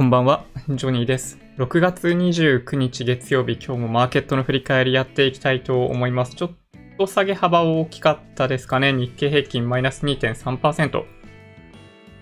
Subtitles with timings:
[0.00, 1.38] こんばんは、ジョニーです。
[1.58, 6.34] 6月29日月曜日、今日もマーケットの振り返りやっていきたいと思います。
[6.34, 6.50] ちょっ
[6.96, 8.94] と下げ幅大きかったですかね。
[8.94, 11.04] 日経平均マイナス2.3%。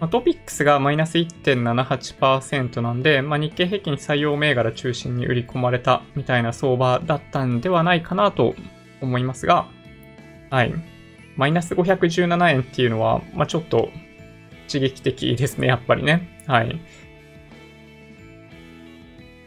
[0.01, 8.57] ま、トピックスがマイナス1.78%なんで、まあ、日経平均採用銘柄中心に売り込まれたみたいな相場だったんではないかなと
[9.01, 9.69] 思いますが、
[10.51, 10.75] はい。
[11.37, 13.91] マイナス517円っていうのは、まあ、ちょっと
[14.67, 16.43] 刺激的ですね、やっぱりね。
[16.49, 16.81] はい。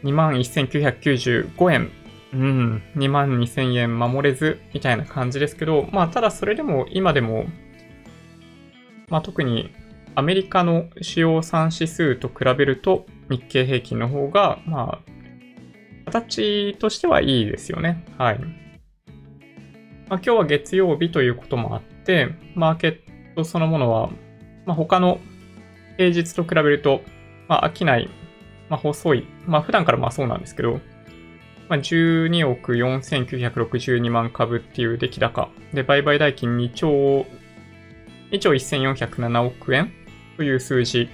[0.04, 1.90] 21,995円。
[2.34, 7.44] うん、22,000円守れず、みたいな感じですけど、まあ、ただそれでも、今でも、
[9.08, 9.70] まあ、特に
[10.14, 15.12] アメリカの主要産指数と比べると、日経平均の方が、まあ、
[16.06, 18.04] 形としてはいいですよね。
[18.18, 18.38] はい。
[20.08, 24.10] まあ、今日は月曜日ということもあって、マーケットそのものは、
[24.66, 25.20] まあ、他の
[25.96, 27.02] 平日と比べると、
[27.48, 28.10] まあ、飽きない、
[28.72, 30.80] まあ、細い、まあ、普段からまあそうなんですけど、
[31.68, 35.50] まあ、12億4962万株っていう出来高。
[35.74, 37.26] で、売買代金2兆、
[38.30, 39.92] 2兆1407億円
[40.38, 41.10] という数字。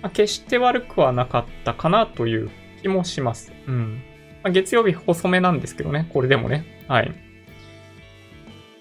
[0.00, 3.52] まあ、決して悪くはなかったかなという気もします。
[3.66, 4.00] うん。
[4.42, 6.64] まあ、月曜日細めなんですけどね、これでもね。
[6.88, 7.12] はい。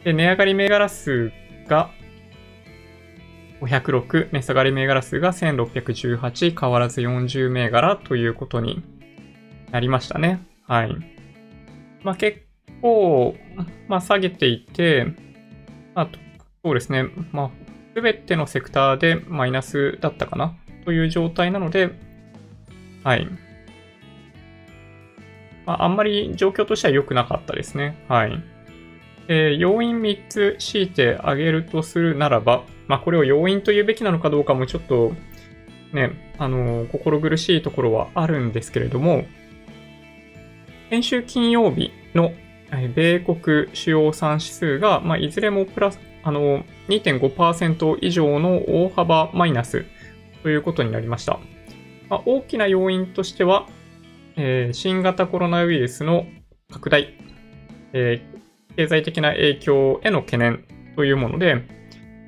[0.05, 1.33] で、値上がり銘柄数
[1.67, 1.91] が
[3.61, 8.83] 506、値下がり銘柄数が1618、変わらず40銘柄ということに
[9.71, 10.45] なりましたね。
[10.67, 10.95] はい。
[12.03, 12.41] まあ結
[12.81, 13.35] 構、
[13.87, 15.13] まあ下げていて、
[15.93, 16.09] まあ
[16.63, 17.51] そうですね、まあ
[17.95, 21.91] すべてのセクターでマイナスだったかなという状態なので、
[23.03, 23.27] はい。
[25.65, 28.03] まああんまり状況としては良くなかったですね。
[28.07, 28.43] はい。
[29.27, 35.13] えー、要因3つ強いてあげるとするならば、まあ、これを要因と言うべきなのかどうかもちょっと、
[35.93, 39.23] ね、あの、心苦しいところはあるんですけれども、
[40.89, 42.33] 先週金曜日の
[42.93, 49.85] 米国主要産指数が、まあ、いずれもプラス、あの、2.5%以上の大幅マイナス
[50.43, 51.39] ということになりました。
[52.09, 53.69] まあ、大きな要因としては、
[54.35, 56.25] えー、新型コロナウイルスの
[56.69, 57.15] 拡大、
[57.93, 58.41] えー
[58.77, 60.63] 経済的な影響への懸念
[60.95, 61.61] というもので、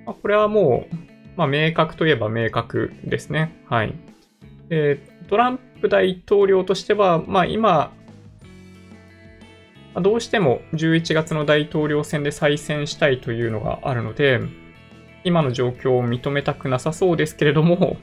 [0.06, 0.96] まあ、これはもう、
[1.36, 3.56] まあ、明確といえば明確ですね。
[3.68, 3.94] はい。
[4.70, 7.92] でトランプ大統領としては、まあ、今、
[9.96, 14.40] どうしても11月の大統領選で再選したいというのがあるので、
[15.24, 17.98] 今の状況を認めたくなさそうですけれども、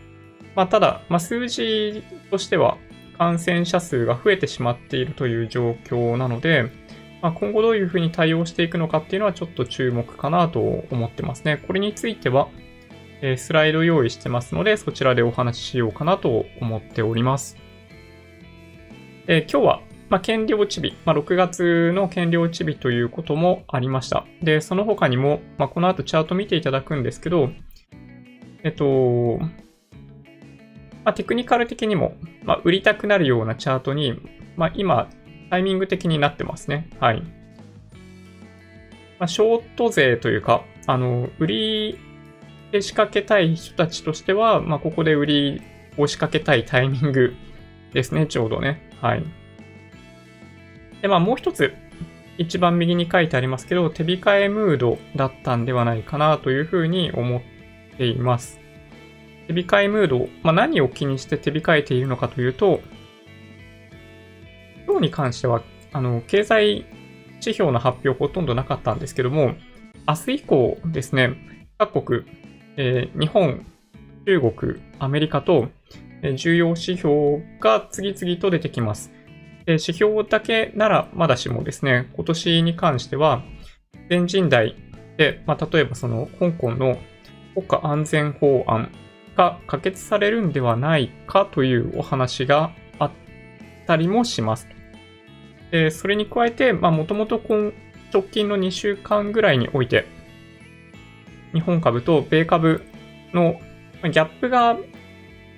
[0.54, 2.76] まあ、ただ、まあ、数字としては
[3.18, 6.70] 感染者数が増えてしまっているという状況なので、
[7.22, 10.58] まあ、今後どういうふうに対応していくのかっていうのはちょっと注目かなと
[10.90, 11.62] 思ってますね。
[11.66, 12.48] これについては、
[13.22, 17.56] え、スライド用意してますので、そちらでお話ししようかなと思っております。
[19.28, 24.26] え、今日は、まあ、権利落ち日、まあ、6月の権利落ち日ということもありました。
[24.42, 27.50] で、その他にも、まあ、この後チャート見ていただくんですけど、
[28.64, 29.38] えっと、
[31.04, 34.20] まあ、テクニカル的にも、まあ、売りたくなるようなチャートに、
[34.56, 35.08] まあ、今、
[35.52, 36.88] タイミング的になってますね。
[36.98, 37.20] はい。
[37.20, 37.26] ま
[39.26, 41.98] あ、ショート勢というか、あの、売り
[42.70, 45.62] で仕掛けたい人たちとしては、まあ、ここで売り
[45.98, 47.34] を仕掛けたいタイミング
[47.92, 48.88] ですね、 ちょうどね。
[49.02, 49.24] はい。
[51.02, 51.74] で、まあ、もう一つ、
[52.38, 57.42] 一番右に書いてありますけど、手控えムードだったんではないかなというふうに思っ
[57.98, 58.58] ています。
[59.48, 62.80] 手控えムード、まあ、何を気にして手控えているのかというと、
[64.92, 65.62] 今日に関しては、
[65.94, 66.84] あの、経済
[67.40, 69.54] 指標の発表ほとんどなかったんですけども、
[70.06, 71.34] 明日以降ですね、
[71.78, 72.24] 各国、
[72.76, 73.64] えー、日本、
[74.26, 75.68] 中国、アメリカと、
[76.20, 79.10] え、重要指標が次々と出てきます。
[79.64, 83.42] で指標だけならまだしもですね、今年に関しては、
[84.10, 84.76] 全人代
[85.16, 86.98] で、まあ、例えばその香港の
[87.54, 88.92] 国家安全法案
[89.36, 93.10] が可決されるんではないかというお話があっ
[93.86, 94.68] たりもします。
[95.72, 97.42] でそれに加えて、もともと
[98.12, 100.06] 直近の2週間ぐらいにおいて、
[101.54, 102.82] 日本株と米株
[103.32, 103.58] の
[104.04, 104.76] ギャップが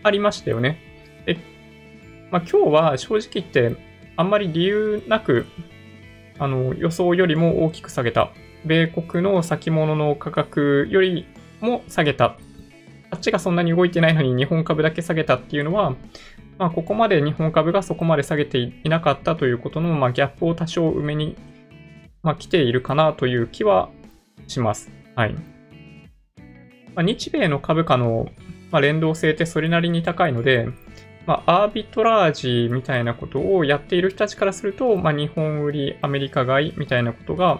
[0.04, 0.78] ありましたよね。
[1.26, 1.36] で
[2.30, 3.76] まあ、今日は正直言って、
[4.16, 5.46] あんまり理由なく、
[6.38, 8.30] あの予想よりも大きく下げた。
[8.64, 11.26] 米国の先物の価格より
[11.60, 12.38] も下げた。
[13.10, 15.96] あっちがそんなに動いてないのに日本株だけ下げたっていうのは、
[16.58, 21.36] まあ、ここまで日本株がそこまで下げていなかったということの、まあ、ギャップを多少埋めに、
[22.22, 23.90] まあ、来ているかなという気は
[24.46, 24.90] します。
[25.16, 25.34] はい。
[26.94, 28.28] まあ、日米の株価の、
[28.70, 30.68] まあ、連動性ってそれなりに高いので、
[31.26, 37.56] まあ、アービトラージみたいなことをやっている人たちからすると、まあ、日本売り、アメリカ買いみたいなことが、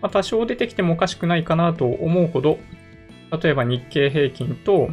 [0.00, 2.58] まあ、多少出てきてもおかしくないかなと思うほど、
[3.42, 4.90] 例えば日経平均と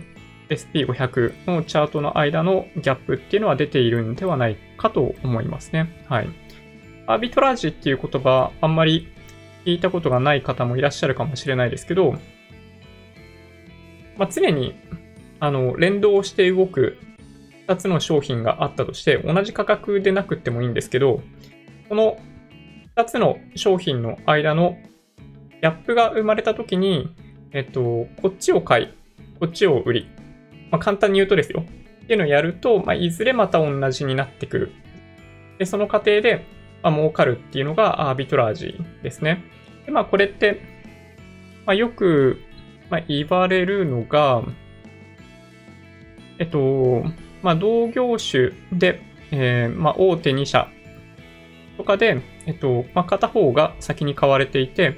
[0.53, 6.05] SP500 のチャートの間のギャップっていうのは出ているんではないかと思いますね。
[6.07, 6.29] はい。
[7.07, 9.09] アービトラージっていう言葉、あんまり
[9.65, 12.13] 聞いたことがない方もいらっしゃるかもしれないですけど、
[14.17, 14.75] まあ、常に
[15.39, 16.97] あの連動して動く
[17.67, 21.21] 2つの商品があったとして、同じ価格でなくてもいいんですけど、
[21.89, 22.17] この
[22.95, 24.77] 2つの商品の間の
[25.61, 27.15] ギャップが生まれたときに、
[27.51, 28.87] えっと、こっちを買い、
[29.39, 30.12] こっちを売り。
[30.73, 31.63] まあ、簡単に言うとですよ。
[32.03, 34.71] っていうのをやると、まあ、いずれまた同じになってくる。
[35.59, 36.47] で、その過程で、
[36.81, 39.43] まあ、儲かるっていうのがアービトラージですね。
[39.85, 40.61] で、まあ、これって、
[41.67, 42.41] まあ、よく、
[42.89, 44.41] まあ、言われるのが、
[46.39, 47.05] えっと、
[47.43, 48.99] まあ、同業種で、
[49.29, 50.67] えー、まあ、大手2社
[51.77, 54.95] とかで、えっと、まあ、片方が先に買われていて、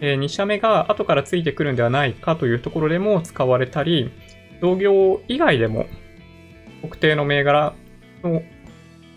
[0.00, 4.10] えー、2社目が後からついてくるんではないかというところでも使われたり、
[4.62, 5.86] 同業以外でも
[6.80, 7.74] 特定の銘柄
[8.22, 8.42] の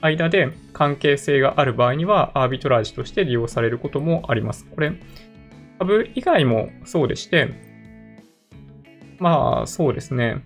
[0.01, 4.65] 間で関係性がある場合には、アービトラージとして利用されることもあります。
[4.65, 4.93] これ、
[5.79, 7.49] 株以外もそうでして、
[9.19, 10.43] まあ、そうですね。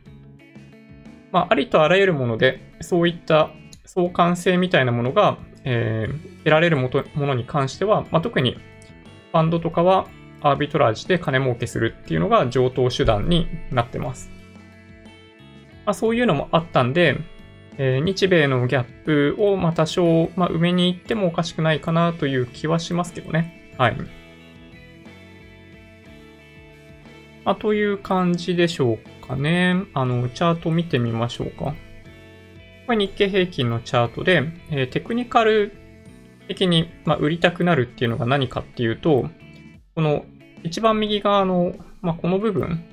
[1.31, 3.49] まあ、ありとあらゆるもので、そういった
[3.85, 8.53] 相関性みたいなものが、えー、得られるものに関しては、まあ、特に
[9.31, 10.07] ファンドとかは
[10.41, 14.38] アービトラージで金儲けするっていうのが上等手段になってます。
[15.89, 17.17] まあ、そういうのもあったんで、
[17.79, 23.73] えー、日米のギャップをま多少、まあ、埋めに行ってもおかしくないかなという気はしますけどね。
[23.75, 23.97] はい。
[27.43, 29.81] まあ、という感じでしょうかね。
[29.95, 31.73] あの、チャート見てみましょうか。
[32.85, 35.71] これ日経平均のチャートで、えー、テクニカル
[36.47, 39.27] 的に、まあ、売りたくなるっていうのが何かっていうと、
[39.95, 40.23] この
[40.61, 42.85] 一番右側の、まあ、この部分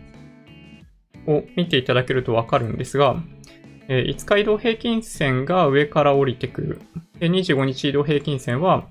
[1.26, 3.17] を見ていただけるとわかるんですが、
[3.88, 6.81] えー、5日移動平均線が上から降りてくる。
[7.19, 8.88] で25日移動平均線は、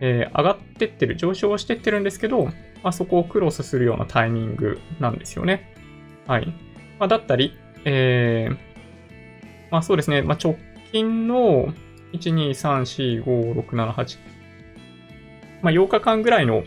[0.00, 2.52] えー、上がってってる、上昇してってるんですけど、ま
[2.84, 5.74] あ、そこをクロスするようなタイミングなんですよね。
[6.26, 6.46] はい。
[6.98, 8.56] まあ、だったり、えー、
[9.70, 10.56] まあそうですね、まあ、直
[10.92, 11.72] 近の
[12.12, 14.18] 1、2、3、4、5、6、7、8、
[15.62, 16.62] まあ、8日間ぐらいの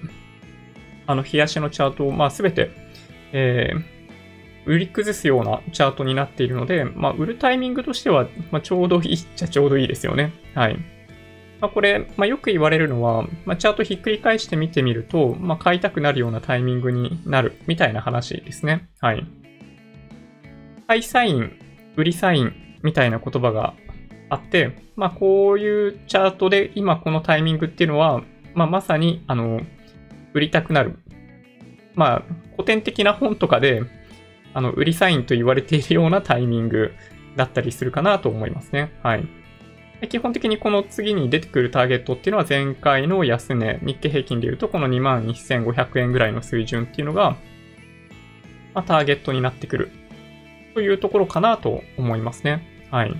[1.07, 2.71] あの、冷やしのチャートを、まあ、すべて、
[3.33, 4.00] えー、
[4.65, 10.33] 売り崩すようなチャートになっているので、まあ、売るタイミングとしては、まあ、ちょうどいい っちゃちょうどいいですよね。
[10.53, 10.77] はい。
[11.59, 18.89] まあ、これ、まあ、よく言われるのは、まあ、チャートひっくり返して見てみると、まあ、買いたくなるようなタイミングになるみたいな話ですね。
[18.99, 19.25] はい。
[20.87, 21.51] 買いサイン、
[21.95, 22.53] 売りサイン
[22.83, 23.75] みたいな言葉が
[24.29, 28.23] あって、まあ、こういうチャートで今このタイミングっていうのは、
[28.53, 29.61] まあ、まさに、あの、
[30.33, 30.97] 売りたくなる。
[31.95, 32.23] まあ、
[32.53, 33.83] 古典的な本とかで、
[34.53, 36.93] あの、売りサインと言われているようなタイミング
[37.35, 38.91] だったりするかなと思いますね。
[39.03, 39.27] はい。
[40.09, 47.37] 基本的にこの次に出てくるターゲットっていうのは前回の安値、日経平均で言うとこの21,500円ぐらいの水準っていうのが、
[48.73, 49.91] まあ、ターゲットになってくる
[50.73, 52.87] というところかなと思いますね。
[52.89, 53.15] はい。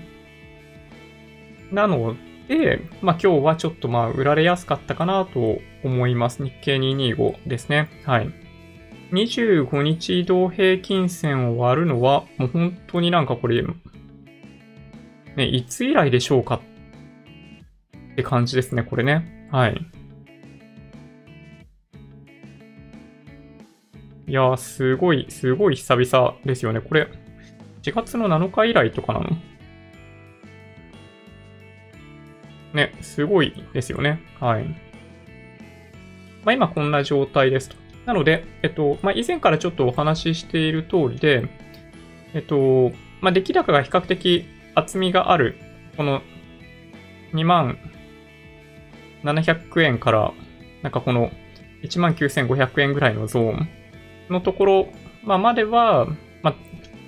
[1.70, 2.16] なの
[2.48, 6.44] で、まあ今日はちょっとまあ売られやすかったかなと思います。
[6.44, 7.88] 日経225ですね。
[8.04, 8.41] はい。
[9.12, 13.62] 25日移動平均線を割るのは、もう本当になんかこれ、
[15.36, 16.60] ね、いつ以来でしょうか
[18.14, 19.48] って感じですね、これね。
[19.52, 19.86] はい。
[24.26, 26.80] いやー、すごい、すごい久々ですよね。
[26.80, 27.08] これ、
[27.82, 29.36] 4月の7日以来とかなの？
[32.72, 34.20] ね、すごいですよね。
[34.40, 34.64] はい。
[34.64, 37.81] まあ、今こんな状態ですと。
[38.06, 41.48] なので、えっと、まあ、以前からちょっとお話ししている通りで、
[42.34, 44.44] えっと、まあ、出来高が比較的
[44.74, 45.56] 厚みがある、
[45.96, 46.22] この
[47.32, 47.78] 2万
[49.22, 50.32] 700円から、
[50.82, 51.30] なんかこの
[51.84, 53.68] 19,500円ぐらいのゾーン
[54.28, 54.88] のところ、
[55.22, 56.06] まあ、までは、
[56.42, 56.54] ま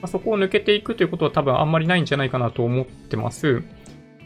[0.02, 3.64] あ、そこを抜けていくということは多分あんまりないんじゃないかなと思ってます。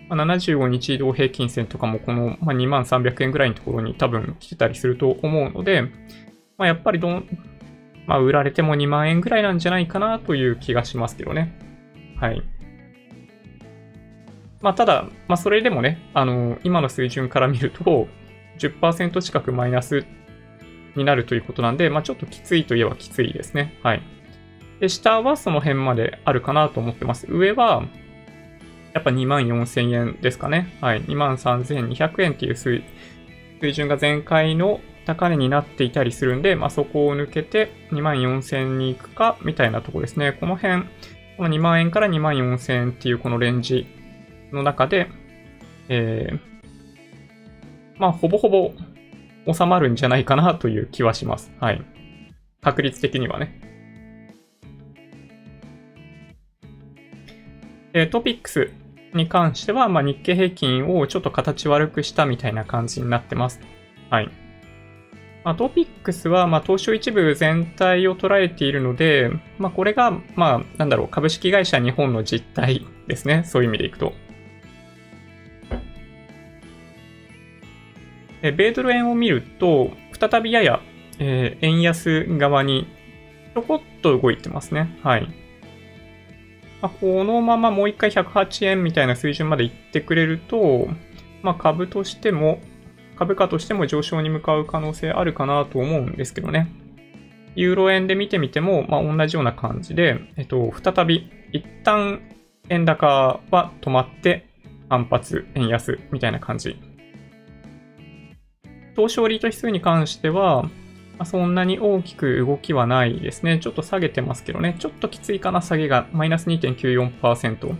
[0.08, 5.84] まあ、75日移動平均線とかもこの、2万300円ぐらいのところに多分来てたりすると思うので、
[6.58, 7.24] まあ、やっぱりどん、
[8.06, 11.56] まあ、売られても2万円ぐらいなんじゃないかなという気がしますけどね。
[12.20, 12.42] はい。
[14.60, 18.08] まあ、ただ、まあ、それでもね、あの、今の水準から見ると、
[18.58, 20.04] 10%近くマイナス
[20.96, 23.78] になるということなんで、まあ、ちょっときついといえばきついですね。
[23.84, 24.02] はい。
[24.80, 27.28] で、下はその辺まであるかなと思ってます。
[27.30, 27.84] 上は、
[28.94, 30.76] やっぱ2万4000円ですかね。
[30.80, 31.02] はい。
[31.02, 32.82] 2万3200円っていう水
[33.72, 40.34] 準が前回の高値になっていたりするんで、まあ、そこを抜けて2万4000に行くか、みたいなとこですね。
[40.34, 40.82] この辺、
[41.38, 43.86] この2万円から2万4000円っていうこのレンジ
[44.52, 45.10] の中で、
[45.88, 46.38] えー、
[47.96, 48.74] まあ、ほぼほぼ
[49.50, 51.50] 収まるんじゃないかなという気はします。
[51.58, 51.82] はい。
[52.60, 53.58] 確率的にはね。
[57.94, 58.70] えトピックス
[59.14, 63.58] に関しては、まあ、日経平均をちょっと形悪くしたみたいな感じになってます。
[64.10, 64.47] はい。
[65.48, 73.44] まあ、トピックスは、まあ、東証一部全体を捉えているので、まあ、これが、まあ、なんだろう、株式会社日本の実態ですね。
[73.46, 74.12] そういう意味でいくと。
[78.42, 80.82] え米ドル円を見ると、再びやや、
[81.18, 82.86] えー、円安側に
[83.54, 84.98] ちょこっと動いてますね。
[85.02, 85.22] はい。
[86.82, 90.88] まあ、このままもう一回108円みたいな水準まで行ってくれると、
[91.40, 92.60] まあ、株としても、
[93.18, 96.68] 株価としても上昇に向かう可能性あるかなと思うんですけどね。
[97.56, 102.20] ユーロ円で見てみても、まあ、同じような感じで、えっと、再び、一旦
[102.68, 104.46] 円高は止まって
[104.88, 106.80] 反発、円安みたいな感じ
[108.94, 110.70] 東証リート指数に関しては、ま
[111.20, 113.58] あ、そんなに大きく動きはないですね。
[113.58, 114.76] ちょっと下げてますけどね。
[114.78, 116.06] ちょっときついかな、下げが。
[116.12, 117.74] マイナス2.94%。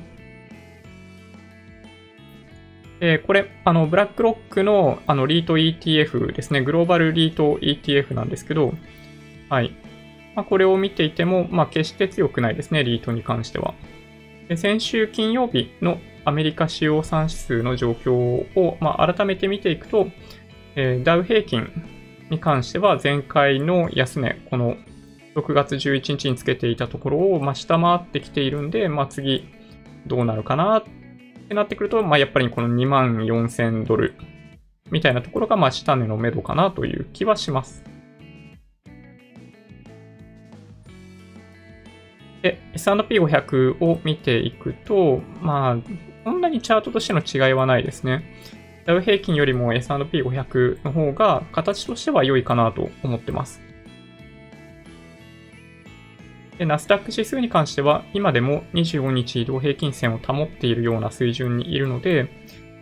[3.00, 6.62] えー、これ、あの、ブラックロックの、あの、リート ETF ですね。
[6.62, 8.75] グローバルリート ETF なんですけど、
[9.49, 9.73] はい。
[10.35, 13.75] まあ、これを見ていても、まあ、決して強くないですね、リートに関しては。
[14.49, 20.09] で先週金曜日のアメリカ主要産指数の状況を、まあ、改めて見ていくと、
[20.75, 21.71] えー、ダウ平均
[22.31, 24.76] に関しては前回の安値、この
[25.35, 29.49] 6月11日につけていたところを、まあ、下回ってきているんで、まあ、次
[30.07, 30.83] どうなるかなっ
[31.49, 34.12] ってなってくると、まあ、やっぱりこの2万4000ドル
[34.90, 37.83] みたいなところが、まあ、下値の目処かなという気はします。
[42.43, 45.76] で、S&P500 を見ていくと、まあ、
[46.25, 48.25] そんなにチャートとしての違いはないですね。
[48.85, 53.68] ダウ平均よりも S&P500 の方が形としては良いかなと思ってます。
[56.59, 62.29] で、ナスダック指数に関しては、今でも25日移動平均線を保っているような水準にいるので、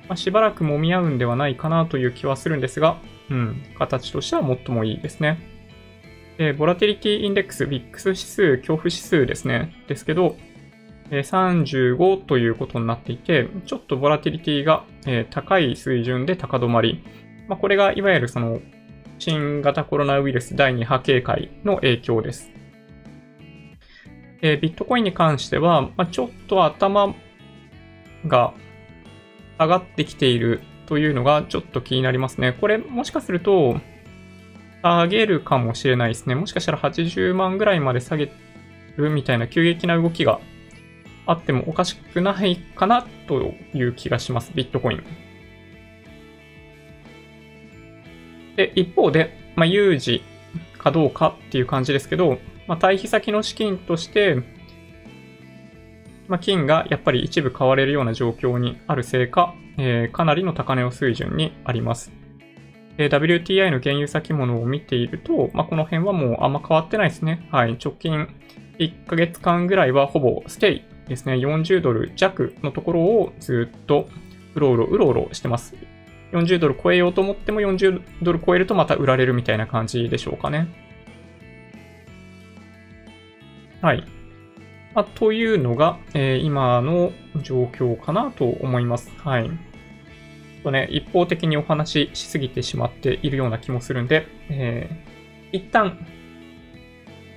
[0.09, 2.99] まあ、しばらく揉み合うんではないかなという気はするんですが、
[3.30, 5.38] うん、形としては最もいいですね。
[6.38, 9.75] で、ボラティリティインデックス、VIX 指数、恐怖指数ですね。
[9.88, 10.37] ですけど、
[11.11, 14.85] 35ということになっていて、ちょっとボラティリティが
[15.30, 17.02] 高い水準で高止まり。
[17.49, 18.61] まあ、これがいわゆるその
[19.18, 22.55] 新型コロナウイルス第2波警戒の影響です。
[24.40, 27.14] ビットコインに関しては、まあ、ちょっと頭
[28.26, 28.52] が
[29.59, 32.52] 上がってきているというのがちょっと気になりますね。
[32.61, 33.81] これもしかすると
[34.83, 36.35] 下げるかもしれないですね。
[36.35, 38.31] もしかしたら80万ぐらいまで下げ
[38.97, 40.40] るみたいな急激な動きが
[41.26, 44.52] あってもおかしくないかなという気がします。
[44.55, 45.05] ビットコイン。
[48.57, 50.23] で、一方で、まあ、有事
[50.78, 54.42] かどうかっていう感じですけど、まあ、対比先の資金として、
[56.28, 62.12] まあ、金がやっぱり一部買われるような状況にあるせいか、えー、かなりの高値を水準にあります。
[62.99, 67.46] え WTI の原油先物を見ていると、まあ、この辺はもうあんま変わってないですね。
[67.52, 67.76] はい。
[67.82, 68.28] 直近
[68.78, 74.08] 1ヶ月間ぐらいはほぼステイですね、40ドル弱のところをずっと
[74.54, 75.76] うろうろうろうろしてます。
[76.32, 80.86] 40ドル超えようと思っても40ドル超えるとまた売られるみたいな感じでしょうかね。
[83.83, 84.04] はい。
[84.95, 89.11] まあ、というのが、えー、今の状況かなと思います。
[89.18, 89.50] はい。
[90.66, 95.97] とね、一方的にお話ししすぎてしまっているような気もするんで、えー、一旦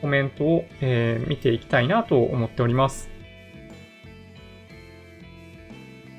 [0.01, 3.07] コメントを、えー、見ていきたいなと思っております。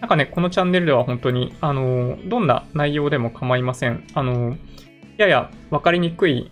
[0.00, 4.04] なんかね、このチャンネルでは本当に、あの、どんな内容でも構いません。
[4.14, 4.56] あの、
[5.16, 6.50] やや分かりにくい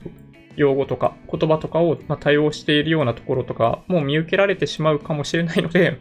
[0.59, 5.99] 用語とか言葉とかを多用しているようなところとか、もう見受けられてしまうかもしれないので、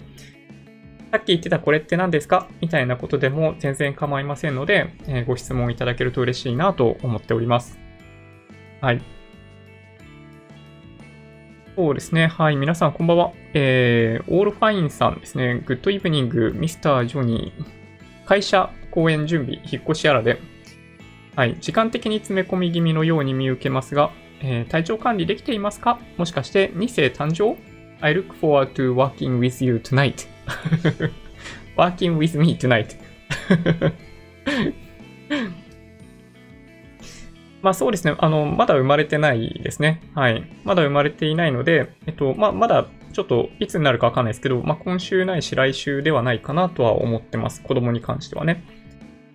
[1.12, 2.48] さっき言ってたこれって何ですか？
[2.60, 7.80] みたいなことでも全然構いませんので、えー、ご質問いただけると嬉しいなと思っております。
[8.82, 9.02] はい。
[11.78, 12.26] そうですね。
[12.26, 12.56] はい。
[12.56, 13.32] 皆さん、こんばんは。
[13.54, 15.62] えー、オールファインさんですね。
[15.64, 18.26] グッドイブニング、ミスター・ジョニー。
[18.26, 20.40] 会社、公演準備、引っ越しやらで。
[21.36, 21.56] はい。
[21.60, 24.10] 時間的に詰め込み気味のように見受けますが、
[24.42, 26.00] えー、体調管理できていますか？
[26.18, 27.58] もしかして2世誕生
[28.02, 30.28] ?I look forward to working with you tonight.
[31.78, 32.96] working with me tonight
[37.62, 38.16] まあそうですね。
[38.20, 40.02] あの、まだ生まれてないですね。
[40.14, 40.44] はい。
[40.64, 47.62] まだ生まれていないので、えっと、まあまだちょっといつになるかわかんないですけど、まあ今週ないし来週ではないかなとは思ってます。
[47.64, 48.64] 子供に関してはね。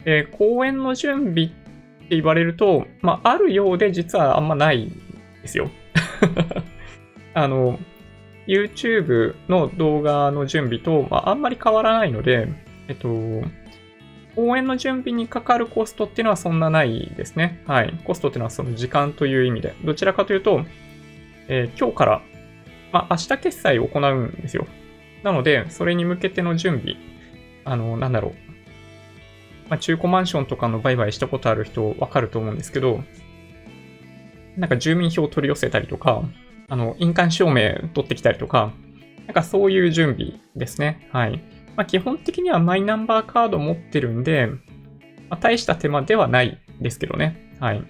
[0.05, 1.51] えー、公演の準備
[2.13, 4.91] って言われると、まああるようで実はあんまないん
[5.41, 5.71] ですよ。
[7.33, 7.79] あの、
[8.47, 12.49] YouTube の動画の準備と、まあ、あんまり変わらないので、
[12.89, 13.09] えっと、
[14.37, 17.63] 応援の準備にかかるコストっていうのはそんなないですね。
[17.67, 17.95] はい。
[18.05, 19.75] コストっていうのはその時間という意味で。
[19.83, 20.67] どちらかというと、
[21.49, 22.23] えー、今日から、
[22.93, 24.67] まあ、明日決済を行うんですよ。
[25.23, 26.97] なので、それに向けての準備、
[27.65, 28.52] あの、なんだろう。
[29.73, 33.03] まあ、中古マンションとかの売買したことある人わかると思うんですけど、
[34.55, 36.23] なんか住民票を取り寄せたりとか、
[36.69, 38.75] あの、印鑑証明取ってきたりとか、
[39.27, 41.09] なんかそういう準備ですね。
[41.11, 41.43] はい。
[41.75, 44.59] まあ、基本的にはマイナンバーカード持ってるんで、ま
[45.31, 47.57] あ、大した手間ではないですけどね。
[47.59, 47.83] はい。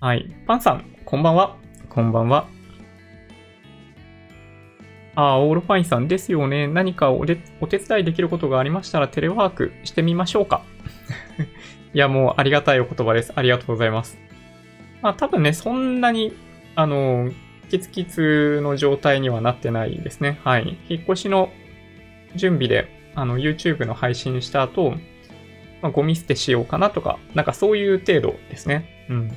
[0.00, 0.32] はい。
[0.46, 1.56] パンさん、こんばんは。
[1.88, 2.53] こんばんは。
[5.16, 6.66] ああ、オールファインさんですよね。
[6.66, 10.62] 何かおでお手伝いできることがありましたらテレワークしてみましょうか。
[11.94, 13.32] いや、もうありがたいお言葉です。
[13.36, 14.18] ありがとうございます。
[15.02, 16.32] まあ多分ね、そんなに、
[16.74, 17.30] あの、
[17.70, 20.40] キツキツの状態にはなってないですね。
[20.44, 20.76] はい。
[20.88, 21.50] 引っ越しの
[22.34, 24.94] 準備で、あの、YouTube の配信した後、
[25.82, 29.06] まあ、ゴミ捨てしようかなとか、なんかそういう程度ですね。
[29.08, 29.32] うん。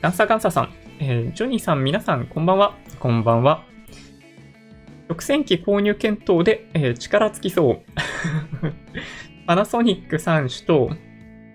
[0.00, 2.74] ダンサーガンサーさん、えー、ジョニーさん、皆さん、こんばんは。
[2.98, 3.69] こんばんは。
[5.10, 7.80] 食洗機購入検討で、えー、力尽きそう。
[9.44, 10.96] パナソニック3種と、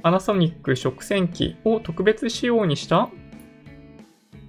[0.04, 3.10] パナソニック食洗機を特別仕様にした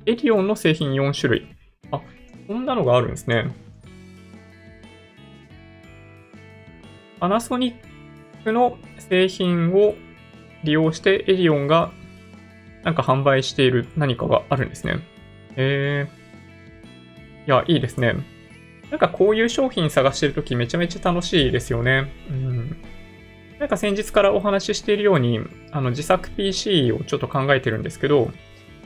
[0.07, 1.47] エディオンの製品4種類。
[1.93, 2.01] あ、
[2.49, 3.55] こんなのがあるんですね。
[7.21, 9.95] パナソニックの製品を
[10.64, 11.92] 利用してエディオンが
[12.83, 14.95] なんか販売している何かがあるんですね。
[15.57, 16.09] へえ。
[17.47, 18.35] いや、いいですね。
[18.90, 22.12] なんかこういう商品探してるときめちゃめちゃ楽しいですよね。
[22.31, 22.77] うん。
[23.59, 25.40] なんか先日からお話ししているように、
[25.72, 28.31] あの自作 PC をちょっと考えてるんですけど、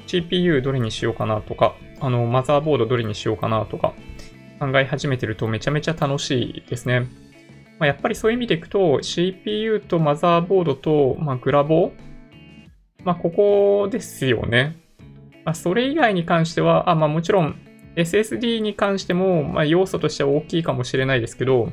[0.07, 3.95] CPU どれにしようかなとか、あの、マザーボードどれにしようかなとか、
[4.59, 7.09] 考え始めてるとめちゃめちゃ楽しいですね。
[7.79, 11.93] まあ、やっぱりそういう意味でいくと、CPU とマザーボードと、まあ、グラボ
[13.05, 14.77] まあ、ここですよね。
[15.45, 17.57] まあ、それ以外に関しては、あ、まあ、もちろん
[18.01, 21.73] SSD に関しても、まあ、要素としては大きいかもしれないですけど、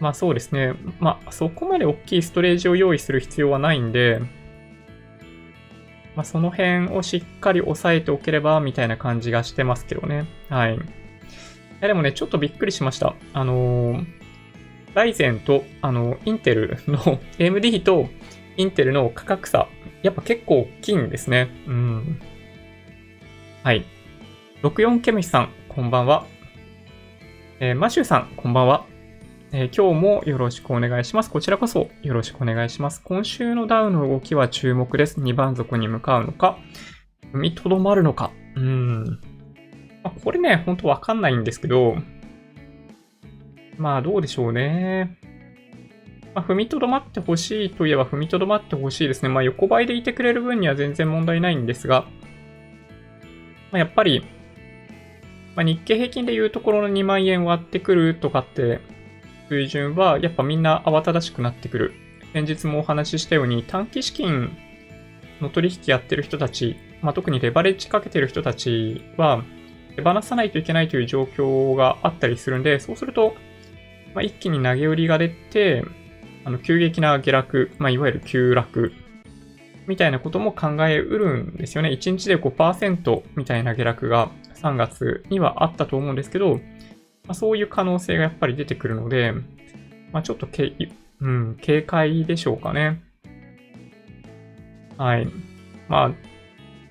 [0.00, 0.74] まあそうですね。
[0.98, 4.20] まあそこまで大きいストレージを用意する必要はないんで、
[6.16, 10.26] まあ、その辺をしっかり押さえておければ、みたいな感じがしてますけどね。
[10.48, 10.74] はい。
[10.74, 10.78] い
[11.80, 13.14] や、でもね、ちょっとびっくりしました。
[13.32, 14.06] あのー、
[14.94, 16.98] ライゼンと、あの、インテルの
[17.38, 18.08] AMD と
[18.56, 19.68] インテルの価格差、
[20.02, 21.48] やっぱ結構大きいんですね。
[21.66, 22.20] うん。
[23.62, 23.86] はい。
[24.62, 26.24] 64ケムシさん、こんばんは。
[27.58, 28.86] えー、マシューさん、こんばんは。
[29.50, 31.30] えー、今日もよろしくお願いします。
[31.30, 33.02] こちらこそよろしくお願いします。
[33.02, 35.20] 今週のダウの動きは注目です。
[35.20, 36.58] 2番底に向かうのか、
[37.34, 38.30] 踏みとどまるのか。
[38.54, 39.04] うん。
[40.04, 41.96] まあ、これね、ほんとわかんないんですけど、
[43.78, 45.18] まあどうでしょうね。
[46.36, 49.28] まあ、踏みとどまってほしいといえば踏みとどまってほしいですね。
[49.28, 52.02] まあ横ばいでいてくれる分には全然問題ないんですが、
[53.72, 54.24] まあ、やっぱり、
[55.54, 58.80] まあ、日経平均でいうところの2万円割ってくるとかって
[59.48, 61.92] 水準はやっぱみんな慌ただしくなってくる。
[62.32, 64.56] 先日もお話ししたように短期資金
[65.42, 69.44] の取引やってる人たち、まあ、特にレバレッジかけてる人たちは
[69.96, 73.34] 手放さないといけないという状況があったりするんで、そうすると、
[74.14, 75.84] まあ、一気に投げ売りが出て、
[76.44, 78.92] あの急激な下落、まあ、いわゆる急落
[79.86, 81.90] みたいなことも考えうるんですよね。
[81.90, 84.30] 1日で5%みたいな下落が
[84.62, 86.60] 3月にはあったと思うんですけど、ま
[87.28, 89.32] あ、そういう可能性がやっぱり出てくるので、
[90.12, 90.72] まあ、ちょっとけ、
[91.20, 93.02] うん、警戒でしょうかね。
[94.96, 95.28] はい。
[95.88, 96.10] まあ、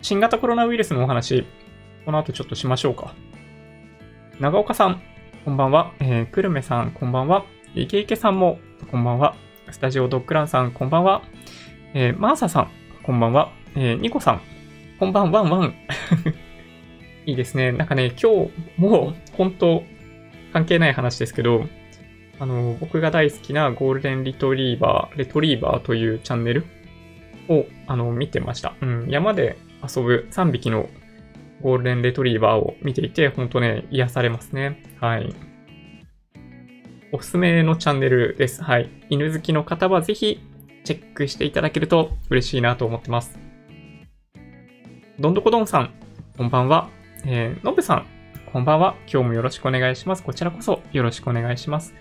[0.01, 1.45] 新型コロナウイルスのお話、
[2.05, 3.13] この後ちょっとしましょうか。
[4.39, 5.01] 長岡さん、
[5.45, 5.93] こんばんは。
[5.99, 7.45] えー、くるめさん、こんばんは。
[7.75, 9.35] いけいけさんも、こんばんは。
[9.69, 11.21] スタジオドッグランさん、こんばんは。
[11.93, 12.71] えー、マーサさん、
[13.03, 13.51] こんばんは。
[13.75, 14.41] えー、ニコさん、
[14.99, 15.75] こんばんワンワン。
[17.25, 17.71] いいですね。
[17.71, 19.83] なんかね、今日も本当
[20.53, 21.65] 関係ない話ですけど、
[22.39, 26.65] あの、僕が大好きなゴールデンリトリーバー、レトリーバーというチャンネル
[27.47, 28.75] を、あの、見てました。
[28.81, 30.89] うん、山で遊ぶ3匹の
[31.61, 34.81] ゴールデンレトリーバーを見ていて、ほんとね、癒されますね。
[34.99, 35.33] はい。
[37.11, 38.63] おすすめのチャンネルです。
[38.63, 38.89] はい。
[39.09, 40.39] 犬好きの方はぜひ
[40.83, 43.37] チェックしていただけると嬉しいなと思ってます。
[45.19, 45.93] どんどこどんさん、
[46.37, 46.89] こんばんは。
[47.23, 48.07] えー、のぶさん、
[48.51, 48.95] こんばんは。
[49.01, 50.23] 今日もよろしくお願いします。
[50.23, 51.93] こちらこそよろしくお願いします。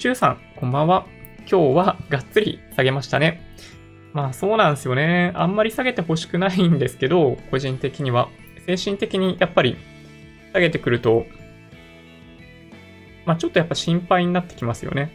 [0.00, 1.06] ちゅうさん、こんばんは。
[1.48, 3.40] 今日はがっつり下げましたね。
[4.12, 5.30] まあそうなんですよね。
[5.36, 8.28] あんまり下げてほしくないんですけど、個人的には。
[8.66, 9.76] 精神的にやっぱり
[10.52, 11.24] 下げてくると、
[13.24, 15.12] まあちょっとやっぱ心配になってきますよね。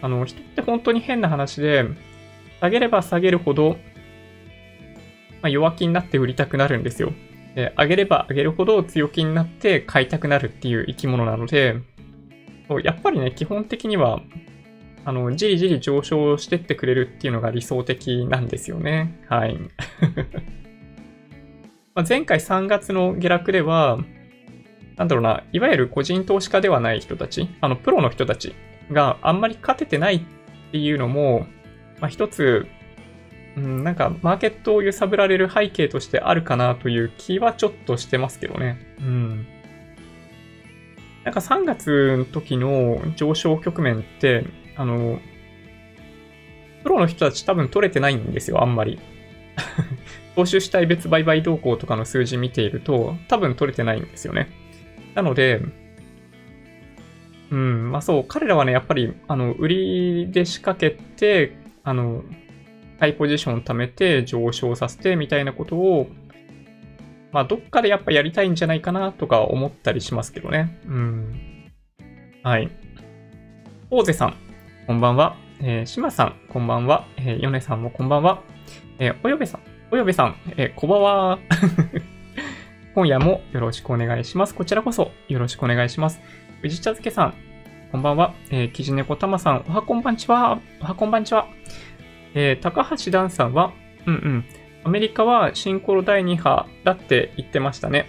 [0.00, 1.84] あの、人って本当に変な話で、
[2.60, 3.76] 下げれば下げるほど、
[5.40, 7.12] まあ、弱気になって売りたくなるんですよ。
[7.54, 11.76] で、上げれば上げるほど強気になって買いたくなるっていう生き物なので、
[12.84, 14.22] やっぱりね、基本的には
[15.04, 19.18] あの、じりじり上昇してってくれるっていうのが理想的なんですよね。
[19.28, 19.58] はい。
[21.94, 23.98] ま前回3月の下落では、
[24.96, 28.54] なんだろうな、いわゆる個人投資家ではない人たち、あの、プロの人たち
[28.92, 30.20] があんまり勝ててないっ
[30.70, 31.46] ていうのも、
[32.00, 32.66] まあ、一つ、
[33.56, 38.78] うん、なんか、マーケットを揺さぶられる背景としてあるかなという気はちょっとしてますけどね。
[39.00, 39.46] うん。
[41.24, 44.44] なんか3月の時の上昇局面って、
[44.76, 45.20] あの、
[46.82, 48.98] プロの人たち多分取れてないんですよ、あんまり。
[50.34, 54.48] 投資主体別売買動向とかの数字見ていると、多分取れてないんですよね。
[55.14, 55.60] なので、
[57.50, 62.24] うん、まあそう、彼らはね、やっぱり、あの、売りで仕掛けて、あの、
[63.02, 66.06] ハイポジション貯めて上昇させてみたいなことを、
[67.32, 70.78] まあどっかでやっぱやりたいんじゃないかなとか思ったりしますけどね。
[70.86, 71.72] うん。
[72.44, 72.70] はい。
[73.90, 74.36] 大勢さん、
[74.86, 75.34] こんばんは。
[75.60, 77.08] えー、島さん、こんばんは。
[77.16, 78.40] えー、ヨネさんもこんばんは。
[79.00, 81.40] えー、およべさん、およべさん、えー、こばは。
[82.94, 84.54] 今夜もよろしくお願いします。
[84.54, 86.20] こちらこそよろしくお願いします。
[86.62, 87.34] 宇治茶漬けさん、
[87.90, 88.32] こんばんは。
[88.52, 90.60] えー、きじねこたまさん、おはこんばんちは。
[90.80, 91.48] おはこんばんちは。
[92.34, 93.72] えー、高橋ダンさんは、
[94.06, 94.44] うんうん。
[94.84, 98.06] アメリカはシンコロ第2波だって言ってましたね。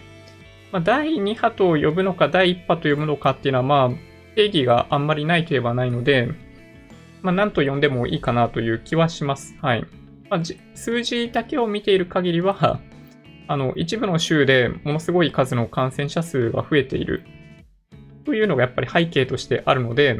[0.71, 6.29] まあ、第2波と呼ぶのか、第1波と呼ぶのかっていうのは、まあ、定義があんまりないといえばないので、
[7.21, 9.55] まあ、何と呼んでもいいかなという気はします。
[9.61, 9.85] はい。
[10.29, 10.41] まあ、
[10.73, 12.79] 数字だけを見ている限りは、
[13.47, 17.23] あの、一部の州でものすごい数の感染者数が増えている
[18.25, 20.17] というのがやっぱり背景としてあるので、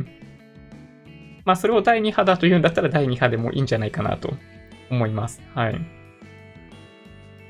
[1.46, 4.34] まあ、それを第2波だというんだったら第2波でもいいんじゃないかなと
[4.90, 5.42] 思います。
[5.54, 5.80] はい。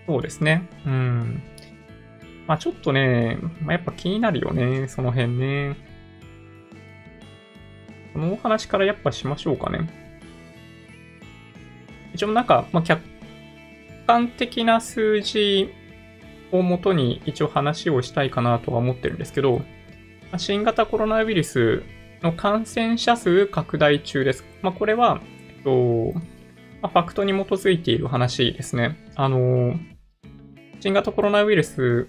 [0.07, 0.67] そうですね。
[0.85, 1.41] うん。
[2.47, 5.75] まあ、ちょっとね、まあ、やっぱ気になるよね、その辺ね。
[8.13, 9.89] このお話からやっぱしましょうかね。
[12.13, 13.01] 一応なんか、まあ、客
[14.05, 15.73] 観的な数字
[16.51, 19.61] をもとに一応話をしたいかなとは思ってるんですけど、
[20.37, 21.83] 新型コロナウイルス
[22.23, 24.45] の感染者数拡大中です。
[24.61, 25.21] まあ、これは、
[25.57, 26.13] えっと、
[26.81, 28.97] まあ、ファクトに基づいている話ですね。
[29.15, 29.75] あの、
[30.79, 32.07] 新型コロナウイルス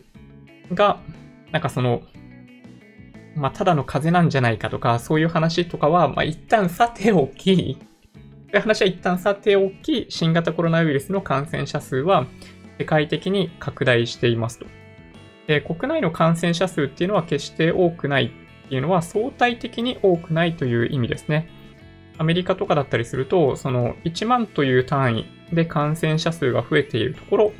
[0.72, 1.00] が、
[1.50, 2.03] なんかその、
[3.35, 12.27] まあ、ただの風邪なんじゃないかとか、そういう話とかは、まあ、一旦さておき、そういう話は一旦さておき、新型コロナウイルスの感染者数は
[12.79, 14.66] 世界的に拡大していますと。
[15.48, 18.33] で、国内の感染者数っていうのは決して多くない
[18.66, 21.48] っていうのは相対的に多くないという意味ですね。
[22.16, 27.53] アメリカとかだったりすると、その1万という単位で感染者数が増えているところ、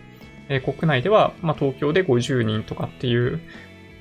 [0.49, 3.41] えー、国内では、まあ、東京で50人とかっていう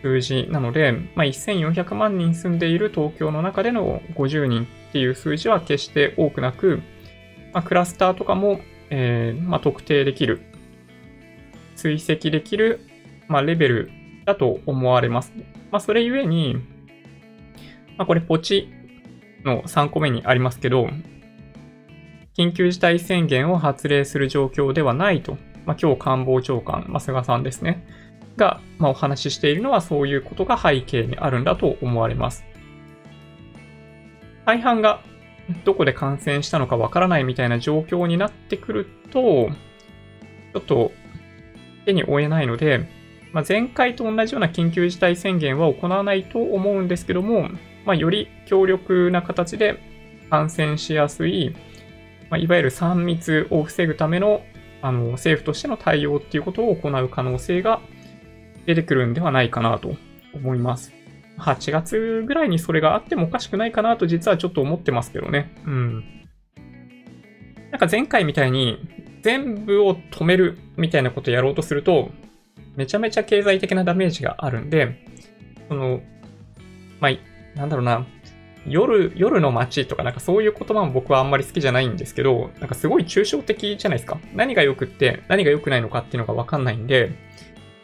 [0.01, 6.81] 数字なので、まあ、1400万人住んでいる東京の中での50人っていう数字は決して多くなく、
[7.53, 10.41] まあ、クラスターとかも、えー、まあ、特定できる、
[11.75, 12.81] 追跡できる、
[13.27, 13.91] まレベル
[14.25, 15.33] だと思われます。
[15.71, 16.57] まそれゆえに、
[17.97, 18.69] まこれポチ
[19.43, 20.89] の3個目にありますけど、
[22.35, 27.85] 緊急事態宣言を発令する状況ではないと、まあ、今日官房長官、まあ、菅さんですね。
[28.37, 32.43] が、まあ、お話ししているのはそういうことが背景にあるんだと思われます。
[34.45, 35.01] 大半が
[35.63, 39.49] どこで感染したのかわからないみたいな状況になってくると、
[40.53, 40.91] ちょっと
[41.85, 42.89] 手に負えないので、
[43.31, 47.49] まあ、前回と同じような緊急事態宣言は行わないと思うんですけども、
[47.85, 49.79] まあ、より強力な形で
[50.29, 51.55] 感染しやすい、
[52.29, 54.43] まあ、いわゆる3密を防ぐための
[54.81, 57.79] あの政府としての対応っていうことを行う可能性が
[58.65, 59.95] 出てくるんではないかなと
[60.33, 60.91] 思います。
[61.39, 65.53] 8月ぐらいにそれがあってもおかしくないかなと実はちょっと思ってますけどね。
[65.65, 66.03] うん。
[67.71, 68.77] なんか前回みたいに
[69.21, 72.11] 全部を止めるみたいなことやろうとすると、
[72.75, 75.05] めちゃめちゃ経済的なダメージがあるんで、
[75.69, 76.01] その、
[76.99, 77.11] まあ、
[77.55, 78.05] なんだろうな、
[78.65, 84.19] 夜、夜の街とかなんかそういう言葉も僕はあんまり好きじゃないんですけど、なんかすごい抽象的じゃないですか。
[84.33, 87.11] 何が良くって何が良くないのかっていうのがわかんないんで、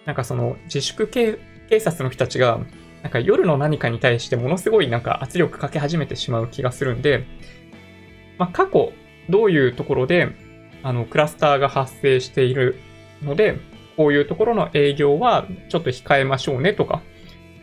[0.05, 1.37] なんかその自粛警
[1.79, 2.59] 察の人たちが、
[3.03, 7.25] なんか夜の何かに対してものすごいなんか圧力かけ始めてしまう気がするんで、
[8.37, 8.93] まあ過去
[9.29, 10.29] どういうところで
[10.81, 12.79] あのクラスターが発生している
[13.21, 13.59] ので、
[13.97, 17.01] こういうところの営業はちょっと控えましょうねとか、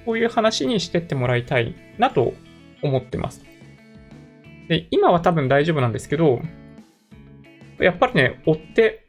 [0.07, 2.33] こういう話にしてってもらいたいなと
[2.81, 3.45] 思ってます。
[4.69, 6.41] で、今は多分大丈夫なんですけど、
[7.79, 9.05] やっぱりね、追って、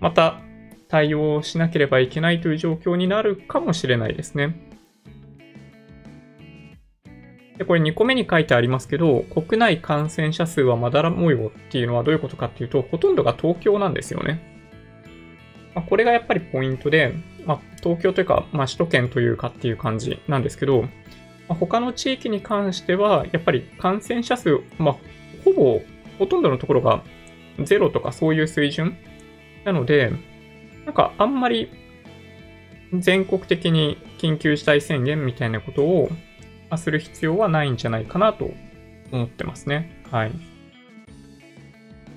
[0.00, 0.40] また
[0.88, 4.56] 対応しなければいけないという状況になるかもしれないですね。
[7.58, 14.40] で、これ2個目に書いてありますけど、国内感染者数はまだら模様っていうのはどういうことかっていうと、ほとんどが東京なんですよね。
[15.74, 17.14] まあ、これがやっぱりポイントで、
[17.50, 20.88] まあ、東京というか、まあ、首都圏というかっていう感じなんですけど、ま
[21.48, 24.96] あ、他の地域に関しては、やっぱり感染者数、まあ、
[25.44, 25.80] ほぼ、
[26.20, 27.02] ほとんどのところが
[27.64, 28.96] ゼロとかそういう水準
[29.64, 30.12] なので、
[30.84, 31.72] なんかあんまり
[32.96, 36.08] 全国的に緊急事態宣言みたいなことを
[36.76, 38.48] する必要はないんじゃないかなと
[39.10, 40.04] 思ってますね。
[40.12, 40.32] はい。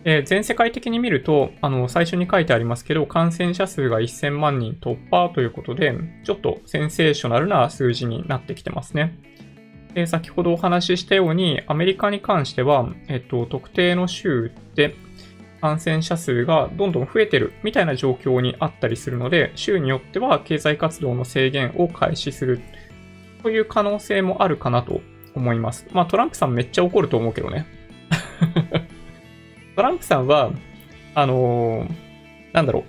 [0.06, 9.18] えー、全世界的に見ると、あの、最初に書いてありますけど、感染者数が1000万人突破ということで、ちょっとセンセーショナルな数字になってきてますね。
[9.94, 14.96] で、先ほどお話ししたように、アメリカに関しては、えっと、特定の州で
[15.62, 22.60] 感染者数がどんどん増えてるみたいな状況にあったりするので、州によっては経済活動の制限を開始する
[23.42, 25.00] という可能性もあるかなと
[25.36, 25.88] 思います。
[25.94, 27.66] まあ、トランプさんめっちゃ怒ると思うけどね。
[29.76, 30.52] トランプさんは、
[31.16, 31.90] あのー、
[32.54, 32.84] なんだろう。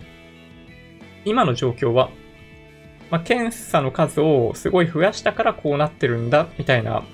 [1.25, 2.11] 今の状況は、
[3.11, 7.05] まあ、検査の数をすごい増やしたからこうなってるんだ、みたいな、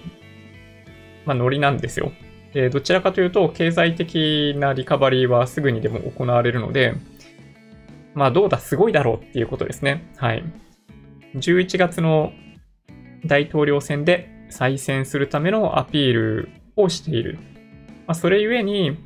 [1.24, 2.12] まあ、ノリなんですよ。
[2.52, 6.94] で、どちらかというと、経済的なリカバリーはすぐにでも行われるので、
[8.14, 10.10] まあ、どうだ、すごいだろうっていうことですね。
[10.16, 10.44] はい。
[11.36, 12.32] 11月の
[13.24, 17.38] 大統領選で再選するためのアピールをしている。
[18.08, 18.98] まあ、それゆえに、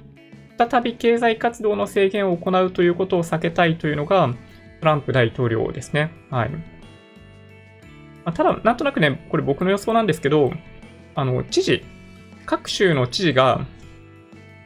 [0.59, 4.33] 再び経済活動の制限を行うということを避けたいというのが、
[4.81, 6.13] トランプ大統領ですね。
[6.31, 6.51] はい。
[6.51, 6.61] ま
[8.27, 10.53] あ、ただ、なんとなくね、これ僕の予想なんですけど、
[11.15, 11.85] あの、知事、
[12.47, 13.59] 各州の知事が、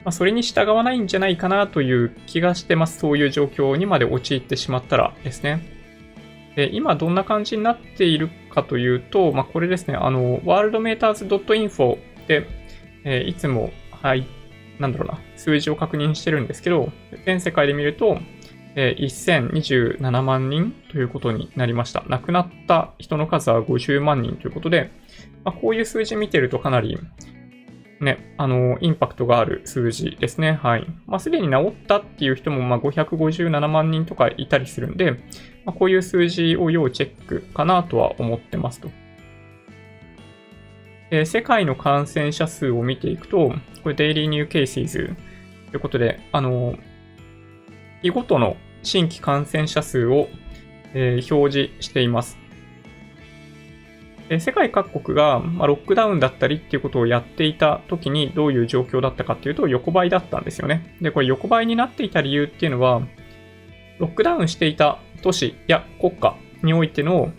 [0.05, 2.99] まあ、それに従わないんじゃないかなという気がしてます。
[2.99, 5.63] そういう状況にまで陥ってしまったらですね。
[6.57, 12.47] で、今どんな感じになっているかというと、まあ、これですね、あの、worldmeters.info で、
[13.05, 14.27] えー、いつも、はい、
[14.79, 16.93] なんだろうな、数字を確認してるんですけど、
[17.25, 18.19] 全世界で見ると、
[18.75, 22.05] えー、1027万人ということになりました。
[22.09, 24.91] 亡くなった人の数は50万人ということで、
[25.45, 26.99] まあ、こういう数字見てるとかなり、
[28.01, 30.53] ね、あの、インパクトがある数字ですね。
[30.53, 30.87] はい。
[31.07, 35.19] まあ、すでに治ったっていう人も、まあ、557万人とかいたりするんで、ま
[35.67, 38.91] あ、こういう数字を要チェックかなとは思ってますと。
[41.11, 45.17] え、世界の感染者数を見ていくと、これデイリーニューケーシーズ
[45.71, 46.75] ということで、あの、
[48.03, 50.29] 日ごとの新規感染者数を、
[50.95, 52.39] えー、表示しています。
[54.39, 60.97] 世界各国が、まロックダウンだったりっていうことをやっていた時にどういう状況だったかっていうと横ばいだったんですよね。
[61.01, 63.01] で、これ横ばいになっていた理由っていうのは、
[63.99, 67.33] ロックダウンしていた都市や国家においての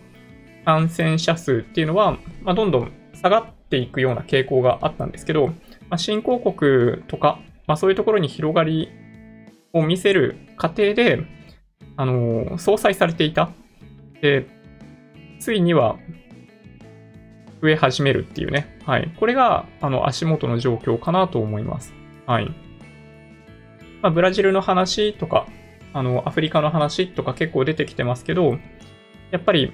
[0.65, 5.53] 感染者数っていうのは、まあ、どんどん下がっていくような傾向があったんですけど、ま
[5.91, 8.89] あ、新興国とか、まあ、そういうところに広がり
[9.73, 11.19] を見せる過程で、
[11.95, 13.51] あの、相殺されていた。
[14.21, 14.47] で、
[15.39, 15.97] ついには
[17.61, 18.79] 増え始めるっていうね。
[18.85, 19.13] はい。
[19.19, 21.93] これが、あの、足元の状況かなと思います。
[22.25, 22.47] はい。
[24.01, 25.45] まあ、ブラジルの話とか、
[25.93, 28.57] あの、アフリカの話とか結構出てきてますけど、
[29.31, 29.73] やっぱり、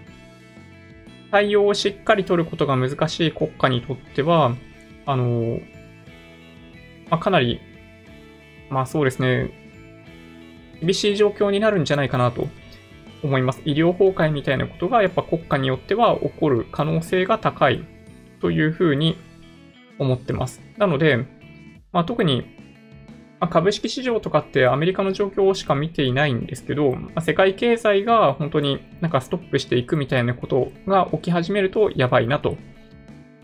[1.35, 4.55] 対応をしっかり取ることが難しい国家にとっては、
[5.05, 5.59] あの、
[7.09, 7.59] まあ、かなり、
[8.69, 9.51] まあそうですね、
[10.79, 12.47] 厳しい状況になるんじゃないかなと
[13.21, 13.61] 思います。
[13.65, 17.83] 医療崩壊みたいなことがやっぱ国家によっては起こる可能性が高い
[18.39, 19.17] というふうに
[19.99, 20.61] 思ってます。
[20.77, 21.17] なので、
[21.91, 22.45] まあ、特に、
[23.45, 32.57] まあ、株式市場とかってアメリカの状況しか見ていないんですけど、まあ、世界経済が本当になんかストップしていくみたいなことが起き始めるとやばいなと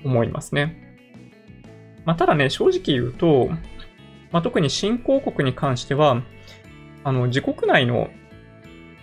[0.04, 0.98] 思いますね。
[2.04, 3.50] まあ、ただね、正直言うと、
[4.32, 6.24] まあ、特に新興国に関しては、
[7.04, 8.10] あの、自国内の、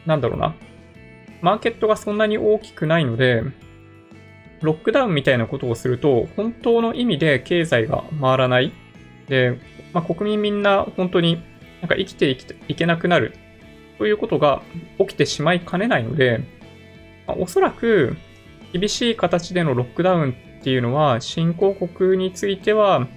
[0.05, 0.57] なんだろうな、
[1.43, 3.45] マーケットがそんなに大きくないので、
[4.63, 8.73] ロックダウンみたいなことをすると、本当の意味で経済が回らない。
[9.29, 9.61] で、
[9.99, 11.43] まあ、国民みんな本当に
[11.81, 12.31] なんか生きて
[12.69, 13.35] いけなくなる
[13.99, 14.63] ということが
[15.01, 16.39] 起きてしまいかねないので、
[17.27, 18.17] まあ、おそらく
[18.73, 23.09] 厳しい形でのロックダウンっていうのは、新興国については、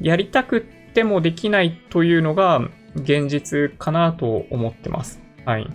[0.00, 0.62] やりたく
[0.94, 2.62] てもできないというのが
[2.94, 5.20] 現実かなと思ってます。
[5.44, 5.68] はい。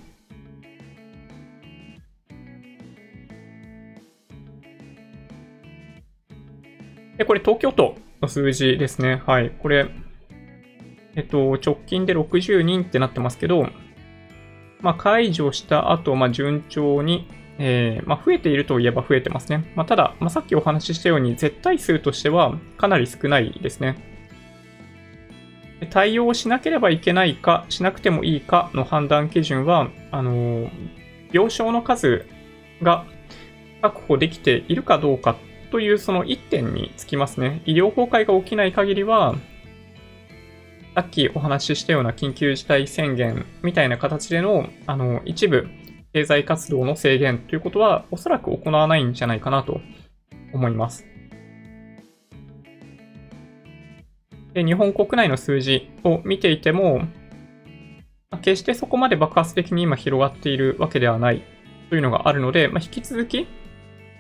[7.20, 9.22] で、これ東京都の数字ですね。
[9.28, 9.52] はい。
[9.60, 9.90] これ、
[11.16, 13.70] えっと、直近で60人ってなってますけど、
[14.82, 19.72] まあ、解除した後、まあ、順調に、えー、まあ、増えているといえば増えてますね。
[19.76, 23.96] まあ、ただ、ま、さっきお話ししたように、絶対数としてはかなり少ないですね。
[25.90, 30.70] 対応しなければいけないか、しなくてもいいかの判断基準は、あの、
[31.32, 32.26] 病床の数
[32.82, 33.06] が
[33.82, 35.36] 確保できているかどうか
[35.72, 37.62] というその一点につきますね。
[37.66, 39.36] 医療崩壊が起きない限りは、
[40.96, 45.68] さっきお話ししたような緊急事態宣言みたいな形での、あの、一部
[46.14, 49.82] 経済活動の制限ということは、おそらく行わないんじゃないかなと
[50.54, 51.06] 思います。
[54.54, 57.02] で日本国内の数字を見ていても、
[58.42, 61.44] 決してそこまで爆発的に今広がっているわけではない
[61.90, 63.50] というのがあるので、まあ、引き続き、まあ、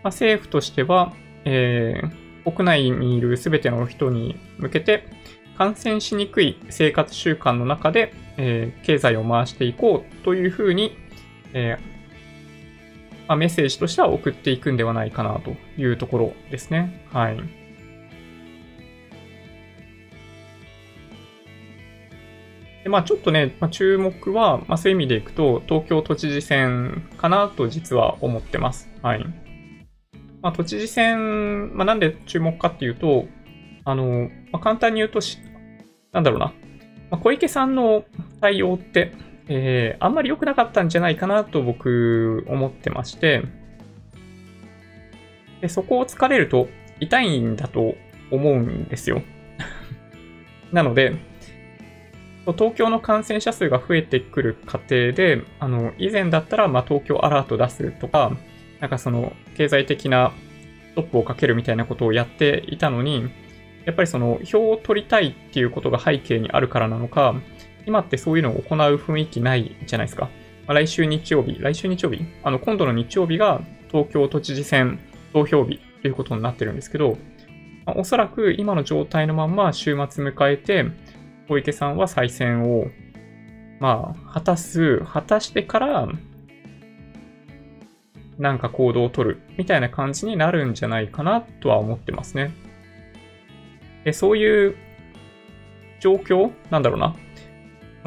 [0.09, 1.13] 政府としては、
[1.45, 5.07] えー、国内にいる全ての人に向けて、
[5.57, 10.97] 感染しにくい生活習慣の中で、えー、経済を回していこうというふうに、
[11.53, 17.05] えー、まあ、メッセージとしては送っていくんではないかなというところですね。
[17.11, 17.37] はい。
[22.83, 28.91] でまあ、ちょっとね、まあ、注目は、まあ、そういう意味でいくと、東京都知事選かなと実は思ってます。
[29.01, 29.25] はい。
[30.43, 33.25] まあ、都知事選、まあ、なんで注目かっていうと、
[33.85, 35.39] あの、まあ、簡単に言うとし
[36.11, 36.53] なんだろうな、
[37.11, 38.05] まあ、小池さんの
[38.39, 39.13] 対応って、
[39.47, 43.43] えー、あんまり良くなかったんじゃないかなと僕思ってまして、
[45.61, 46.69] でそこを突かれると
[47.01, 47.95] 痛いんだと
[48.31, 49.21] 思うんですよ。
[50.71, 51.15] なので、
[52.53, 58.37] 東京の感染者数が増えてくる過程で、あの、以前だったら、ま東京アラート出すとか、
[58.79, 60.31] なんかその、経済的な
[60.91, 63.29] ストップをかけるみたいなことをやっていたのに、
[63.85, 67.35] やっぱりその、票を取りたいっていうことが背景にあるからなのか、
[67.85, 70.29] 今ってそういうのを行う雰囲気ないじゃないですか。
[70.67, 74.99] まあ、来週日曜日、来週日曜日あの、今度の日曜日が東京都知事選
[75.33, 77.17] 投票日ということになってるんですけど、
[77.85, 80.85] まあ、おそらく今の状態のまんま週末迎えて、
[81.47, 82.87] 小池さんは再選を、
[83.79, 86.07] まあ、果たす、果たしてから、
[88.39, 92.51] なんか行動を取るみたいな感じになるんじゃないかなとは思ってますね。
[94.05, 94.75] でそういう
[95.99, 96.51] 状況？
[96.69, 97.15] なんだろうな。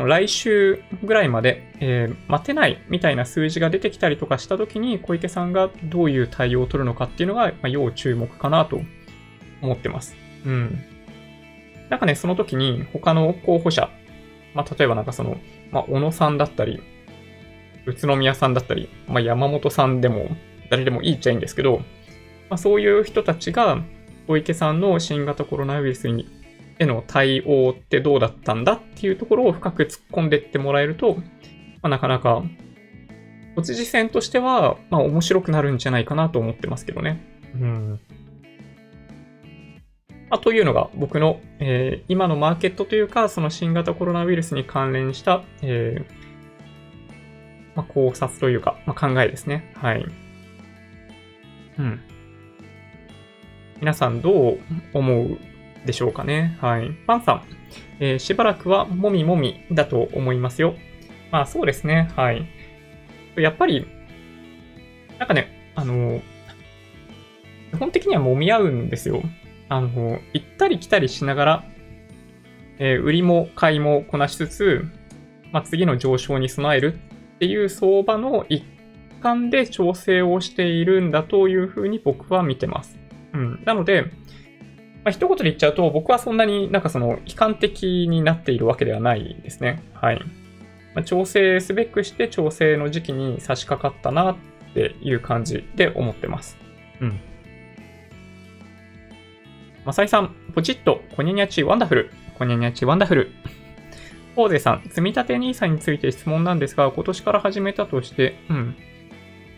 [0.07, 8.81] 来週ぐらいまで、えー、待てないみたいな数字が出てきたりとかしたときに小池さんがどういう対応を取るのかっていうのが、まあ、要注目かなと
[9.61, 10.15] 思ってます。
[10.47, 10.79] うん。
[11.89, 13.91] なんかね、その時に他の候補者、
[14.55, 15.37] まあ、例えばなんかその、
[15.73, 16.81] まあ、小野さんだったり、
[17.87, 20.29] 宇都宮さんだったり、まあ、山本さんでも
[20.71, 23.83] 誰でもいいっちゃいいんですけど、まあ、そういう人たちが
[24.29, 26.29] 小池さんの新型コロナウイルスに
[26.79, 31.23] への対応ってどうだったんだっていうところを深く突っ込んでってもらえると、ま
[31.83, 32.43] あ、なかなか、
[33.57, 37.21] 都知事選としては、まあ面白くなるんじゃないかなと思ってますけどね。
[37.55, 38.01] うん。
[40.31, 49.73] まあ、というのが僕の、えー、今のマーケットというか、その新型コロナウイルスに関連した、えー、まあ、考察というか、まあ、考えですね。
[49.75, 50.05] はい。
[51.79, 52.01] うん。
[53.81, 54.59] 皆さんどう
[54.93, 55.39] 思う
[55.87, 56.57] でしょうかね？
[56.61, 56.91] はい。
[57.07, 57.43] パンさん、
[58.01, 60.75] えー、しばらくはもみもみだと思いますよ。
[61.31, 62.11] まあそうですね。
[62.17, 62.47] はい。
[63.37, 63.87] やっぱり、
[65.19, 66.21] なんかね、あの、
[67.71, 69.23] 基本的には揉み合うんですよ。
[69.69, 71.65] あの、行ったり来たりしながら、
[72.79, 74.85] えー、売りも買いもこなしつつ、
[75.53, 76.95] まあ、次の上昇に備える
[77.37, 78.65] っていう相場の一
[79.21, 82.98] 環で調整をしているんだというふうに僕は見てます。
[83.33, 83.63] うん。
[83.65, 84.11] なので、ま
[85.07, 89.83] あ、一言で言っちゃうと、僕はそんなになんかその悲観的になっているわけではないですね。
[89.95, 90.21] はい。
[90.95, 94.37] まあ、調整すべくして調整の時期に差し掛かったなっ
[94.75, 96.59] ていう感じで思ってます。
[97.01, 97.21] うん。
[99.85, 102.11] マサイさん、ポチッと、コニャニャチワンダフル。
[102.37, 103.31] コニャニャチワンダフル。
[104.37, 108.77] ポーゼさん、積立 NISA について質問なんですが、今年から始めたとして、うん。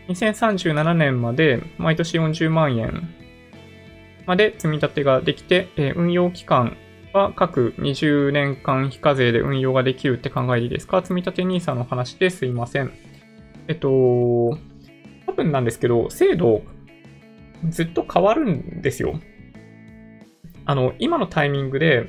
[0.09, 3.09] 2037年まで毎年40万円
[4.27, 6.77] まで積み立てができて、えー、運用期間
[7.13, 11.01] は各20年間非課税で運用ができるって考えでいいですか？
[11.03, 12.93] 積み立て NISA の話ですいません。
[13.69, 16.63] えっと、多分なんですけど、制度
[17.69, 19.21] ずっと変わるんですよ。
[20.65, 22.09] あの、今のタイミングで、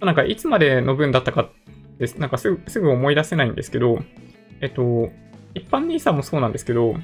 [0.00, 1.50] なんかいつまでの分だったか
[1.98, 2.18] です。
[2.18, 3.98] なんかすぐすぐ思い出せないんですけど、
[4.60, 5.10] えっと、
[5.54, 6.94] 一般 NISA もそうなんですけど、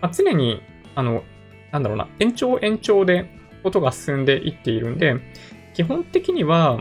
[0.00, 0.62] まあ、常に、
[0.94, 1.22] あの、
[1.72, 3.30] なんだろうな、延長延長で
[3.62, 5.16] ことが進んでいっているんで、
[5.74, 6.80] 基本的には、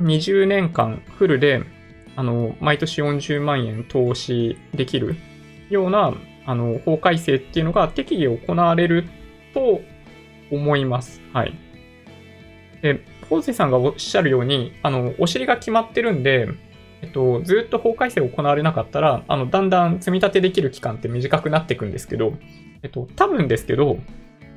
[0.00, 1.62] 20年間フルで、
[2.16, 5.16] あの、毎年40万円投資できる
[5.70, 6.14] ような、
[6.44, 9.04] あの、法改正っていうのが適宜行われる
[9.54, 9.80] と
[10.50, 11.20] 思います。
[11.32, 11.54] はい。
[12.82, 16.48] で、ポーゼさんがおっしゃるように、あの、お尻が決まってるんで、
[17.00, 22.34] えっと、ずっと法改正行われなかったら、あの、だんだん積み立てできる期間って短くなっていくんですけど、
[22.82, 23.98] えっと、多分ですけど、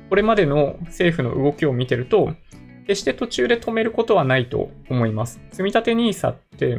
[0.08, 2.34] これまでの政府の動きを見てると、
[2.86, 5.40] 決して途中で止めることはないと思います。
[5.50, 6.78] 積立 NISA って、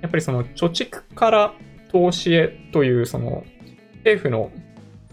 [0.00, 1.54] やっぱりその貯蓄から
[1.90, 3.44] 投資へというその
[3.98, 4.50] 政府の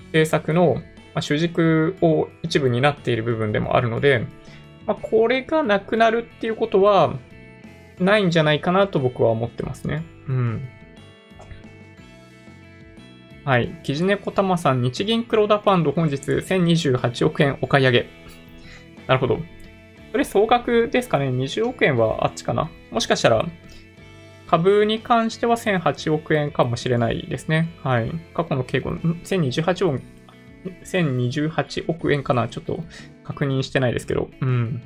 [0.08, 0.82] 政策の
[1.20, 4.26] 主軸を一部になっている部分でもあるので、
[4.86, 7.16] まあ、これがなくなるっていうことは
[7.99, 10.04] ないんじゃないかなと僕は思ってますね。
[10.28, 10.68] うん。
[13.44, 13.70] はい。
[13.84, 18.10] キジネコタマさん、日銀クローダーファンド本日1028億円お買い上げ。
[19.08, 19.39] なるほど。
[20.12, 23.46] それ総額ですかね ?20 億円はあっちかなもしかしたら、
[24.48, 27.74] 株に関しては1008億円かもしれないですね。
[27.84, 28.12] はい。
[28.34, 30.02] 過去の傾向、1028億、
[30.84, 32.84] 1028億円かなちょっと
[33.24, 34.30] 確認してないですけど。
[34.42, 34.82] うん。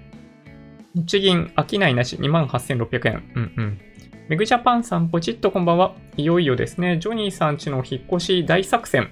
[0.93, 3.31] 日銀、商いなし28,600円。
[3.35, 3.79] うんうん。
[4.27, 5.93] メグジャパンさん、ポチッとこんばんは。
[6.17, 9.11] いよいよですね、ジョニーさんちの引っ越し大作戦。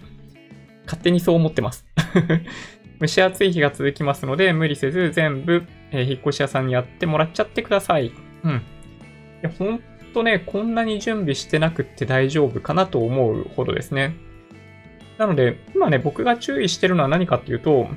[0.86, 1.86] 勝手にそう思ってます。
[3.00, 8.12] 蒸し暑い日が続きますので、無理せず全部、えー、引っ越し屋さんにやってもらっちゃってください。
[8.44, 8.54] うん。
[8.54, 8.56] い
[9.44, 9.82] や、ほん
[10.16, 14.16] とね、こんなに準備してなくって大丈夫かなと思うほどですね。
[15.20, 17.88] なので、今ね、僕が注意してるのは何かっていうと、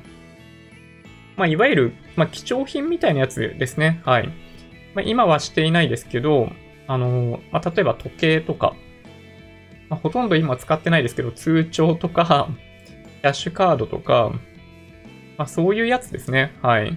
[1.35, 4.01] まあ、いわゆる、まあ、貴重品みたいなやつですね。
[4.05, 4.27] はい。
[4.93, 6.51] まあ、今はしていないですけど、
[6.87, 8.75] あの、まあ、例えば時計とか、
[9.89, 12.49] まあ、ほとんど今使ってないですけど、通帳とか、
[13.21, 14.31] キャッシュカードとか、
[15.37, 16.53] まあ、そういうやつですね。
[16.61, 16.91] はい。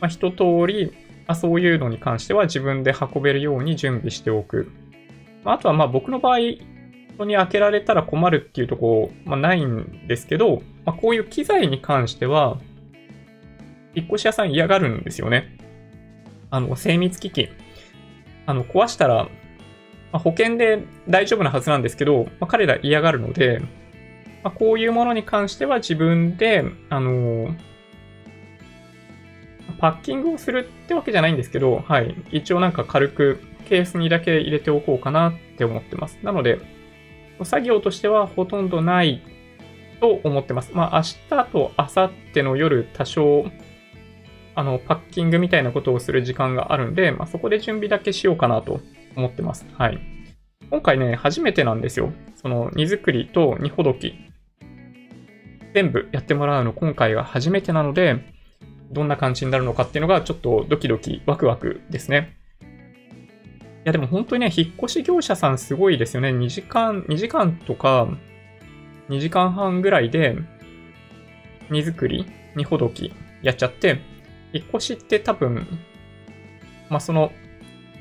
[0.00, 0.92] まあ、一通り、
[1.26, 4.70] まあ、そういうのに関しては自分で運べるように準備しておく。
[5.44, 12.58] まあ、あとはまあ僕の場合、人に開けられたら困るっていうとこ、まあ、ないんですけど、まあ、こういう機材に関しては、
[13.94, 15.56] 引っ越し屋さん嫌がるんですよね。
[16.50, 17.48] あの、精密機器。
[18.46, 19.28] あの、壊したら、ま
[20.12, 23.60] あ、保険で大丈夫なはずなんですけど、まあ、彼ら嫌がるので、
[24.42, 27.54] まあ、こういうものに関しては自分で、あの
[29.78, 32.14] パッキングをするってわけじゃないんですけど、はい。
[32.30, 36.18] 一応なんか軽くケースにだけ入れておこうかなって思ってます。
[36.22, 36.58] なので、
[37.44, 39.22] 作業としてはほとんどない
[40.00, 40.72] と思ってます。
[40.74, 43.50] まあ明日と明後日の夜多少
[44.60, 48.80] あの、パッキングみたいなことをする時間があるんで、まあ、そこで準備だけしようかなと
[49.16, 49.66] 思ってます。
[49.78, 49.98] はい。
[50.70, 52.12] 今回ね、初めてなんですよ。
[52.34, 54.14] その、荷造りと荷ほどき。
[55.72, 58.34] 全部やってもらうの今回が初めてなので、
[58.90, 62.36] どんな感じになるのかっていうのがちょっとドキドキワクワクですね。
[62.60, 62.64] い
[63.84, 66.30] やでも本当にね、引っ越し業者さんすごいですよね。
[66.30, 68.08] 2時間、2時間とか
[69.08, 70.36] 2時間半ぐらいで
[71.70, 74.00] 荷造り、荷ほどきやっちゃって、
[74.52, 75.66] 引っ越しって多分、
[76.88, 77.32] まあ、その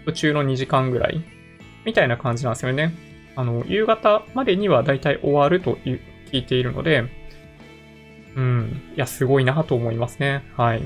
[0.05, 1.23] 途中の2時間ぐらい
[1.85, 2.93] みたいな感じなんですよね。
[3.35, 5.99] あの、夕方までにはだいたい終わると聞
[6.31, 7.05] いているので、
[8.35, 8.81] うん。
[8.95, 10.43] いや、すごいなと思いますね。
[10.55, 10.83] はい。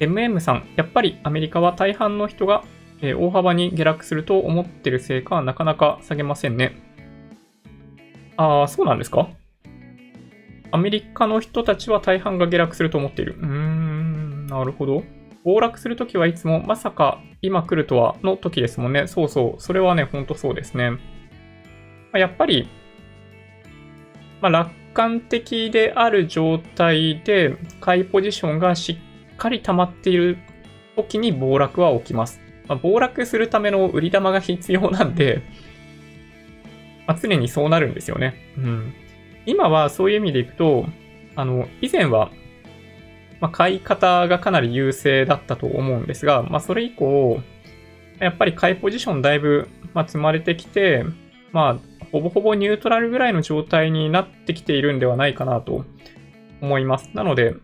[0.00, 2.64] MM さん、やっぱりアメリカは大半の人が、
[3.00, 6.76] えー、大幅に下落すると思ってるせいか、なかなか下げませんね。
[8.36, 9.28] ああ、そうなんですか？
[10.72, 13.36] アメリカの人たちは大半が下落すると思っている。
[13.38, 15.04] うーん、なるほど。
[15.44, 19.06] 暴落するときはいつもまさか今来るとはの時ですもんね。
[19.06, 19.60] そうそう。
[19.60, 20.92] それはね、ほんとそうですね。
[22.12, 22.68] まやっぱり、
[24.40, 28.98] まあ、楽観的である状態で買いポジションがし
[29.32, 30.38] っかり溜まっている
[30.96, 32.40] 時に暴落は起きます。
[32.68, 35.42] まあ、暴落するための売り玉が必要なんで、
[37.06, 38.34] まあ、常にそうなるんですよね。
[38.56, 38.94] うん。
[39.46, 40.86] 今はそういう意味でいくと、
[41.34, 42.30] あの、以前は、
[43.40, 47.40] まあ、買い方がかなり優勢だったと思うんですが、まあ、それ以降、
[48.20, 51.04] やっぱり買いポジションだいぶ、まあ、積まれてきて、
[51.50, 55.84] まあ、ほぼほぼニュートラルぐらいの状態になってきているんではないかなと
[56.60, 57.10] 思います。
[57.14, 57.54] なので、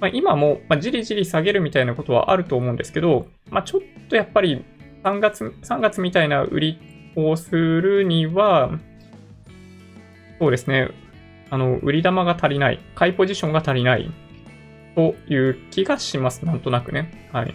[0.00, 4.64] まあ、今も、まあ、じりじり下げるみたいなことはあると思うんですけど、まあ、ちょっとやっぱり
[5.04, 6.78] 3月、3月みたいな売り
[7.14, 8.70] をするには、
[10.40, 10.88] そうですね、
[11.52, 14.10] あの、売り玉が足りない、買いポジションが足りない
[14.94, 16.46] という気がします。
[16.46, 17.28] なんとなくね。
[17.30, 17.54] はい。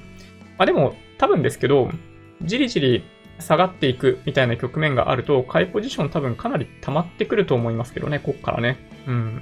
[0.60, 1.90] まあでも、多分ですけど、
[2.44, 3.04] じりじり
[3.40, 8.78] 下がっていくみたいな局面があると、買いポジション多分かなり溜まってくると思いますけどね、こっからね。
[9.08, 9.42] うん。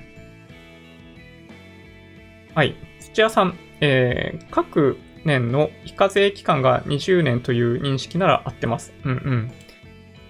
[2.54, 2.76] はい。
[3.02, 8.94] 土屋さん、えー、各年の非課税期間が20年という認識なら合ってます。
[9.04, 9.52] うんうん。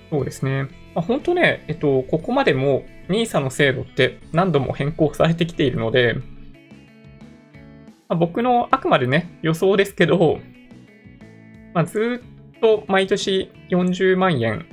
[0.09, 0.63] そうですね。
[0.95, 6.15] まあ、本当ね、えっと、ここまでも NISA の制度って何度も変更されてきているので、
[8.07, 10.39] まあ、僕のあくまでね、予想ですけど、
[11.73, 12.23] まあ、ず
[12.55, 14.65] っと毎年40万円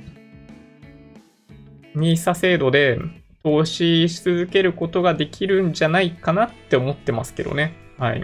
[1.95, 2.99] NISA 制度で
[3.43, 7.73] 投資し続けることができるんじゃないかなって思ってますけどね。
[7.97, 8.23] はい。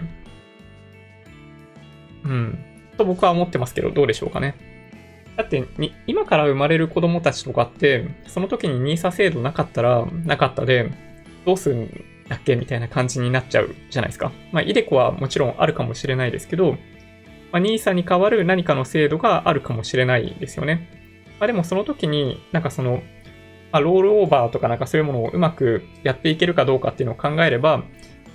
[2.24, 2.58] うん。
[2.96, 4.69] と僕は思ってますけど、どうでしょうかね。
[5.40, 5.66] だって
[6.06, 10.90] 今から生まれる子供たちとかって、その時に NISA 制度なかったら、なかったで、
[11.46, 11.88] どうすん
[12.28, 14.32] だっけみたいな感じになっちゃうじゃないですか。
[14.52, 16.72] まあ、イデコはもちろんあるかもしれないですけど、
[17.52, 20.88] まあ、NISA に代わる何かの制度があるかもしれないですよね。
[21.38, 23.02] まあ、でもその時に、なんかその、
[23.72, 27.82] まあ、ロールオーバーとかなんかそういうものをうまくやっていけるかどうかっていうのを考えれば、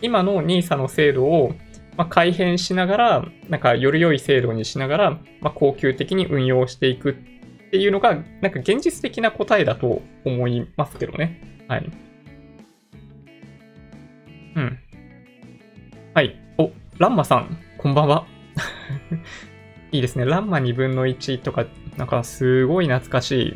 [0.01, 1.53] 今の NISA の制度を
[1.97, 7.13] まあ、改変しながら、なんかより良い制度にしながら、まあ、恒久的に運用していくっ
[7.71, 11.41] ていうのが、なんか現実的な答えだと思いますけどね。
[11.67, 11.89] はい。
[14.55, 14.79] うん。
[16.13, 16.39] はい。
[16.57, 18.25] お、ランマさん、こんばんは。
[19.91, 20.25] いいですね。
[20.25, 21.65] ランマ2分の1とか、
[21.97, 23.53] なんかすごい懐かしい。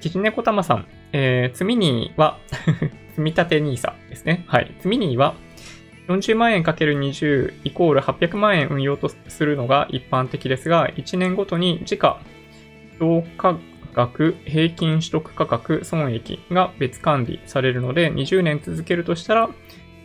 [0.00, 2.38] キジネコタマさん、えー、積みには
[3.10, 4.44] 積み立て NISA ですね。
[4.46, 4.72] はい。
[4.78, 5.34] 積みには、
[6.08, 12.20] 40万円 ×20 イコール800万円運用とするのが一般的ですが、1年ごとに時価、
[12.98, 13.58] 評価
[13.94, 19.50] 額、平均取得価格、損益が別管理されるので、20年続けるとしたら、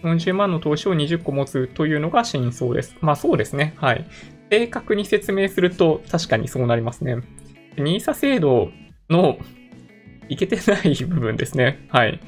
[0.04, 2.95] 40万の投資を20個持つというのが真相です。
[2.99, 3.74] まあそうですね。
[3.78, 4.06] はい。
[4.49, 7.18] 正確に説明すると確かにそうなりますね。
[7.78, 8.72] NISA 制度
[9.10, 9.38] の
[10.30, 11.88] いけてない部分ですね。
[11.89, 12.20] はい。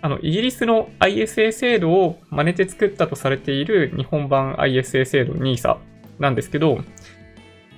[0.00, 5.78] あの、イギリスの ISA 制度を真似て作ったとされている日本版 ISA 制度 NISA
[6.18, 6.80] なんですけど、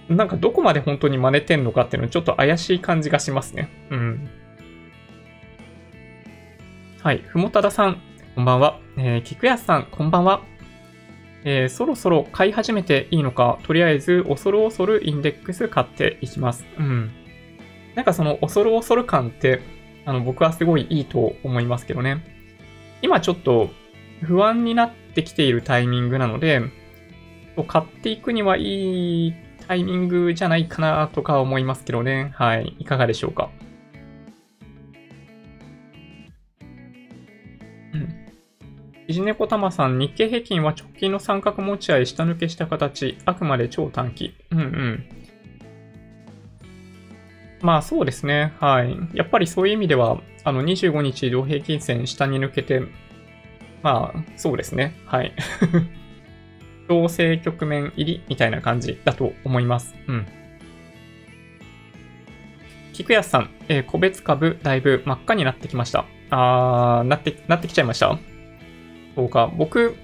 [0.08, 3.70] なんかどこまで本当に真似てんのかっていうのはちょっと怪しい感じがしますね。
[3.90, 4.28] うん。
[7.02, 7.18] はい。
[7.26, 8.02] ふもたださん、
[8.34, 8.78] こんばんは。
[8.98, 10.42] えー、菊安さん、こんばんは。
[11.44, 16.66] えー、そろそろ買い始めていいのか、とりあえず恐る恐るインデックス買っていきます。
[16.78, 17.10] うん。
[17.94, 19.60] なんかその恐る恐る感って、
[20.10, 22.20] あの、僕はすごいいいと思いますけどね。
[23.00, 23.70] 今ちょっと
[24.22, 26.62] 不安になってきているタイミングなので、
[27.68, 29.34] 買っていくにはいい
[29.68, 32.32] タイミングじゃないかなとか思いますけどね。
[32.34, 32.74] はい。
[32.80, 33.50] いかがでしょうか？
[37.94, 38.08] うん。
[39.06, 43.16] いじねこたまさん、日経平均は直近の三角持ち合い下抜けした形。
[43.26, 44.34] あくまで超短期。
[44.50, 45.04] うんうん。
[47.60, 48.52] まあそうですね。
[48.58, 48.96] はい。
[49.14, 52.82] やっぱりそういう意味では、あの25日移動平均線下に抜けて、
[53.82, 54.94] まあそうですね。
[55.04, 55.32] はい。
[56.88, 59.94] 調整局面入りみたいな感じだと思います。
[60.08, 60.26] うん。
[62.92, 66.04] 菊安さん、えー、個別株だいぶ真っ赤になってきました。
[66.30, 68.18] あー、なって、なってきちゃいました？
[69.16, 69.50] そうか。
[69.56, 69.96] 僕、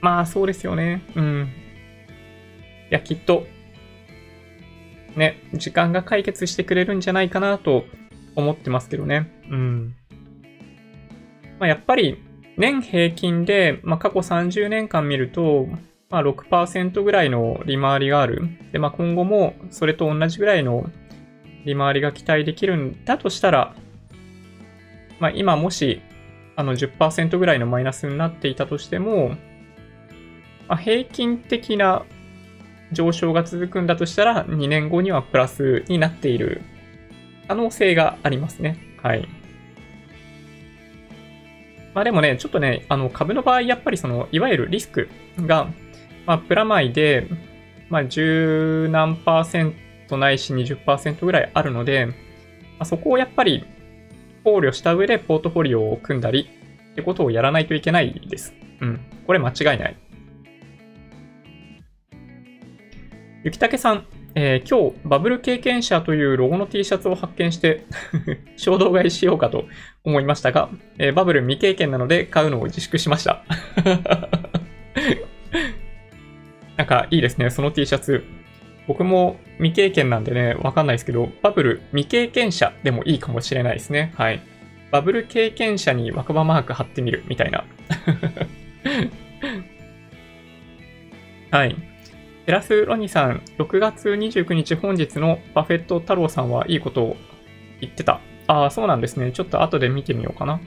[0.00, 1.02] まあそうですよね。
[1.14, 1.48] うん。
[2.90, 3.46] いや、きっと
[5.16, 7.84] ね、時間が解決してくれるんじゃないかなと
[8.36, 9.30] 思ってますけどね。
[9.50, 9.94] うん。
[11.58, 12.22] まあ、やっぱり
[12.56, 15.66] 年平均で、まあ、過去30年間見ると、
[16.10, 18.42] まあ、6%ぐらいの利回りがある。
[18.72, 20.88] で、まあ、今後もそれと同じぐらいの
[21.64, 23.74] 利回りが期待できるんだとしたら、
[25.20, 26.00] まあ、今もし
[26.56, 29.30] あの10%ぐらいのマイナスになっていたとしても、
[30.68, 32.04] まあ、平均的な
[32.92, 36.62] 上昇が続くんだとしたら、2年後にはプラスになっている
[37.46, 38.78] 可能性がありますね。
[39.02, 39.28] はい。
[41.94, 45.08] まあでもね、ちょっとね、あの株の場合、やっぱりその、いわゆるリスク
[45.40, 45.68] が、
[46.26, 47.26] まあ、プラマイで、
[47.88, 49.74] まあ、十何パーセン
[50.08, 52.14] トないし20%ぐらいあるので、ま
[52.80, 53.64] あ、そこをやっぱり
[54.44, 56.48] 考慮した上でポートフォリオを組んだり
[56.92, 58.54] ってことをやらないといけないです。
[58.80, 59.00] うん。
[59.26, 59.96] これ間違いない。
[63.44, 67.86] ゆきたけさん、えー、今日、バブル経験者というロゴの T シャツを発見して
[68.58, 69.66] 衝動買いしようかと
[70.02, 73.44] 思いましたが、えー、バブル未経験なので買うのを自粛しました。
[76.76, 78.24] なんかいいですね、その T シャツ。
[78.88, 84.12] 僕も未経験なんでね、わかんないですけど、バブル未経験者でもいいかもしれないですね。
[84.16, 84.40] はい。
[84.90, 87.64] バブル経験者に若葉マーク貼ってみるみたいな。
[91.56, 91.76] はい。
[92.48, 97.16] テラスロニさん、6月29日本日のバフェット太郎さんはいいことを
[97.78, 98.22] 言ってた。
[98.46, 99.32] ああ、そうなんですね。
[99.32, 100.58] ちょっと後で見てみようかな。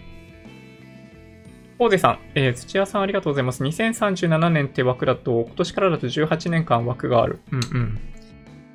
[1.79, 3.63] 大勢さん、えー、土屋さんありがとうございます。
[3.63, 7.39] 2037年って枠だと、今年からだと18年間枠がある。
[7.51, 7.99] うんうん。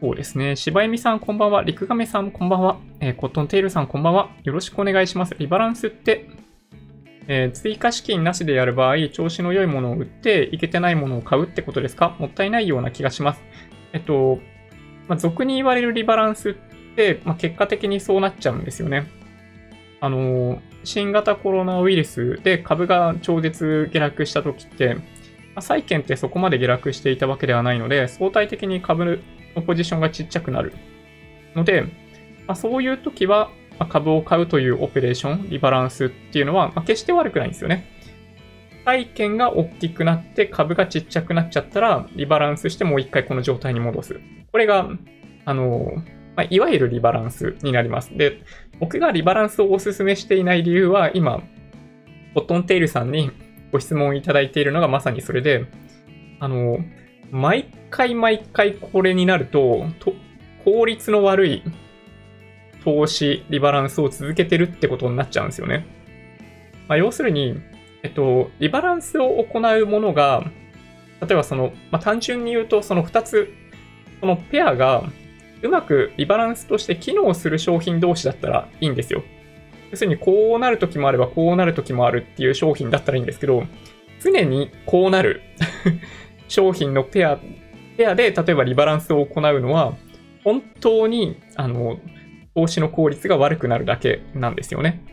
[0.01, 0.57] そうですね。
[0.57, 1.63] 柴恵美さんこんばんは。
[1.63, 2.81] 陸亀さんこんばんは。
[2.99, 4.31] えー、コットンテイルさんこんばんは。
[4.43, 5.37] よろしくお願いします。
[5.39, 6.29] リバランスって
[7.29, 12.17] えー、追加資金なしでやる場合、調子の良いものを売って、いけてないものを買うってことですか？
[12.19, 13.43] もったいないような気がします。
[13.93, 14.39] えっと、
[15.09, 16.55] まあ、俗に言われるリバランスっ
[16.97, 19.07] て、まあ、結果的にそうなっちゃうんですよね。
[20.01, 25.03] あの、新型コロナウイルスで株が超絶下落した時って、ま
[25.57, 29.23] あ、債券ってそこまで下落していたわけではないので、相対的に株
[29.55, 30.75] のポジションがちっちゃくなる
[31.55, 31.83] ので、
[32.47, 37.87] まあ、そういう時は、ま株を買うというオペレーション、リバランスっていうのは、ま決して悪くないんですよね。
[38.85, 44.21] 債券が大きくなって株がちっちゃくなっちゃったら、リバランスしてもう一回この状態に戻す。
[44.53, 44.89] これが、
[45.45, 45.93] あの、
[46.37, 48.17] まあ、いわゆるリバランスになります。
[48.17, 48.43] で、
[48.79, 51.43] 僕がリバランスをお勧めしていない理由は、今、
[52.35, 53.31] コットンテイルさんに
[53.73, 55.67] ご質問いただいているのがまさにそれで、
[56.39, 56.79] あの、
[57.31, 60.13] 毎回毎回これになると、と
[60.65, 61.63] 効率の悪い
[62.87, 65.85] 投資、リバランスを続けてるってことになっちゃうんですよね。
[66.87, 67.61] まあ、要するに、
[68.05, 70.45] えっと、リバランスを行うものが、
[71.21, 73.53] 例えばその、まあ、単純に言うと、その2つ、
[74.21, 75.03] そのペアが
[75.63, 79.25] うまくリバランスとして機能する商品同士だったらいいんですよ。
[79.91, 83.65] 要するに、こうなるときもあれば、こうなるときもあるっていう商品だったらいいんですけど、
[84.21, 85.43] 常にこうなる
[86.47, 87.41] 商品のペア、
[87.97, 89.97] ペアで、例えばリバランスを行うのは、
[90.45, 91.99] 本当に、あの、
[92.57, 95.05] 投資の効率が悪くなるだけなんですよね。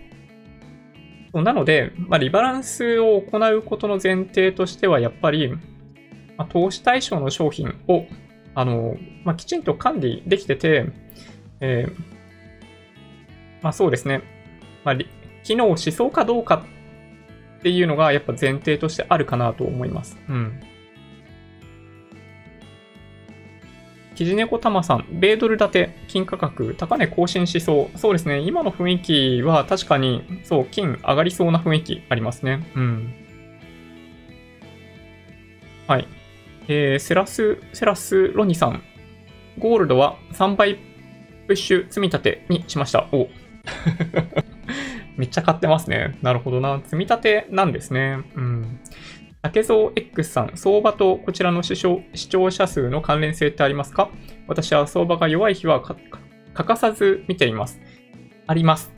[1.34, 5.50] なので、まあ、リバランスを行うことの前提としては、やっぱり、
[6.38, 8.06] まあ、投資対象の商品を、
[8.56, 10.86] あの、まあ、きちんと管理できてて、
[11.60, 11.94] えー、
[13.62, 14.22] まあそうですね、
[14.84, 14.96] まあ、
[15.44, 16.64] 機能しそうかどうか
[17.60, 20.18] っていうのがやっぱ前提としてあるかなと思います。
[20.30, 20.62] うん。
[24.16, 27.98] キジネコタマさん、米ドル建て、金価格、高値更新しそう。
[27.98, 28.40] そうですね。
[28.40, 32.64] 今の雰囲気は確かに、そう、金上がりそうな雰囲気ありますね。
[32.76, 33.14] うん。
[35.88, 36.08] はい。
[36.68, 38.84] えー、セラス、セラスロニさん。
[39.60, 40.76] ゴールドは3倍
[41.48, 43.08] プッシュ積み立てにしました。
[43.12, 43.30] お
[45.18, 46.18] めっちゃ買ってますね。
[46.22, 46.80] なるほどな。
[46.84, 48.20] 積み立てなんですね。
[48.36, 48.80] うん。
[49.44, 54.10] 竹蔵 X さん、相場とこちらの視聴者数の関連性ってありますか？
[54.48, 55.98] 私は相場が弱い日は欠
[56.66, 57.82] かさず見ています。
[58.48, 58.90] あります。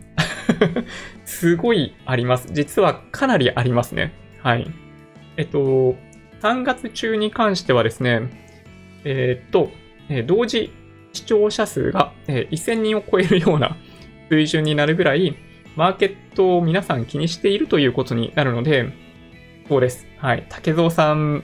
[1.26, 2.48] すごいあります。
[2.52, 4.14] 実はかなりありますね。
[4.43, 4.68] はい。
[5.36, 5.96] えっと、
[6.43, 8.30] 3月中に関してはですね、
[9.04, 9.72] えー、っと、
[10.10, 10.72] え同時
[11.12, 13.76] 視聴者数が、え1000人を超えるような
[14.30, 15.36] 水準になるぐらい、
[15.76, 19.05] マーケットを皆さん気にしているということになるので、
[19.68, 20.07] そうです。
[20.18, 20.45] はい。
[20.49, 21.43] 竹蔵さん、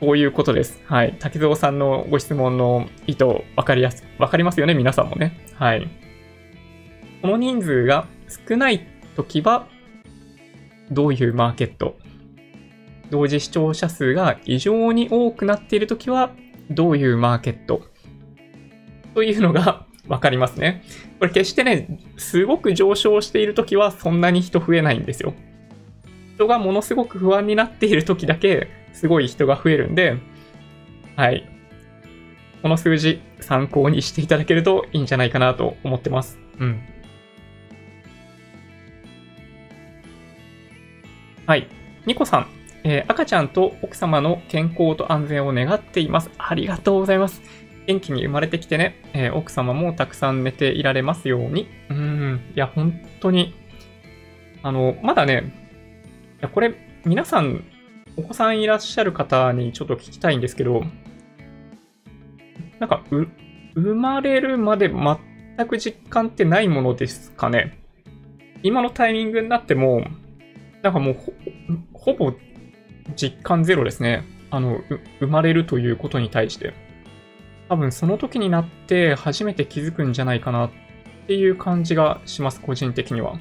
[0.00, 0.80] こういうことです。
[0.86, 1.16] はい。
[1.18, 3.24] 竹蔵さんのご質問の意図、
[3.56, 4.74] わかりやす、わかりますよね？
[4.74, 5.36] 皆さんもね。
[5.56, 5.88] はい。
[7.20, 8.06] この人数が
[8.48, 8.86] 少ない
[9.16, 9.66] 時は、
[10.90, 11.96] どういうマーケット？
[13.10, 16.30] 同時視聴者数が異常に多くなっている時は、
[16.70, 17.82] どういうマーケット？
[19.14, 20.82] というのが わかりますね。
[21.18, 25.34] これ決してね、すごく上昇している時はそんなに人増えないんですよ。
[26.34, 30.16] 人がものすごく不安になっている時だけ、すごい人が増えるんで、
[31.16, 31.48] はい。
[32.62, 36.38] この数字参考にしていただけるといいんじゃないかなと思ってます。
[36.58, 36.80] うん。
[41.46, 41.66] はい。
[42.06, 42.46] ニコさん、
[42.84, 46.30] えー、赤ちゃんと奥様の健康と安全を願っています。
[46.38, 47.42] ありがとうございます。
[47.86, 51.68] 元気に生まれてきてね、えー、奥様もたくさん寝ていられますように。
[51.90, 52.40] うん。
[52.54, 53.54] いや、本当に、
[54.62, 55.52] あの、まだね、
[56.42, 56.74] や、これ、
[57.06, 57.64] 皆さん、
[58.16, 60.84] お子さんいらっしゃる方にちょっと聞きたいんですけど、
[62.78, 63.26] なんか、う、
[63.74, 67.78] 生まれるまで全く実感ってないものですかね？
[68.62, 70.04] 今のタイミングになっても、
[70.82, 71.32] なんかもうほ、
[71.94, 72.34] ほぼ
[73.16, 74.24] 実感ゼロですね。
[74.50, 74.80] あの、
[75.20, 76.74] 生まれるということに対して。
[77.68, 80.70] 多分その時になって初めて気づくんじゃないかなっ
[81.26, 83.38] ていう感じがします、個人的には。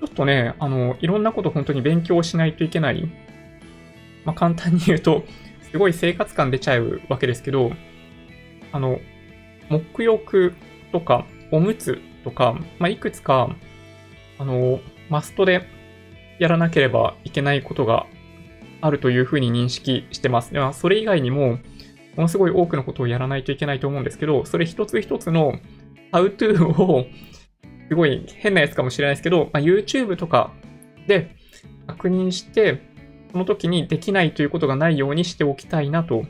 [0.00, 3.08] ちょっとね、あの、いろんなこと本当に勉強しないといけない。
[4.24, 5.24] まあ、簡単に言うと、
[5.70, 7.72] すごい生活感出ちゃうわけですけど、
[8.72, 9.00] あの、
[9.68, 10.54] 沐浴
[10.92, 13.54] とか、おむつとか、まあ、いくつか、
[14.38, 15.66] あの、マストで
[16.38, 18.06] やらなければいけないことが
[18.80, 20.52] あるというふうに認識してます。
[20.52, 21.58] では、それ以外にも、
[22.16, 25.54] ものすごい多くのことをやらないといけないと思うんですけど、それ一つ一つの
[26.12, 27.06] How to を、
[27.88, 30.52] すごい変なやつかもしれないですけど、まあ、YouTube とか
[31.06, 31.34] で
[31.86, 32.82] 確認して、
[33.32, 36.24] その時にできないということがないようにしておきたいなと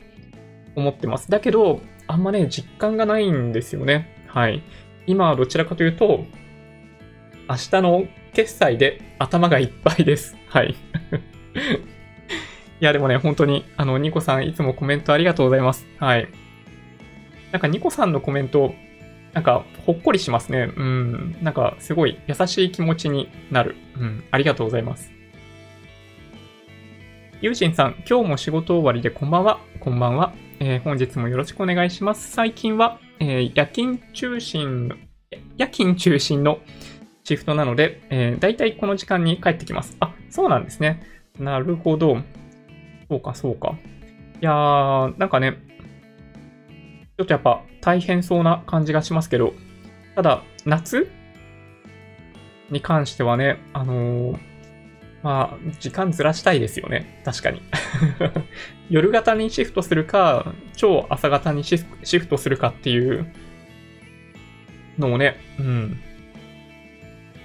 [0.76, 1.30] 思ってます。
[1.30, 4.24] だけど、あんまね、実感がないんですよね。
[4.28, 4.62] はい。
[5.06, 6.24] 今はどちらかというと、
[7.48, 10.36] 明日の決済で頭がいっぱいです。
[10.48, 10.74] はい。
[12.80, 15.86] いや、でもね、本当に、あの、ニコさん、いつもコメントありがとうございます。
[15.98, 16.28] はい。
[17.50, 18.74] なんか、ニコさんのコメント、
[19.34, 20.72] なんか、ほっこりしますね。
[20.76, 21.36] うん。
[21.42, 23.76] なんか、すごい優しい気持ちになる。
[23.96, 24.24] うん。
[24.30, 25.12] ありがとうございます。
[27.40, 29.60] ユージンさん、今日も仕事終わりでこんばんは。
[29.80, 30.32] こんばんは。
[30.60, 32.32] えー、本日もよろしくお願いします。
[32.32, 34.92] 最近は、えー、夜勤中心、
[35.56, 36.58] 夜勤中心の
[37.22, 39.96] シフトなので、えー、だいたいこの時間に帰ってきます。
[40.00, 41.00] あ、そうなんですね。
[41.38, 42.18] なるほど。
[43.08, 43.76] そうか、そうか。
[44.40, 45.58] いやー、なんかね、
[47.18, 49.52] ちょっとやっぱ大変そうな感じがしますけど、
[50.14, 51.10] ただ、夏
[52.70, 54.38] に関してはね、あのー、
[55.24, 57.20] まあ、時間ずらしたいですよね。
[57.24, 57.60] 確かに。
[58.88, 63.26] 夜型にシフトするか、超朝型にシフトするかっていう
[64.96, 66.00] のをね、うん。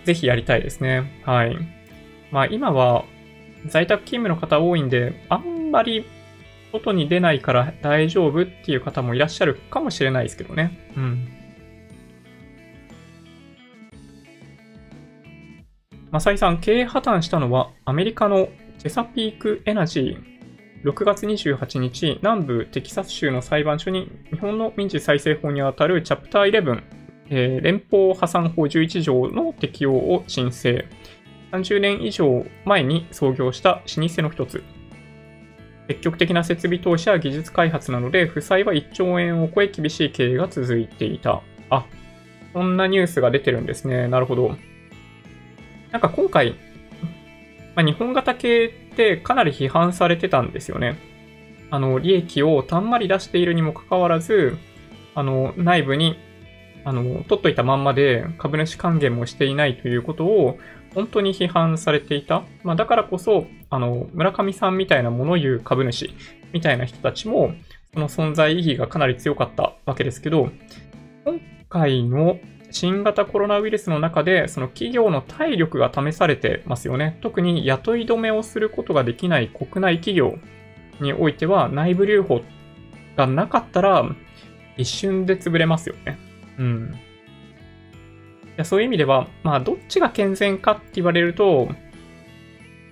[0.03, 1.19] ぜひやりたいですね。
[1.25, 1.57] はい。
[2.31, 3.05] まあ今は
[3.65, 6.05] 在宅勤務の方多いんで、あんまり
[6.73, 10.91] 外に出ないから大丈夫っていう方もいらっしゃるかもしれないですけどね。
[10.97, 11.27] うん。
[16.11, 18.49] マサイさん、経営破綻したのはアメリカの
[18.79, 20.33] チェサピークエナジー。
[20.83, 26.83] 6月28日、南部テキサス州の裁判所に日本の民事再生法にあたるチャプター11、
[27.29, 30.85] えー、連邦破産法11条の適用を申請。
[31.53, 34.63] 30年以上前に創業した老舗の一つ。
[35.87, 41.41] 積極的な設備投資や技術開発などで、負債は1兆円を超え厳しい経営が続いていた。
[41.69, 41.85] あ、
[42.53, 44.07] そんなニュースが出てるんですね。
[44.07, 44.55] なるほど。
[45.91, 46.55] なんか今回、
[47.75, 50.97] まあ、日本型系ってかなり批判されてたんですよね。
[51.69, 54.57] あの、利益をたんまり出しているにもかかわらず、
[55.15, 56.17] あの、内部に、
[56.85, 60.59] あの、取っといたまんまで株主還元もしていないということを、
[60.93, 62.43] 本当に批判されていた？
[62.63, 66.13] まあ、だからこそ、あの、村上さんみたいなもの言う株主
[66.51, 67.53] みたいな人たちも、
[67.93, 70.49] その存在意義がかなり強かったわけですけど、
[71.25, 71.39] 今
[71.69, 72.39] 回の
[72.71, 77.17] 新型コロナウイルスの中で、その企業の体力が試されてますよね。
[77.21, 80.39] 特に雇い止めをすることができない国内企業
[80.99, 82.41] においては、内部留保
[83.15, 84.03] がなかったら、
[84.75, 86.17] 一瞬で潰れますよね。
[86.57, 86.95] うん。
[88.57, 91.69] やそういう意味では、まあ、どっちが健全かって言われると、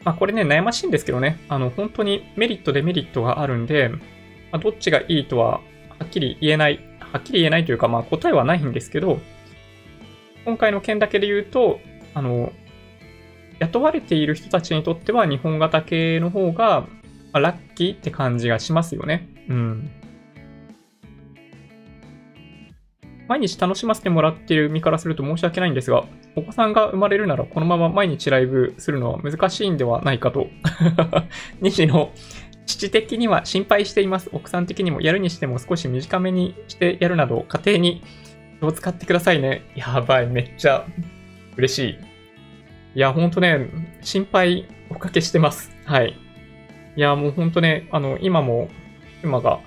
[0.03, 3.99] まあ、これね、悩ましいんですけどね、あの、本当にメリット、デメリットがあるんで、ま
[4.53, 5.61] あ、どっちがいいとは、
[5.99, 9.19] はっきり言えない、はっきり言えないというか、まあ、答えはないんですけど、
[10.45, 11.79] 今回の件だけで言うと、
[12.13, 12.51] あの、
[13.59, 16.87] 雇われている人たちにとっては日本型系の方が、
[17.31, 19.29] ま、ラッキーって感じがしますよね。
[19.49, 19.91] うん。
[23.31, 26.03] 毎日楽しませてもらっている身からすると申し訳ないんですが、
[26.35, 30.47] お子さんが生まれるならこのまま毎日ライブするのは難しいんではないかと。
[31.61, 32.11] 西の
[32.65, 34.29] 父的には心配しています。
[34.33, 38.03] 奥さん的にもやるにしても少し短めにしてやるなど、家庭に
[38.59, 39.61] 気を使ってくださいね。
[39.75, 40.85] やばい、めっちゃ
[41.55, 41.99] 嬉しい。
[42.95, 43.69] いや、ほんとね、
[44.01, 45.71] 心配おかけしてます。
[45.85, 46.17] はい。
[46.97, 48.67] いや、もうほんとね、あの、今も、
[49.21, 49.61] 妻が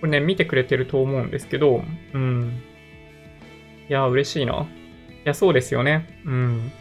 [0.00, 1.82] これね、見てくれてると思うんですけど、
[2.14, 2.62] うん。
[3.88, 4.62] いや、嬉しいな。
[4.62, 4.66] い
[5.24, 6.22] や、そうですよね。
[6.24, 6.72] うん。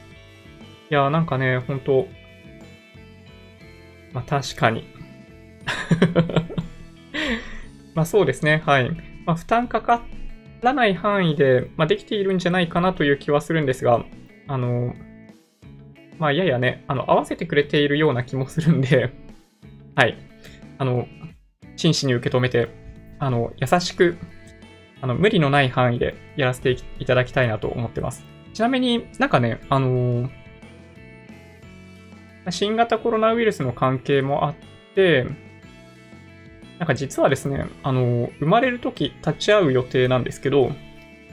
[0.89, 2.07] いや、なんかね、ほんと、
[4.13, 4.87] まあ確かに。
[7.93, 8.89] まあそうですね、はい。
[9.25, 10.03] まあ負担かか
[10.61, 14.03] らない範囲で、まあ、できているんじゃないかなという気はするんですが、
[14.47, 14.93] あの、
[16.17, 19.13] まあややね、あの、合わせてくれているような気もするんで、
[19.95, 20.17] はい。
[20.77, 21.07] あの、
[21.75, 22.67] 真摯に受け止めて
[23.19, 24.17] あの、優しく、
[25.01, 28.23] あの、無理のない範囲でやらせていただきたいなと思ってます。
[28.53, 30.29] ちなみになんかね、あのー、
[32.49, 34.55] 新型コロナウイルスの関係もあっ
[34.95, 35.27] て、
[36.79, 40.71] なんか実はですね、あの、生まれるとき立ち会う予定なんですけど、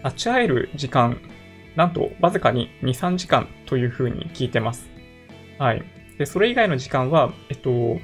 [0.04, 1.20] 立ち会える時間、
[1.76, 4.88] なんとわずかに2、3時間というふうに聞いてます。
[5.58, 5.84] はい。
[6.18, 8.00] で、それ以外の時間は、えっと、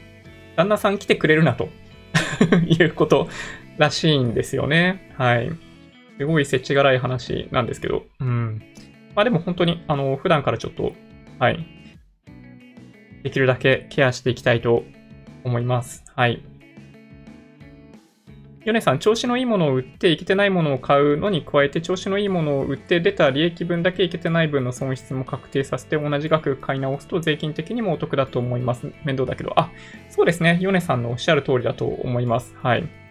[0.56, 1.68] 旦那さん来てくれるなと
[2.66, 3.28] いうこと
[3.78, 5.14] らしいんですよね。
[5.16, 5.50] はい。
[6.18, 8.04] すごい世知辛い話なんですけど。
[8.20, 8.62] うん。
[9.14, 10.92] まあでも本当に、あの、普段からちょっと、
[11.38, 11.66] はい。
[13.22, 14.84] できるだけケアしていきたいと
[15.44, 16.04] 思います。
[16.14, 16.42] はい。
[18.64, 28.92] ヨネさん、調子のいいものを売っていけてないものを買うのに加えて、調子のいいものを売って出た利益分だけいけてない分の損失も確定させて同じ額買い直すと税金的にもお得だと思います。
[29.04, 29.52] 面倒だけど。
[29.56, 29.70] あ、
[30.10, 30.58] そうですね。
[30.60, 32.54] ヨネさんのおっしゃる通りだと思います。
[32.62, 33.01] はい。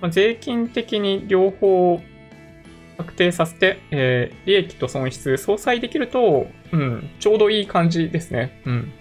[0.00, 2.00] まあ、税金的に両方
[2.96, 8.60] 確定させて、えー、利益と損失相殺できると、うん、ちょうどいい感じですね。
[8.66, 8.92] うん。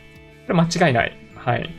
[0.48, 1.18] これ間違いない。
[1.36, 1.70] はい。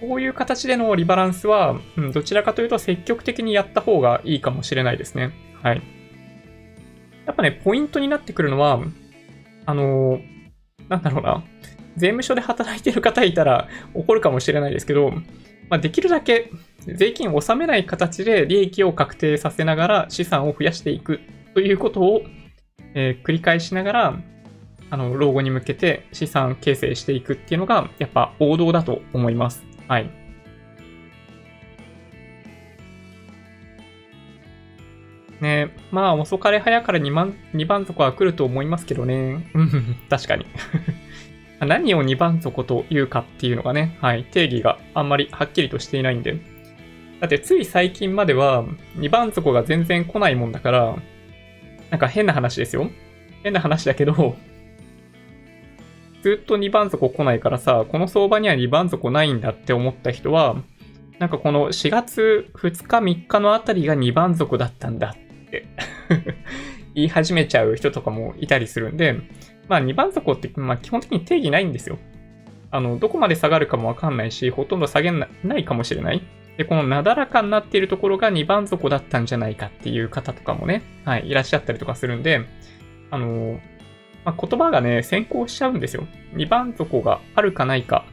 [0.00, 5.32] こういう形でのリバランスは、うん、どちらかというと積極的にやった方がいいかもしれないですね。
[5.62, 5.82] はい。
[7.26, 8.80] やっぱね、ポイントになってくるのは、
[9.64, 10.22] あのー、
[10.88, 11.44] なんだろうな。
[11.96, 15.10] 税務署で働いてる方いたら怒るかもしれないですけど、
[15.68, 16.50] まあ、できるだけ
[16.86, 21.20] 税金を納めない形で利益を確定させながら資産を増やしていく
[21.54, 22.22] ということを、
[22.94, 24.18] えー、繰り返しながら、
[24.90, 29.64] あの、老後に向けて資産形成していくっていうのが、やっぱ王道だと思います。
[29.88, 30.10] はい。
[35.40, 39.50] ねまあ、遅かれ早かれ2番 ,2 番底は来ると思いますけどね。
[39.54, 40.46] うん、確かに。
[41.60, 46.51] 何を2番底というかっていうのがね、はい、定義があんまりはっきりとしていないんで。
[47.22, 48.64] だってつい最近までは
[48.96, 50.96] 2番底が全然来ないもんだから、
[51.88, 52.90] なんか変な話ですよ。
[53.44, 54.34] 変な話だけど、
[56.20, 60.56] ずっと2番底来ないからさ、この相場には2番底ないんだって思った人は、
[61.20, 65.66] なんかこの4月2日3日のあたりが2番底だったんだって
[66.96, 69.14] 言い始めちゃう人とかもいたりするんで、
[69.68, 71.98] まあ2番底って、まあ基本的に定義ないんですよ。
[72.72, 76.20] あの、どこまで下がるかもわかんないし、ほとんど下げないかもしれない。
[76.56, 82.42] で、このなだらかになっているところが2番底だったんじゃないかっていう方とかもね、はい、いらっしゃったりとかするんで、
[83.10, 83.60] あの
[84.24, 86.06] まあ、言葉がね、先行しちゃうんですよ。
[86.34, 88.04] 2番底があるかないか、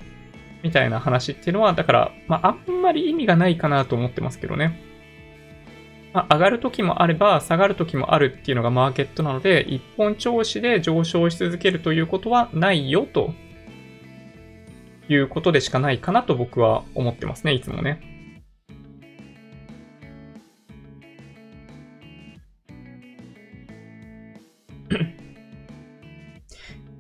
[0.64, 4.80] みたいな話っていうのは、だから、まあ、あんまり意味がないかなと思ってますけどね。
[6.12, 13.34] まあ、上がる時もあれば、下がる時もあるっていうのがマーケットなので、一本調子で上昇し続けるということはないよと
[15.08, 18.02] いうことでしかないかなと僕は思ってますね、いつもね。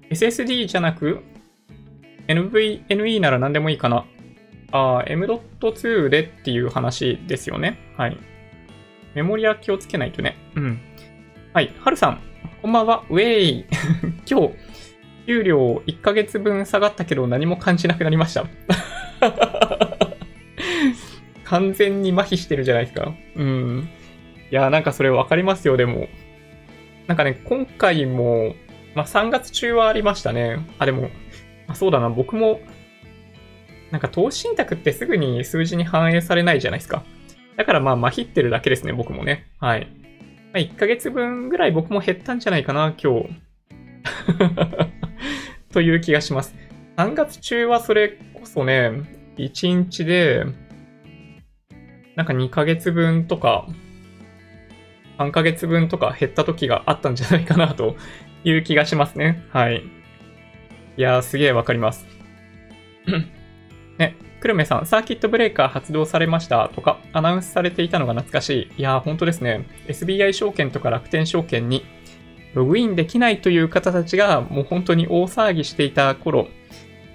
[0.09, 1.23] SSD じゃなく
[2.27, 4.05] NV、NE なら何でもいいかな。
[4.71, 7.79] ああ M.2 でっていう話ですよね。
[7.97, 8.17] はい。
[9.15, 10.37] メモリは気をつけないとね。
[10.55, 10.79] うん。
[11.53, 11.73] はい。
[11.79, 12.21] はるさん、
[12.61, 13.03] こんばんは。
[13.09, 13.65] ウェイ。
[14.29, 14.53] 今日、
[15.25, 18.45] 給料1ヶ月分下がったけど何も感じなくなりました。
[21.45, 23.13] 完全に麻痺してるじゃないですか。
[23.35, 23.89] うん。
[24.51, 26.07] いや、なんかそれわかりますよ、でも。
[27.07, 28.55] なんかね、今回も、
[28.95, 30.65] まあ、3月中はありましたね。
[30.79, 31.09] あ、でも、
[31.67, 32.61] あ、そうだな、僕も、
[33.91, 37.03] なんか投資信託ってすぐに数字に反映されないじゃないですか。
[37.57, 39.47] だからまあ、まひってるだけですね、僕もね。
[39.59, 39.87] はい。
[40.51, 43.29] まあ、1ヶ月分ぐらい僕も減ったんじゃないかな、今日。
[45.73, 46.55] という気がします。
[46.97, 48.91] 3月中はそれこそね、
[49.37, 50.45] 1日で、
[52.15, 53.67] なんか2ヶ月分とか、
[55.17, 57.95] 3ヶ月分とか減った時があったんじゃないかなと
[58.43, 59.43] いう気がしますね。
[59.51, 59.83] はい。
[60.97, 62.05] いやー、すげえわかります。
[63.97, 68.79] ね、くるめさん、サーキットブレーカー発動されましたとか、アナウンスされていたのが懐かしい。
[68.79, 69.65] いやー、ほんとですね。
[69.87, 71.85] SBI 証券とか楽天証券に
[72.53, 76.47] ログインできないという方たちが、もう本当に大騒ぎしていた頃、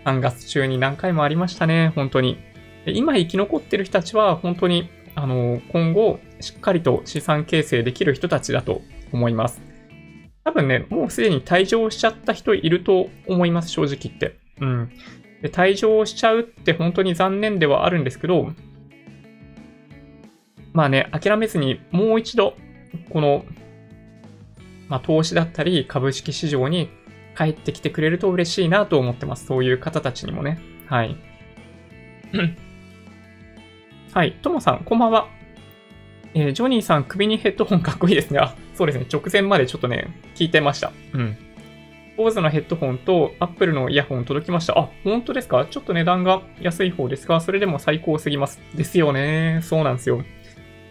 [0.05, 2.39] 3月中に何回もありましたね、本当に。
[2.87, 9.74] 今生き残ってる人たちは、本当に、あの、今後、しっかりと資産形成できる人たちだと思います。
[10.45, 14.37] 多分ね、もうすでに退場しちゃった人いると思います、正直言って。
[14.61, 14.91] うん。
[15.43, 18.53] で退場しちゃうって本当に残念ではあるんですけど、
[20.73, 22.57] まあね、諦めずにもう一度、
[23.11, 23.45] この、
[24.89, 26.91] まあ、投資だったり株式市場に
[27.37, 29.47] 帰ってきてくれると嬉しいなと思ってます。
[29.47, 30.61] そういう方たちにもね。
[30.87, 31.17] はい。
[34.13, 34.33] はい。
[34.43, 35.29] ともさん、こんばんは。
[36.35, 38.41] えー、ジョニーさん、首にヘッドホンかっこいいですね。
[38.41, 39.07] あ、 そうですね。
[39.13, 40.93] 直前までちょっとね、聞いてました。
[41.13, 41.37] うん。
[42.17, 44.79] BOSE のヘッドホンと Apple のイヤホン届きました。
[44.79, 45.67] あ、本当ですか？
[45.69, 48.61] ちょっと値段が安い方ですが、それでも最高すぎます。
[48.75, 49.61] ですよね。
[49.63, 50.23] そうなんですよ。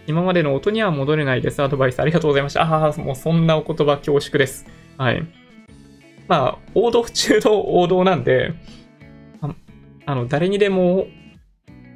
[0.06, 1.62] 今までの音には戻れないです。
[1.64, 2.64] アドバイスありがとうございました。
[2.64, 4.66] ああ、もうそんなお言葉恐縮です。
[4.98, 5.26] はい。
[6.28, 8.54] まあ、王道中の王道なんで、
[9.42, 9.56] あ
[10.06, 11.08] あの、誰にでも、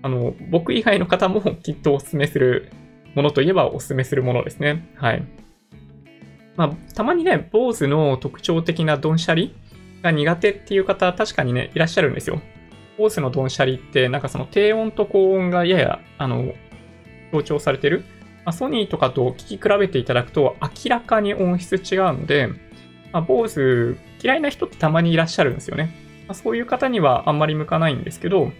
[0.04, 2.72] あの、僕以外の方もきっとお勧めする
[3.16, 4.90] ものといえばお勧めするものですね。
[4.96, 5.24] はい。
[6.56, 9.56] まあ、たまにね、坊主の特徴的なドンシャリ
[10.02, 12.42] が苦手っていう方、確かにね、いらっしゃるんですよ。
[12.98, 16.54] 坊主のドンシャリって、なんかその低音と高音がやや、あの、
[17.32, 18.04] 強調されてる。
[18.44, 22.48] まあ、ソニーとかと聞き比べていただくと、明らかに音質違うので、
[23.12, 25.94] まあ、坊主嫌いな人ってたまにいらっしゃるんですよね。
[26.28, 28.52] まあ、そういう方にはあんまり向かないんですけど、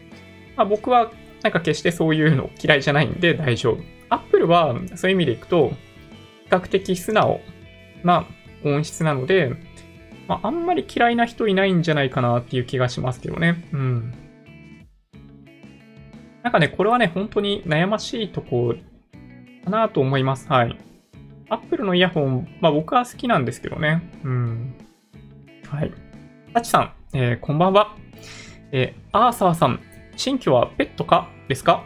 [0.56, 3.97] まあ、僕はなんか決してそういうの嫌いじゃないんで大丈夫。
[4.10, 5.70] Apple はそういう意味でいくと、
[6.46, 7.42] 比較的素直
[8.04, 8.26] な
[8.64, 9.54] 音質なので、
[10.28, 13.68] まあ、あんまり嫌いな人いないんじゃないかなっていう気がしますけどね。
[13.74, 14.14] うん。
[16.44, 18.76] なんかね、これはね、本当に悩ましいとこ
[19.66, 20.48] かなと思います。
[20.48, 20.78] はい。
[21.50, 24.10] Apple のイヤホン、まあ僕は好きなんですけどね。
[24.24, 24.76] うん。
[25.70, 25.92] はい。
[26.54, 27.96] タチさん、えー、こんばんは。
[28.72, 29.82] えー、アーサーさん、
[30.16, 31.30] 新居はペットか？
[31.48, 31.84] ですか？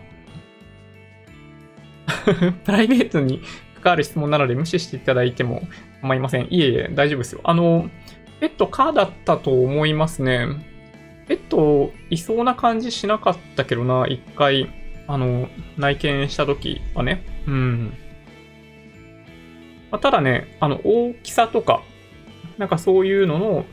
[2.65, 3.41] プライベートに
[3.81, 5.61] 関わる質問なので無視していただいても
[6.01, 6.47] 構いません。
[6.49, 7.41] いえいえ、大丈夫ですよ。
[7.43, 7.89] あの、
[8.39, 10.47] ペットかだったと思いますね。
[11.27, 14.69] ペットいそうな感じしなかったけどな、一回、
[15.07, 15.47] あの、
[15.77, 17.23] 内見した時はね。
[17.47, 17.93] うん。
[19.91, 21.83] ま、ただね、あの、大きさとか、
[22.57, 23.65] なんかそういうのの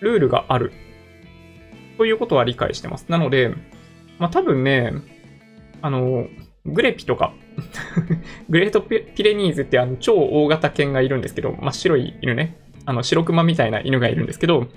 [0.00, 0.72] ルールがある。
[1.96, 3.06] ということは理解してます。
[3.08, 3.54] なので、
[4.18, 4.92] まあ多分ね、
[5.80, 6.26] あの、
[6.72, 7.32] グレピとか
[8.48, 12.56] グレートピレニーズってあの超大型犬がいるんですけど、真っ白い犬ね。
[12.84, 14.68] あの白熊みたいな犬がいるんですけど、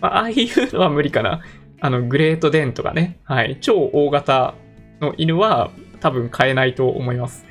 [0.00, 1.40] まあ、ああいうのは無理かな。
[1.80, 3.18] あの、グレートデンとかね。
[3.24, 3.58] はい。
[3.60, 4.54] 超大型
[5.00, 5.70] の犬は
[6.00, 7.46] 多分飼えないと思います。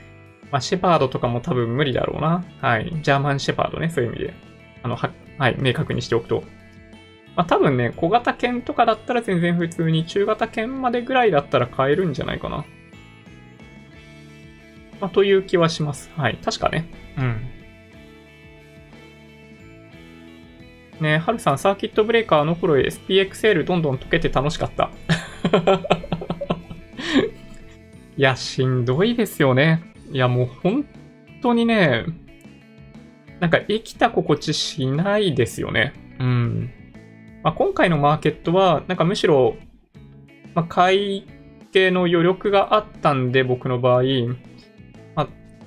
[0.52, 2.44] まあ、シェパードとかも多分無理だろうな。
[2.62, 2.92] はい。
[3.02, 3.90] ジャーマンシェパードね。
[3.90, 4.34] そういう意味で。
[4.84, 5.58] あの、は、はい。
[5.60, 6.44] 明確にしておくと。
[7.36, 12.66] まあ、多分ね、小型犬とかだったら全然普通に、中型犬までぐらいだったら買えるんじゃないかな。
[15.00, 16.12] まあ、という気はします。
[16.16, 16.38] はい。
[16.44, 16.86] 確かね。
[17.18, 17.56] うん。
[21.02, 24.90] ねはるさん、サーキットブレーカーの頃 SPXL どんどん溶けて楽しかった。
[28.18, 29.82] いや、しんどいですよね。
[30.12, 30.86] いや、もう本
[31.42, 32.06] 当にね、
[33.40, 35.94] なんか生きた心地しないですよね。
[36.20, 36.72] うん。
[37.44, 39.56] まあ、今回のマーケットは、なんかむしろ、
[40.54, 41.28] まあ、買い
[41.74, 44.04] 系の余力があったんで、僕の場合、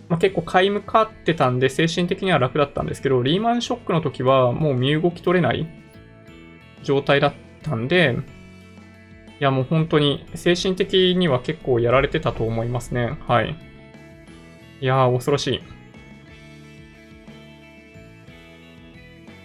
[0.09, 5.67] まあ、結構買い向かってたんで、精神的には楽だったんですけど、リーマンショックの時はもう身動き取れない
[6.83, 8.17] 状態だったんで、
[9.41, 13.19] いやもう本当に精神的には結構やられてたと思いますね。
[13.27, 13.55] はい。
[14.81, 15.61] いやー、恐ろしい。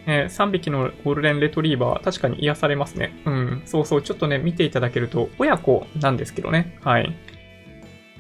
[0.06, 3.14] えー、3匹のゴールデンレトリーバー、確かに癒されますね。
[3.26, 3.62] うん。
[3.66, 6.78] そうそう、ちょっとね、見ていただけると、親子なんですけどね。
[6.82, 7.06] はい。
[7.06, 7.12] い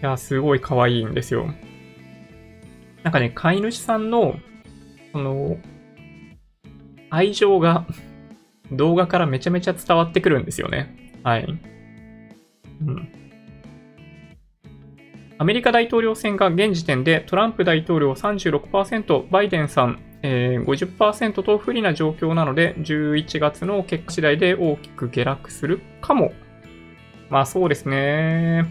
[0.01, 1.53] や、すごい可愛いんですよ。
[3.03, 4.35] なんかね、飼い主さんの、
[5.11, 5.57] その、
[7.09, 7.85] 愛情が
[8.71, 10.95] 動画からめちゃめちゃ伝わってくるんですよね。
[11.23, 11.45] はい。
[12.81, 13.09] うん。
[15.37, 26.31] アメリカ大統領選が現時点でトランプ大統領36%、バイデンさん、えー、50%と不利な状況なので、11月の結果次第で大きく下落するかも。
[27.29, 28.63] まあそうですね。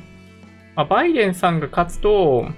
[0.75, 2.49] まあ、バイデンさんが勝つと、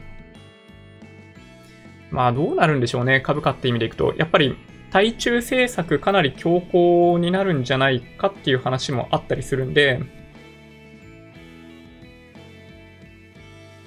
[2.15, 3.21] まあどうなるんでしょうね。
[3.21, 4.15] 株価って意味でいくと。
[4.17, 4.57] やっぱり
[4.93, 10.01] 対中政策かなり強硬になるんじゃないかっていう話もあったりするんで、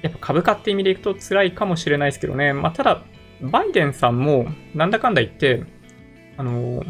[0.02, 2.52] やっぱ株価って意味でいくと辛いかもしれないですけどね。
[2.52, 3.02] まあただ、
[3.42, 5.64] バイデンさんもなんだかんだ言って、
[6.36, 6.84] あの、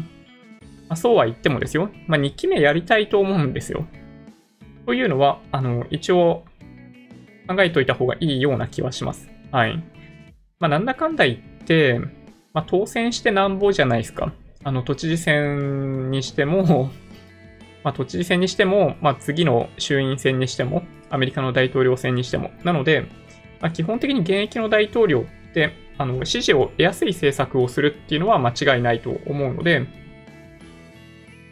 [0.88, 1.90] ま、そうは言ってもですよ。
[2.08, 3.86] まあ2期目やりたいと思うんですよ。
[4.86, 6.44] というのは、あの、一応
[7.46, 9.30] 考えといた方がいいような気はします。
[9.52, 9.80] はい。
[10.60, 12.00] まあ、なんだかんだ言って、
[12.52, 14.32] まあ、当選してなんぼじゃないですか。
[14.64, 16.90] あの、都知事選にしても
[17.84, 22.50] まあ、都知事選にしても、まあ、次の衆院選にしても、アメリカの大統領選にしても。
[22.64, 23.02] なので、
[23.60, 29.86] まあ、基本的に現役の大統領って、あの、支持を得やすい政策をするっていうのは間違いないと思うので、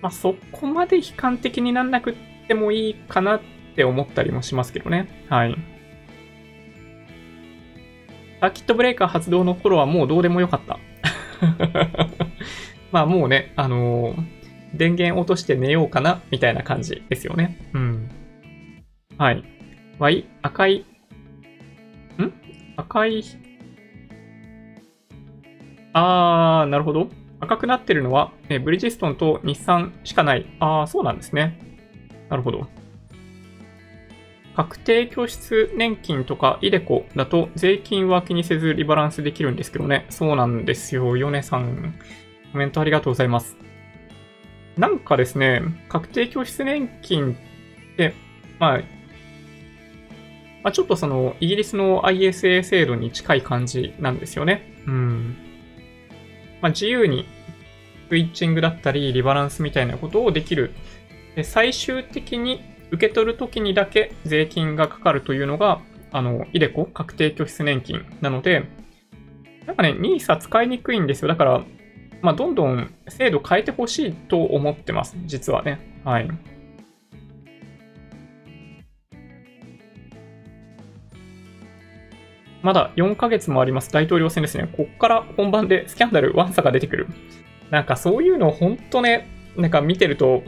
[0.03, 2.15] まあ、そこまで悲観的になんなく
[2.49, 3.41] てもいいかなっ
[3.77, 5.09] て思ったりもしますけどね。
[5.29, 5.57] はい。
[8.41, 10.79] サーキットブレーカー発動の頃はもうどうでもよかった。
[12.93, 14.25] まあもうね、あのー、
[14.75, 17.59] 電源落として寝ようかな、みたいな感じですよね。
[17.73, 18.11] うん。
[19.19, 19.45] はい。
[19.99, 20.85] Y、赤い、
[22.19, 22.33] ん？
[22.77, 23.25] 赤い、
[25.95, 27.09] あー、なるほど。
[27.41, 30.47] 赤くなってるのは、えブリヂストンと日産しかない。
[30.61, 31.59] あー、そうなんですね。
[32.29, 32.69] なるほど。
[34.57, 40.07] 確定拠出年金とかイデコだと税金は気にせずリバランスできるんですけどね。
[40.09, 41.19] そうなんですよ。
[41.19, 41.95] ヨネさん。
[42.53, 43.59] コメントありがとうございます。
[44.79, 48.15] なんかですね、確定拠出年金って、
[48.59, 48.79] まあ、
[50.63, 54.73] まあ、ちょっとそのイギリスの ISA 制度に近い感じなんですよね。
[54.87, 55.37] うん。
[56.63, 57.27] まあ、自由に
[58.09, 60.73] スイッチングだったりリバランスみたいなことをできる。
[61.35, 65.81] で最終的に受け取るときにだけ税金がかかるというのが、
[66.13, 68.65] あの、イデコ確定拠出年金なので、
[69.67, 71.29] なんかね、NISA 使いにくいんですよ。
[71.29, 71.65] だから、
[72.23, 75.17] まあ、どんどん制度変えてほしいと思ってます。
[75.27, 75.81] 実はね。
[76.05, 76.29] はい。
[82.63, 83.93] まだ4ヶ月もあります。
[83.93, 84.69] 大統領選ですね。
[84.77, 87.07] こっから本番でスキャンダル、ワンサが出てくる。
[87.71, 90.43] なんかそういうのほんとね、なんか見てると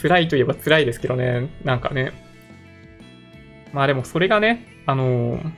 [0.00, 1.50] 辛いといえば辛いですけどね。
[1.64, 2.12] なんかね。
[3.72, 5.52] まあでもそれがね、あのー、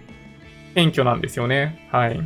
[0.74, 1.88] 選挙なんですよね。
[1.90, 2.20] はい。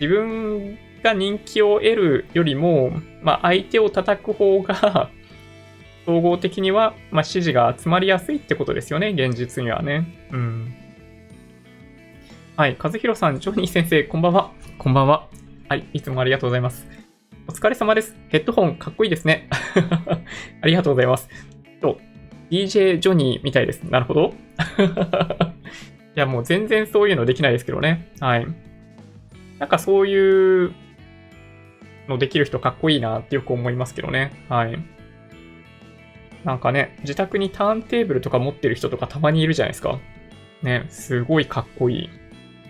[0.00, 2.92] 自分が人気を得るよりも、
[3.22, 5.10] まあ相手を叩く方が
[6.06, 9.10] 総合的には、まあ支持が集まりやすいってことですよね。
[9.10, 10.06] 現実にはね。
[10.32, 10.74] うん。
[12.56, 12.76] はい。
[12.78, 14.52] 和弘さん、ジョニー先生、こんばんは。
[14.78, 15.28] こんばんは。
[15.68, 15.84] はい。
[15.92, 16.93] いつもありがとうございます。
[17.46, 18.16] お疲れ様です。
[18.28, 19.48] ヘッドホンかっこいいですね。
[20.62, 21.28] ありがとうございます。
[21.80, 22.00] と、
[22.50, 23.82] DJ ジョニーみたいです。
[23.82, 24.34] なるほど。
[26.16, 28.10] いや、もう全然そういうのできないですけどね。
[28.18, 28.46] はい。
[29.58, 30.72] なんかそういう
[32.08, 34.32] のできる人かっこいいなってよく思いますけどね。
[34.48, 34.78] はい。
[36.44, 39.98] なんかね、自宅にターンテーブルとか持ってる人とかたまにいるじゃないですか。
[40.62, 42.10] ね、すごいかっこいい。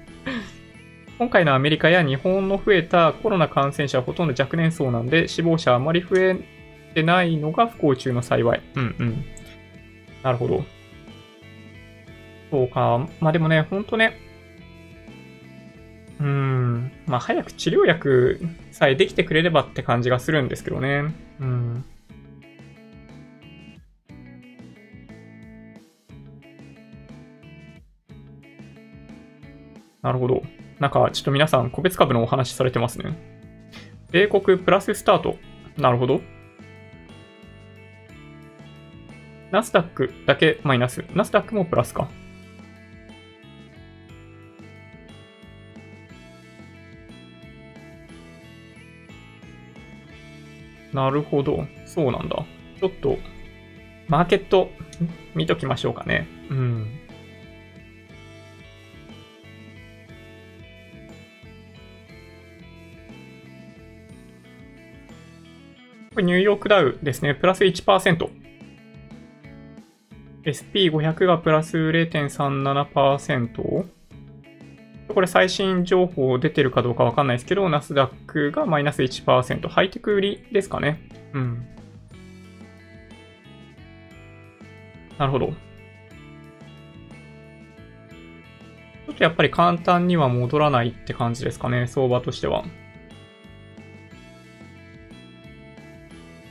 [1.20, 6.36] 今回のアメリカや日本の増えたコロナ感染者はほとんど若年層なんで、死亡者はあまり増え
[6.94, 8.62] てないのが不幸中の幸い。
[8.74, 9.24] うんうん。
[10.22, 10.64] なるほど。
[12.50, 13.06] そうか。
[13.20, 14.16] まあでもね、ほんとね。
[16.20, 16.90] うーん。
[17.04, 18.40] まあ早く治療薬
[18.72, 21.04] さえできてくれればって感じがするんですけどね。
[21.38, 21.84] うん。
[30.00, 30.42] なるほど。
[30.80, 33.16] なんか、ちょっと皆さん、個別株のお話されてますね。
[34.10, 35.36] 米国プラススタート。
[35.76, 36.22] なるほど。
[39.50, 41.04] ナスダックだけマイナス。
[41.14, 42.08] ナスダックもプラスか。
[50.94, 51.66] なるほど。
[51.84, 52.44] そうなんだ。
[52.80, 53.18] ちょっと、
[54.08, 54.70] マーケット
[55.34, 56.26] 見ときましょうかね。
[56.48, 56.99] うん。
[66.12, 68.28] これニューヨークダウですね、プラス1%。
[70.42, 73.84] SP500 がプラス0.37%。
[75.06, 79.68] これ最新情報出てるかどうかわかんないですけど、ナスダックがマイナス1%。
[79.68, 81.00] ハイテク売りですかね。
[81.32, 81.64] うん。
[85.16, 85.46] なるほど。
[85.46, 92.64] ちょっとやっぱり簡単には戻らないって感じですかね、相場としては。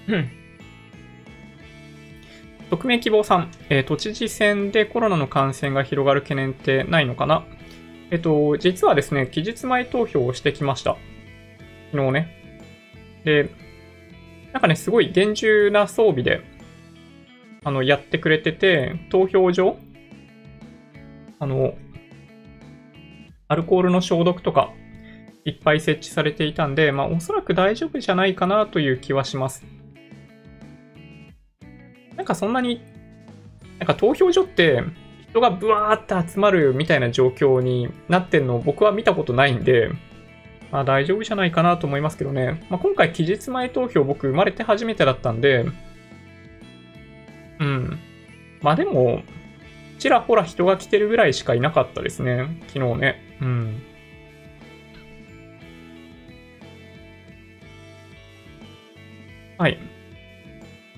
[0.10, 0.30] うん。
[2.70, 7.46] 匿名希望さん、えー、都知事選でコロナの感染が広がる懸念ってないのかな？
[8.12, 10.98] えっと、実はですね、期日前投票をしてきました。
[11.92, 12.36] 昨日ね。
[13.24, 13.50] で、
[14.52, 16.42] なんかね、すごい厳重な装備で、
[17.64, 19.78] あの、やってくれてて、投票所
[21.40, 21.76] あの、
[23.48, 24.74] アルコールの消毒とか、
[25.46, 29.66] いっぱい設置されていたんで、まあ、おそらく大丈夫じゃないかなという気はします。
[32.20, 32.82] なんかそんなに、
[33.78, 34.84] なんか投票所って
[35.30, 39.90] 人がブワーって集まるみたいな状況になってんのを僕は見たことないんで、
[40.70, 42.68] まあ大丈夫じゃないかなと思いますけどね。
[42.70, 45.66] まあ今回期日前投票僕生まれて初めてだったんで、
[47.62, 47.98] うん。
[48.62, 49.24] まあでも、
[49.98, 52.62] ちらほら人が来てるぐらいしかいなかったですね。
[52.68, 53.38] 昨日ね。
[53.42, 53.82] うん。
[59.58, 59.80] はい。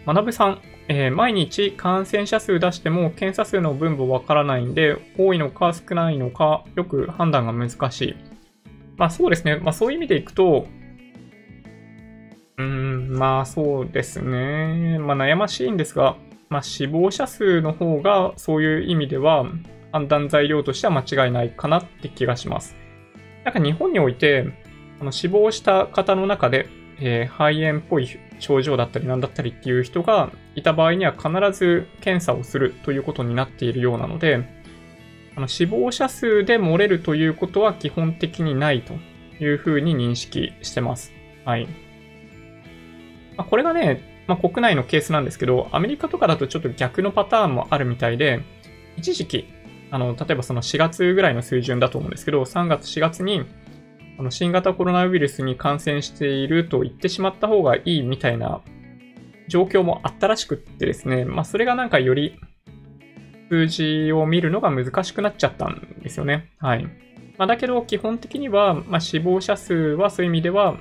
[0.07, 0.61] 学さん、
[0.93, 8.15] えー、毎日感染者数出しても検査数の分母わからないんで、多いのか少ないのか、よく判断が難しい。
[8.97, 9.55] まあそうですね。
[9.55, 10.67] まあそういう意味でいくと、
[12.57, 14.99] うん、まあそうですね。
[14.99, 16.17] まあ悩ましいんですが、
[16.49, 19.45] まあ死亡者数の方がそういう意味では
[19.93, 22.75] 判断材料としては間違いないかなって気がします。
[23.45, 24.45] なんか日本において、
[24.99, 26.67] あの死亡した方の中で、
[26.99, 28.09] えー、肺炎っぽい
[28.41, 34.43] 症状だったりなんだったりっていう人がいた場合には必ず検査をするということになっているようなので、
[35.35, 38.95] あの死亡者数で漏れるということは基本的にないと
[39.41, 41.13] いうふうに認識してます。
[41.45, 41.67] はい。
[43.37, 48.41] まあ、これがね、まあ、国内のケースなんですけど、アメリカとかだとちょっと逆のパターンもあるみたいで、
[48.97, 49.47] 一時期、
[49.89, 53.45] あの、例えばその4月ぐらいの水準だと思うんですけど、3月4月に、
[54.21, 58.61] あの新型コロナウイルスに感染していると言ってしまった方がいいみたいな
[59.47, 62.39] 状況もあったらしくってですね、まあそれがなんかより
[63.49, 66.51] 数字を見るのが難しくなっちゃったんですよね。
[66.59, 66.83] はい。
[67.39, 70.73] まあ、だけど基本的には、まあ、死亡者数はそういう意味では、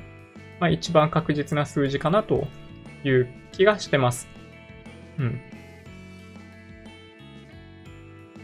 [0.61, 2.47] まあ、一番確実な数字かなと
[3.05, 4.29] いう気がしてます。
[5.19, 5.41] うん。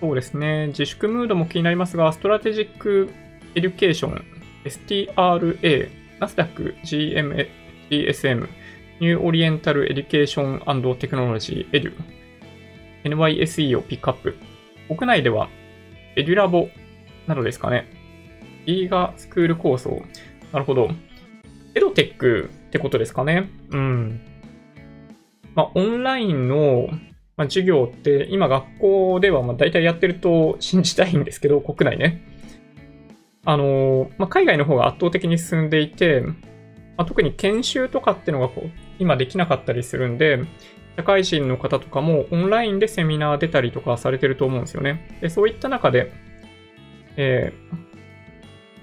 [0.01, 0.69] そうですね。
[0.69, 3.11] 自粛ムードも気になりますが、ストラテジック
[3.55, 4.36] エデュケーション、
[4.67, 7.49] STRA、ナスダック、GM、
[7.91, 8.49] GSM、
[9.01, 14.37] ニューオリエンタルエデュケーションテクノロジー、 EDU、NYSE をピックアップ。
[14.89, 15.49] 国内では、
[16.17, 16.69] エデュラボ
[17.27, 17.87] などですかね。
[18.67, 20.03] GIGAスクール構想。
[20.53, 20.91] なるほど。
[21.75, 23.49] エドテックってことですかね。
[23.71, 24.21] うん。
[25.55, 26.89] まあ、オンラインの、
[27.37, 32.23] まあ、授業って今学校ではまあ大体やってると信じたいんですけど、国内ね。
[33.49, 36.35] あのまあ、海外の方が圧倒的に進んでいて、ま
[36.99, 40.41] あ、特に研修とかっていうのがこう今できなかったりするんで、
[40.97, 45.17] 社会人の方とかもオンラインでセミナー出たりとかされてると思うんですよね。
[45.21, 46.13] で、そういった中で、
[47.17, 47.53] え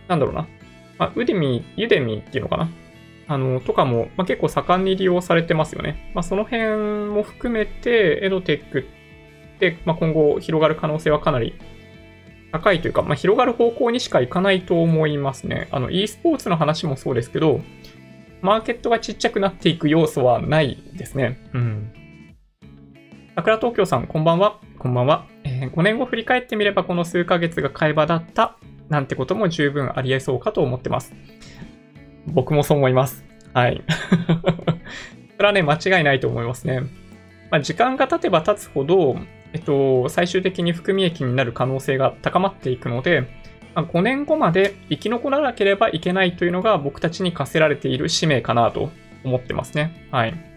[0.07, 0.47] ー、なんだろうな。
[0.97, 2.69] まあ、ウデミ、ユデミっていうのかな
[3.27, 6.11] あの、とかも、まあ、結構盛んに利用されてますよね。
[6.13, 11.53] まあ、その辺も含めて、エドテックって、まあ、今後広がる可能性はかなり
[12.53, 15.67] 高いというか、まあ、広がる方向にしかいかないと思いますね。
[15.71, 17.61] あの、e スポーツの話もそうですけど、
[18.43, 21.39] マーケットがちっちゃくなっていく要素はないですね。
[21.53, 21.91] うん。
[23.35, 24.59] 桜東京さん、こんばんは。
[24.77, 25.25] こんばんは。
[25.45, 28.55] えー、5年後振り返ってみればこの数ヶ月が会話だった
[28.87, 31.11] なんてことも十分あり得そうかと思ってます。
[32.27, 33.25] 僕もそう思います。
[33.55, 33.81] はい。
[35.37, 36.81] それはね、間違いないと思いますね。
[37.49, 39.15] まあ、時間が経てば経つほど、
[39.53, 43.27] えっと、最終的に含み益になる可能性が高まっていくので、
[43.75, 48.91] ま、5年後まで生き残らなければいけないというのが僕たちに課せられている使命かなと
[49.23, 50.07] 思ってますね。
[50.11, 50.53] はい。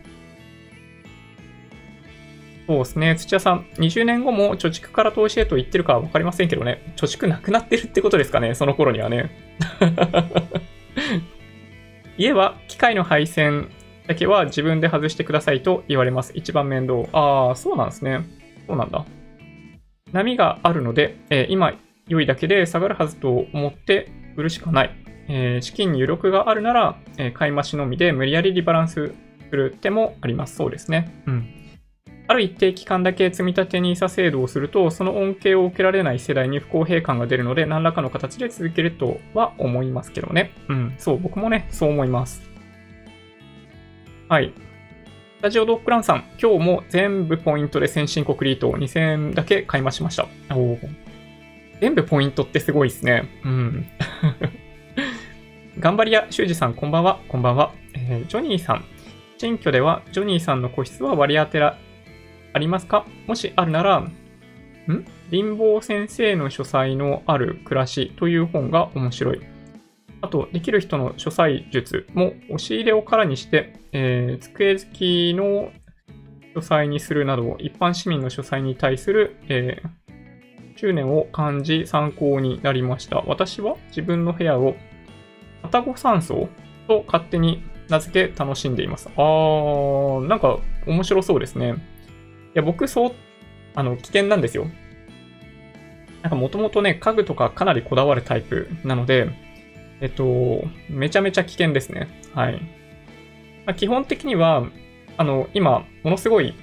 [2.66, 3.14] そうですね。
[3.16, 6.92] 土屋さん、20年後も貯蓄から投資へと言ってるかは分かりませんけどね。
[6.96, 8.54] 貯蓄なくなってるってことですかね。
[8.54, 9.30] その頃にはね。
[12.18, 13.68] 家は機械の配線
[14.06, 16.32] だけは自分で外してくださいと言われます。
[16.34, 17.04] 一番面倒。
[17.12, 18.24] ああ、そうなんですね。
[18.66, 19.04] そうなんだ。
[20.12, 21.74] 波があるので、えー、今
[22.08, 24.90] 良いだけで下がるはずと思って売るしかない。
[25.28, 29.12] えー、資金に余力があるなら、えー、買い増しのみで無理やりリバランス
[29.50, 30.56] する手もあります。
[30.56, 31.22] そうですね。
[31.26, 31.56] うん。
[32.28, 40.50] ある一定期間だけ積立 NISA 制度をすると、その恩恵を受けられない世代に不公平感が出るので、何らかの形で続けるとは思いますけどね。
[40.68, 42.42] うん、そう、僕もね、そう思います。
[44.28, 44.52] はい。
[45.46, 50.26] スタジオドッグランさん、今日も全部ポイントで先進国リート2000円だけ買い増しました。
[50.52, 50.76] お
[51.80, 53.28] 全部ポイントってすごいですね。
[53.44, 53.86] うん。
[55.78, 57.20] 頑張り屋修二さん、こんばんは。
[57.28, 57.70] こんばんは。
[57.94, 58.84] えー、ジョニーさん。
[59.38, 61.78] 新居ではジョニーさんの個室は割り当てら
[62.52, 63.06] ありますか？
[63.28, 64.12] もしあるなら、ん？
[65.30, 69.40] 貧乏先生の書斎のある暮らしという本が面白い。
[70.26, 75.70] あと、できる人の書斎術も押し入れを空にして、えー、机付きの
[76.52, 83.22] 書斎にするなど、一般市民の書斎に対する、えー、執念を感じ参考になりました。
[83.26, 84.74] 私は自分の部屋を、
[85.62, 86.48] 愛宕山荘
[86.88, 89.08] と勝手に名付け楽しんでいます。
[89.16, 90.58] あー、なんか
[90.88, 91.70] 面白そうですね。
[91.70, 91.74] い
[92.54, 93.12] や、僕、そう、
[93.76, 94.66] あの、危険なんですよ。
[96.22, 99.45] なんかもともとね、家具とかかなりこだわるタイプなので、
[100.00, 102.08] えっと、めちゃめちゃ危険ですね。
[102.34, 102.60] はい。
[103.64, 104.66] まあ、基本的には、
[105.16, 106.54] あの、今、ものすごい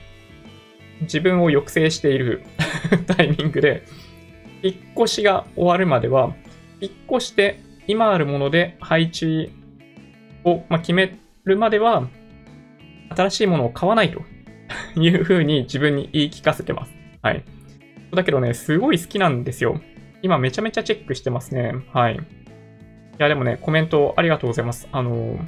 [1.01, 2.43] 自分を抑制している
[3.07, 3.83] タイミングで、
[4.61, 6.35] 引っ越しが終わるまでは、
[6.79, 9.51] 引っ越して今あるもので配置
[10.43, 12.07] を、ま、決めるまでは、
[13.15, 14.21] 新しいものを買わないと
[14.99, 16.93] いう風に自分に言い聞かせてます。
[17.21, 17.43] はい。
[18.13, 19.81] だけどね、すごい好きなんですよ。
[20.21, 21.73] 今めちゃめちゃチェックしてますね。
[21.91, 22.19] はい。
[23.13, 24.87] いや、でもね、コメントありがとうございます。
[24.91, 25.39] あの、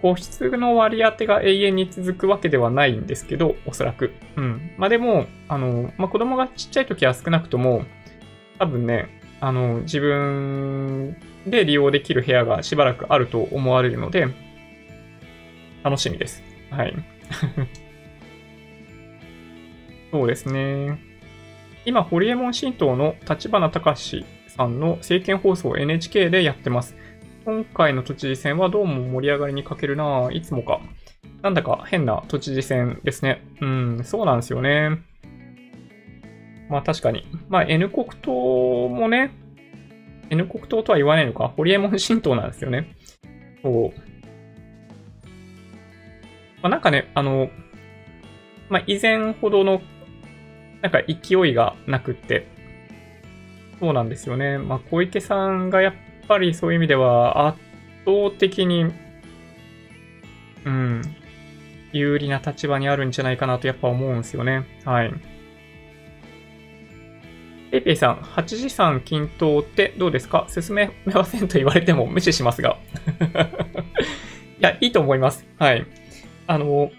[0.00, 4.12] 個室の割り当てが永遠に続くわけではないんですけど、おそらく。
[4.36, 4.70] うん。
[4.76, 7.84] まあでも、あの、まあ子供がちっちゃい時は少なくとも、
[8.58, 11.16] 多分ね、あの、自分
[11.46, 14.28] で利用できる部屋がしばらくあると思われるので、
[15.82, 16.42] 楽しみです。
[16.70, 16.94] はい。
[20.10, 20.98] そうですね。
[21.84, 24.24] 今、ホリエモン新党の立花隆
[24.58, 26.96] さんの政見放送 NHK でやってます。
[27.44, 30.80] 今回の都知事選はどうも盛り上がりに欠けるないつもか。
[31.42, 33.46] なんだか変な都知事選ですね。
[33.60, 34.98] うん、そうなんですよね。
[36.68, 37.24] まあ確かに。
[37.48, 38.32] まあ N 国党
[38.88, 39.30] もね、
[40.28, 41.52] N 国党とは言わないのか。
[41.56, 42.96] ホリエモン新党なんですよね。
[43.62, 44.00] そう。
[46.62, 47.48] まあなんかね、あの、
[48.68, 49.80] まあ以前ほどの、
[50.82, 52.57] なんか勢いがなくって、
[53.80, 54.58] そうなんですよね。
[54.58, 55.94] まあ小池さんがやっ
[56.26, 57.58] ぱりそういう意味では圧
[58.04, 58.86] 倒的に、
[60.64, 61.02] うん、
[61.92, 64.64] 有利な立場にあるんじゃないかなとやっぱ思うんですよね。
[64.84, 65.12] はい。
[67.70, 70.46] ペイペイさん、8時3均等ってどうですか？
[70.48, 72.78] 進めませんと言われても無視しますが。
[74.58, 75.46] いや、いいと思います。
[75.58, 75.86] はい。
[76.46, 76.90] あの、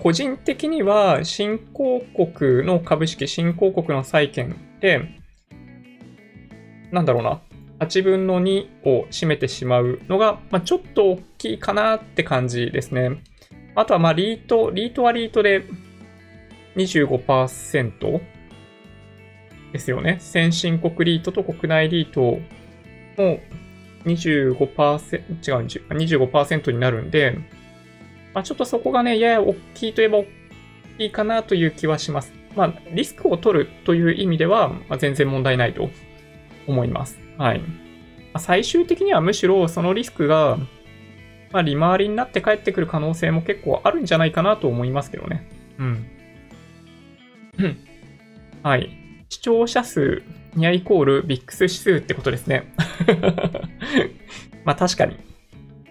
[0.00, 5.02] 個人的には、新興国の株式、新興国の債券で、
[6.94, 7.40] なんだろうな、
[7.80, 13.20] 8分の2を占めてしまうのが、まあ、ちょっと大きいかなって感じですね。
[13.74, 15.64] あとは、まあ、リート、リートはリートで
[16.76, 18.20] 25%
[19.72, 20.18] ですよね。
[20.20, 22.38] 先進国リートと国内リート
[23.20, 23.40] も
[24.04, 27.38] 25%、違う、25%になるんで、
[28.32, 30.26] まあ、ちょっとそこがね、やや大きいといえば大
[30.98, 32.32] きいかなという気はします。
[32.54, 35.90] まあ、リスクを取るという意味では、まあ、全然問題ないと
[36.66, 37.18] 思います。
[37.38, 37.62] はい。
[38.38, 40.58] 最終的にはむしろそのリスクが、
[41.52, 45.48] まあ、利回りになって帰ってくる可能性も結構あるんじゃないかなと思いますけどね。
[45.78, 46.06] うん。
[48.62, 48.90] はい。
[49.28, 50.22] 視聴者数
[50.54, 52.72] にはイコールビックス指数ってことですね。
[54.64, 55.16] まあ確かに。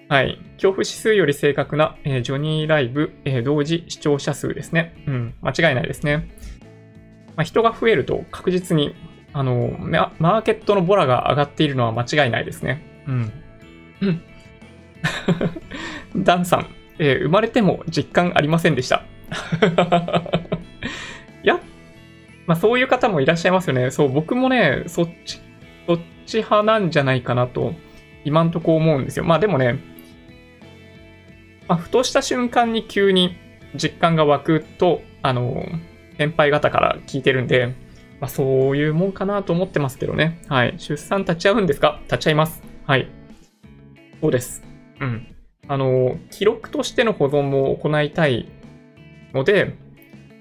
[0.09, 0.37] はい。
[0.55, 4.93] 恐怖指数より正確な、えー、ジョニーライブ、えー、同時視聴者数ですね。
[5.07, 5.33] うん。
[5.41, 6.29] 間違いないですね。
[7.35, 8.95] まあ、人が増えると確実に、
[9.33, 9.75] あの、
[10.19, 12.81] マーケットのボラが上がっているのは間違いないですね。
[13.07, 13.31] うん。
[14.01, 14.21] うん。
[16.23, 16.67] ダンさん、
[16.99, 19.03] えー、生まれても実感ありませんでした。
[21.43, 21.59] い や、
[22.45, 23.89] まあそういう方もいらっしゃいますよね。
[23.89, 25.41] そう、僕もね、そっち、
[25.87, 27.73] そっち派なんじゃないかなと、
[28.25, 29.25] 今んとこ思うんですよ。
[29.25, 29.79] まあでもね、
[31.67, 33.37] まあ、ふとした瞬間に急に
[33.75, 35.65] 実感が湧くと、あの、
[36.17, 37.73] 先輩方から聞いてるんで、
[38.23, 40.41] まあそういうもんかなと思ってますけどね。
[40.47, 40.75] はい。
[40.77, 41.99] 出産立ち会うんですか？
[42.03, 42.63] 立ち会います。
[42.85, 43.11] はい。
[44.21, 44.63] そうです。
[45.01, 45.35] うん。
[45.67, 48.49] あの、記録としての保存も行いたい
[49.33, 49.75] ので、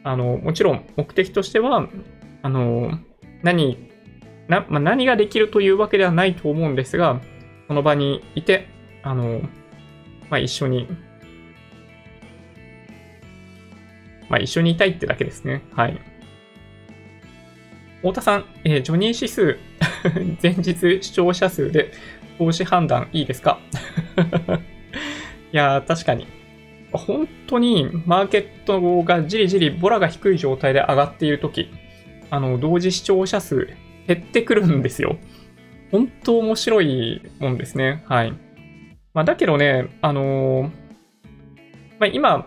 [0.05, 1.89] あの、もちろん目的としては、
[2.43, 3.01] あの、
[3.43, 3.91] 何、
[4.47, 7.21] な、まあ、何ができるというわけではないと思うんですが、
[7.67, 8.69] その場にいて、
[9.03, 9.41] あの、
[10.31, 10.87] まあ、一緒に、
[14.29, 15.65] まあ、一緒にいたいってだけですね。
[15.73, 16.01] はい。
[18.03, 19.59] 太田さん、えー、ジョニー指数、
[20.43, 21.93] 前日視聴者数で
[22.39, 23.59] 投資判断いいですか？
[25.53, 26.27] いやー、確かに。
[26.93, 31.71] 本当にマーケットがじりじりボラが低い状態で上がっているとき、
[32.31, 33.69] あの、同時視聴者数
[34.07, 35.17] 減ってくるんですよ。
[35.91, 38.03] 本当面白いもんですね。
[38.09, 38.33] はい。
[39.15, 40.71] まあ、だけどね、あのー、
[41.99, 42.47] まあ、今、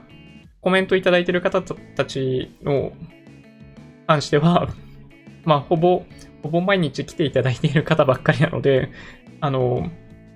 [0.62, 2.92] コメントいただいている方たちの
[4.08, 4.68] 関しては、
[5.46, 6.04] まあ、ほぼ、
[6.44, 8.90] ほぼ毎日来ていただいている方ばっかりなので、
[9.42, 9.90] あの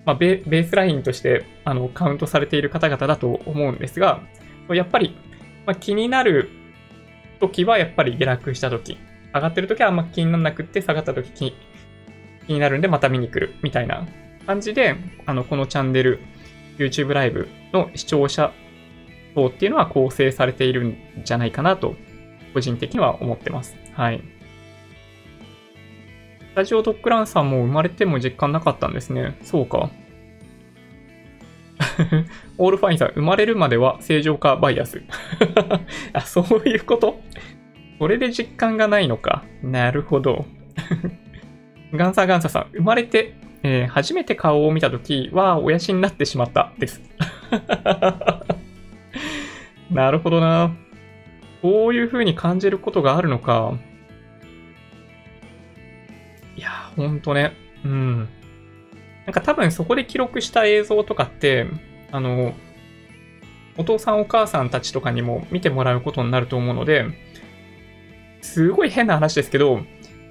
[0.05, 4.21] まあ、ベースラインとしてあのカウントされている方々だと思うんですが、
[4.69, 5.15] やっぱり、
[5.65, 6.49] まあ、気になる
[7.39, 8.97] 時はやっぱり下落した時、
[9.33, 11.53] 上がってる時はあんま気にならなくって下がった時気
[12.47, 14.07] 気になるんでまた見に来るみたいな
[14.47, 14.95] 感じで、
[15.27, 16.19] あの、このチャンネル、
[16.77, 18.51] YouTube ライブの視聴者
[19.35, 21.95] 層っていうのは構成されているんじゃないかなと、
[22.53, 23.75] 個人的には思ってます。
[23.93, 24.23] はい。
[26.51, 29.37] スタジオドッグランさんも生まれても実感なかったんですね。
[29.43, 29.89] そうか。
[32.57, 35.01] オールファインさん、生まれるまでは正常化バイアス。
[36.13, 37.21] あ、そういうこと？
[37.99, 39.43] これで実感がないのか。
[39.61, 40.45] なるほど。
[41.93, 47.01] ガンサーガンサさん、生まれて、えー、初めて顔を見たときは、親父になってしまったです。
[49.91, 50.71] なるほどな。
[51.61, 53.73] こういう風に感じることがあるのか。
[56.59, 57.53] いや、ほんとね。
[57.85, 58.27] うん。
[59.25, 61.67] なんか多分そこで記録した映像とかって、
[62.11, 62.53] あの、
[63.77, 67.05] お父さんお母さんたちとかにも見てもらうことになると思うので、
[68.41, 69.79] すごい変な話ですけど、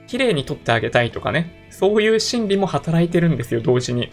[0.06, 4.04] 綺麗に撮ってあげたいとかね、そういう心理も働いてるんですよ、同時に。
[4.04, 4.10] い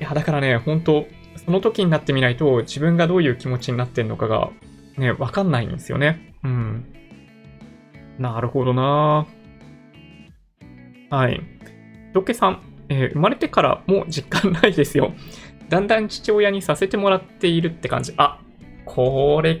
[0.00, 4.50] や、だからね、本当その時になってみないと、自分がどういう気持ちになってんのかが、
[4.98, 6.34] ね、わかんないんですよね。
[6.44, 6.84] うん。
[8.18, 9.26] なるほどな
[11.10, 11.40] はい。
[12.12, 15.14] ロケさん、えー、生まれてからもう実感ないですよ。
[15.68, 18.14] だんだん父親にさせてもらっているって感じ。
[18.16, 18.40] あ、
[18.84, 19.60] これ、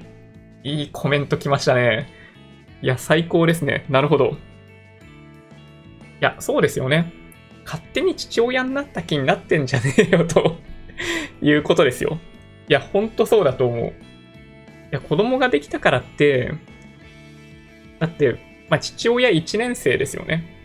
[0.62, 2.08] いいコメント来ましたね。
[2.82, 3.84] いや、最高ですね。
[3.88, 4.26] なるほど。
[4.26, 4.34] い
[6.20, 7.12] や、そうですよね。
[7.64, 10.56] 勝手に父親になった気になってんじゃねえよと
[11.42, 12.18] いうことですよ。
[12.68, 13.86] いや、ほんとそうだと思う。
[13.86, 13.92] い
[14.92, 16.52] や、子供ができたからって、
[17.98, 18.36] だって、
[18.68, 20.55] まあ、父親1年生ですよね。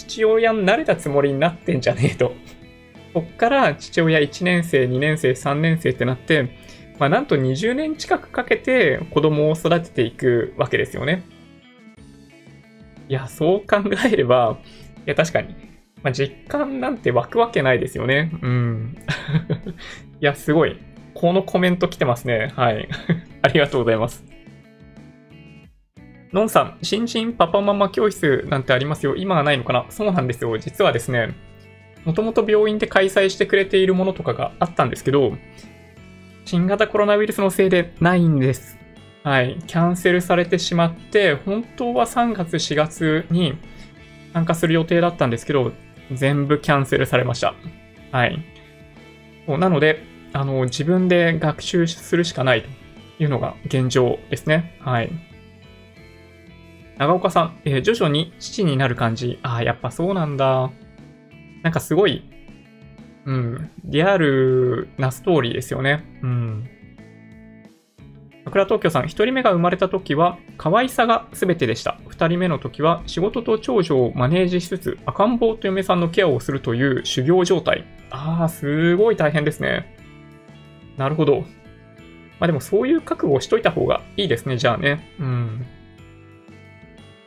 [0.00, 2.34] 父親になれたつもりになってんじゃねえと。
[3.12, 6.48] こっから父親1年生、2年生、3年生ってなって、
[6.98, 11.22] まあ、なんと20年近くかけて子供を育てていくわけですよね。
[13.08, 14.58] いや、そう考えれば、
[14.98, 15.54] いや、確かに、
[16.02, 18.30] まあ、実感なんて湧くわけないですよね。
[18.42, 18.96] うん。
[20.20, 20.78] いや、すごい。
[21.14, 22.52] このコメント来てますね。
[22.54, 22.88] はい。
[23.42, 24.24] ありがとうございます。
[26.32, 29.16] のんさん、新人パパママ教室なんてありますよ。
[29.16, 29.86] 今はないのかな？
[29.90, 30.56] そうなんですよ。
[30.58, 31.34] 実はですね、
[32.04, 35.32] もともと病院で開催してくれているものとかがあったんですけど、
[36.44, 38.78] 新型コロナウイルスのせいでないんです。
[39.22, 39.58] はい。
[39.66, 43.58] キャンセルされてしまって、本当は3月、4月に
[44.32, 45.72] 参加する予定だったんですけど、
[46.12, 47.54] 全部キャンセルされました。
[48.12, 48.42] はい。
[49.46, 50.02] なので、
[50.32, 52.68] あの、自分で学習するしかないと
[53.22, 54.76] いうのが現状ですね。
[54.80, 55.10] はい。
[57.00, 59.38] 長岡さん、えー、徐々に父になる感じ。
[59.42, 60.70] ああ、やっぱそうなんだ。
[61.62, 62.22] なんかすごい、
[63.24, 66.04] うん、リアルなストーリーですよね。
[66.22, 66.68] うん。
[68.44, 71.98] 桜東京さん、1人目が生まれた時は、可愛さが全てでした。
[72.10, 77.86] 2人目の時は、仕事と長女をマネージしつつ、赤ん坊と嫁さんのケアをするという修行状態。
[78.10, 79.96] ああ、すごい大変ですね。
[80.98, 81.44] なるほど。
[82.40, 85.14] まあでもそういう覚悟をしといた方がいいですね、じゃあね。
[85.18, 85.66] うん。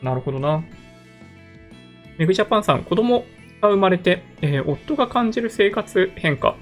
[0.03, 0.63] なるほどな。
[2.17, 3.25] メグジャパンさん、子供
[3.61, 6.55] が生まれて、えー、夫が感じる生活変化。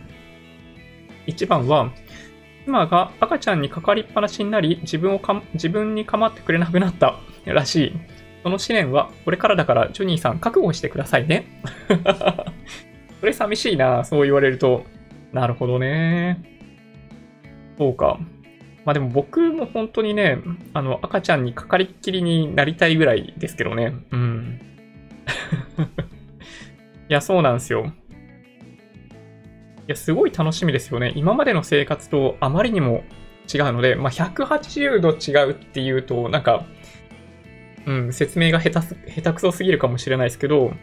[1.27, 1.91] 1番は、
[2.65, 7.93] 妻が赤ちゃんにかかりっぱなしになり、自分をか自分に構ってくれなくなったらしい。
[8.43, 11.45] その試練はこれからだからジョニーさん覚悟してくださいね。
[13.19, 14.85] それ寂しいな、そう言われると。
[15.31, 16.43] なるほどね。
[17.77, 18.19] そうか。
[18.85, 20.39] まあでも僕も本当にね、
[20.73, 23.93] あの、赤ちゃんにかかりっきりになりたいぐらいですけどね。
[24.11, 24.59] うん。
[27.09, 27.93] いや、そうなんですよ。
[29.81, 31.11] いや、すごい楽しみですよね。
[31.15, 33.03] 今までの生活とあまりにも
[33.53, 36.65] 違うので、まあ、180度違うっていうと、なんか、
[37.85, 40.73] うん、説明が下手、下手くそすぎるかもしれないですけど、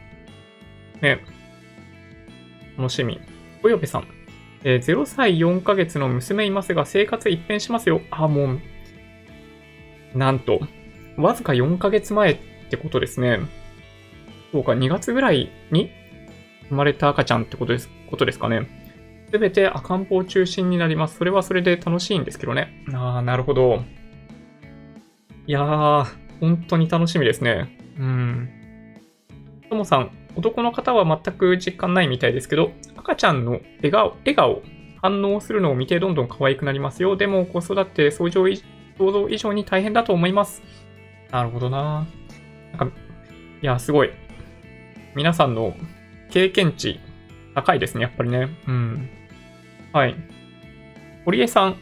[1.00, 1.20] ね、
[2.76, 3.20] 楽しみ。
[3.62, 4.17] およべさん。
[4.64, 8.00] えー、0歳4ヶ月の娘いますが、生活一変しますよ。
[8.10, 8.58] あ、もう、
[10.14, 10.60] なんと、
[11.16, 12.38] わずか4ヶ月前っ
[12.70, 13.40] てことですね。
[14.52, 15.90] そうか、2月ぐらいに
[16.68, 18.68] 生まれた赤ちゃんってことですことですかね。
[19.30, 21.18] すべて赤ん坊中心になります。
[21.18, 22.84] それはそれで楽しいんですけどね。
[22.94, 23.82] ああ、なるほど。
[25.46, 26.06] いやー、
[26.40, 27.76] 本当に楽しみですね。
[27.98, 28.48] うん。
[29.68, 34.62] ともさん、男の方は全く実感ないみたいですけど、赤ちゃんの笑顔、笑顔、
[35.00, 37.16] 反応するのを見てどんどん可愛くなりますよ。
[37.16, 40.62] でも子育て想像以上に大変だと思います。
[41.30, 42.06] なるほどな。
[42.72, 42.96] なんか、
[43.62, 44.10] いや、すごい。
[45.14, 45.74] 皆さんの
[46.30, 47.00] 経験値
[47.54, 48.48] 高いですね、やっぱりね。
[48.66, 49.08] うん。
[49.92, 50.14] はい。
[51.24, 51.76] 堀江さん、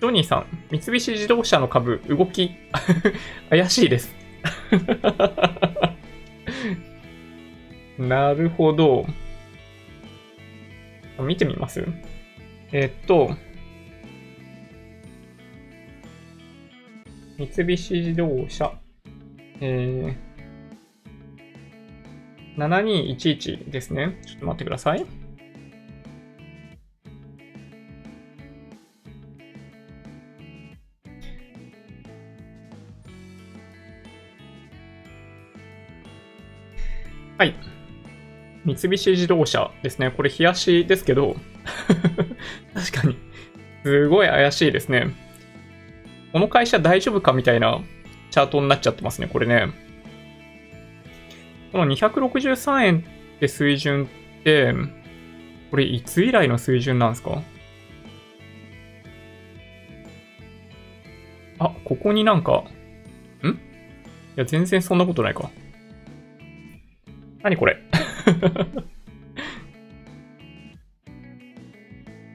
[0.00, 2.50] ジョニーさん、三菱自動車の株、動き、
[3.50, 4.14] 怪しいです。
[7.98, 9.06] なるほど。
[11.20, 11.86] 見てみます？
[12.72, 13.30] えっと、
[17.38, 18.72] 三菱自動車、
[19.60, 24.18] えー、7211ですね。
[24.26, 25.06] ちょっと待ってください。
[37.38, 37.54] はい。
[38.64, 40.10] 三菱自動車ですね。
[40.10, 41.36] これ、冷やしですけど
[42.74, 43.16] 確かに、
[43.82, 45.08] すごい怪しいですね。
[46.32, 47.80] この会社大丈夫かみたいな
[48.30, 49.68] チャートになっちゃってますね、これね。
[51.72, 52.98] この263円
[53.36, 54.08] って水準
[54.40, 54.74] って、
[55.70, 57.42] これいつ以来の水準なんですか？
[61.88, 62.64] 横になんか、
[63.42, 63.48] ん？
[63.48, 63.54] い
[64.36, 65.50] や、全然そんなことないか。
[67.42, 67.76] 何これ？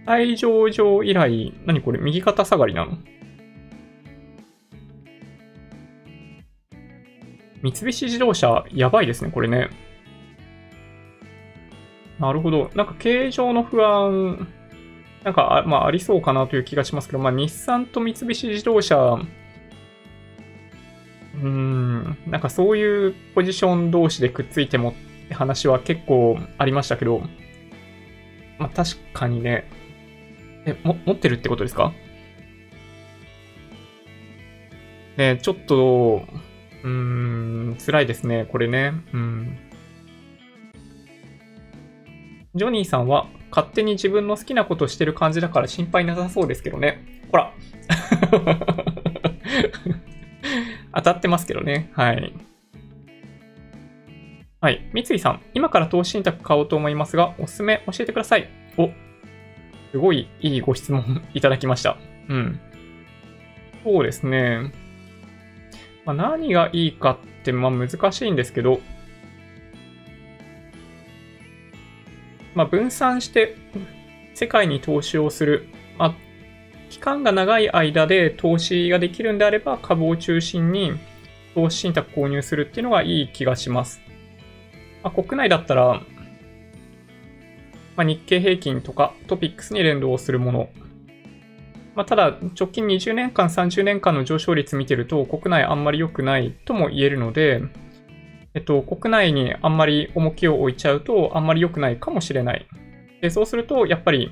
[0.06, 2.00] 退場上以来、何これ？
[2.00, 2.98] 右肩下がりなの？
[7.62, 9.70] 三菱自動車、やばいですね、これね。
[12.20, 12.72] なるほど。
[12.74, 14.48] なんか形状の不安、
[15.24, 18.98] なんかあ、まあ、ありそうかなという気がしますけど、まあ、日産と三菱自動車、
[21.36, 24.94] うーん、なんかそういうポジション同士でくっついてもっ
[25.34, 27.22] 話は結構ありましたけど、
[28.60, 29.66] まあ、確かにね、
[30.66, 31.94] え、も、持ってるってことですか？
[35.18, 36.24] ねちょっと、
[36.84, 38.94] うーん、辛いですね、これね。
[39.14, 39.58] うん。
[42.56, 47.04] ジョニーさんは勝手に自分の好きなことしてる感じだから心配なさそうですけどね。
[47.32, 47.54] ほら。
[50.96, 51.92] 当たってますけどね。
[51.94, 52.34] はい。
[54.60, 54.90] はい。
[54.92, 58.50] 三井さん、今から投資信託買おうと思いますが、おすすめ教えてください。
[58.76, 58.90] お、
[59.92, 61.98] すごいいいご質問 いただきました。
[62.28, 62.60] うん。
[63.84, 64.72] そうですね。
[66.06, 68.82] まあ、何がいいかって、まあ難しいんですけど、
[72.56, 73.56] まあ、分散して
[74.34, 75.68] 世界に投資をする、
[76.00, 76.16] まあ、
[76.90, 80.94] 期間が長い間で投資ができるんであれば株を中心に
[81.54, 84.07] 投資信託購入するっていうのがいい気がします。
[85.04, 86.02] まあ、国内だったら、
[87.96, 90.70] まあ、日経平均とかトピックスに連動するもの。
[91.96, 97.62] まあ、ただ、直近20年間、30年間の上昇率見てると国内あんまり良くないとも言えるので、
[98.54, 102.68] えっと、国内にあんまり重きを置いちゃうと、あんまり良くないかもしれない。
[103.22, 104.32] で、そうすると、やっぱり、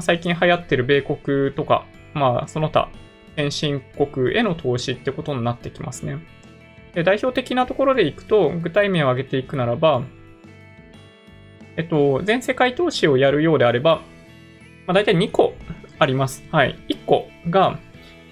[0.00, 2.90] 最近流行ってる米国とか、まあ、その他、
[3.36, 6.18] 先進国への投資ってことになってきますね。
[6.96, 10.02] で代表的なところでいくと、具体名を挙げていくならば、
[11.76, 13.96] えっと、全世界投資をやるようであれば、
[14.86, 15.54] まあ、大体2個
[15.98, 16.42] あります。
[16.50, 16.74] はい。
[16.88, 17.78] 1個が、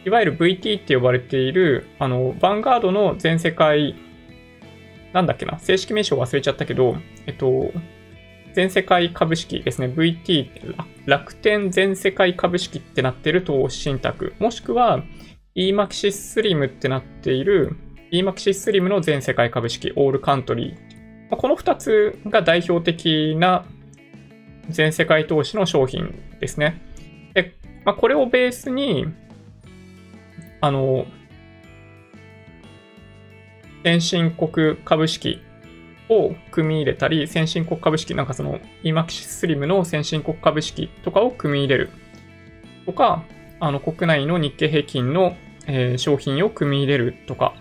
[0.07, 3.95] いわゆる VT って呼ばれている、あの、ヴァンガードの全世界
[5.13, 6.97] なんだっけな、正式名称忘れちゃったけど、
[7.27, 7.71] えっと、
[8.55, 10.75] 全世界株式ですね、VT、
[11.05, 15.05] 楽天全世界株式ってなってる投資信託、もしくは
[15.55, 17.77] EMAXIS SLIM ってなっている
[18.15, 21.37] EMAXIS SLIM の全世界株式、オールカントリー。
[21.37, 23.65] この2つが代表的な
[24.69, 26.81] 全世界投資の商品ですね。
[27.35, 29.07] で、まあ、これをベースに、
[30.61, 31.07] あの、
[33.83, 35.43] 先進国株式
[36.09, 41.91] を組み入れたり、先進国株式、なんかその EMAXIS SLIM の先進国株式とかを組み入れる
[42.87, 43.25] とか、
[43.59, 45.35] あの国内の日経平均の、
[45.67, 47.55] えー、商品を組み入れるとか、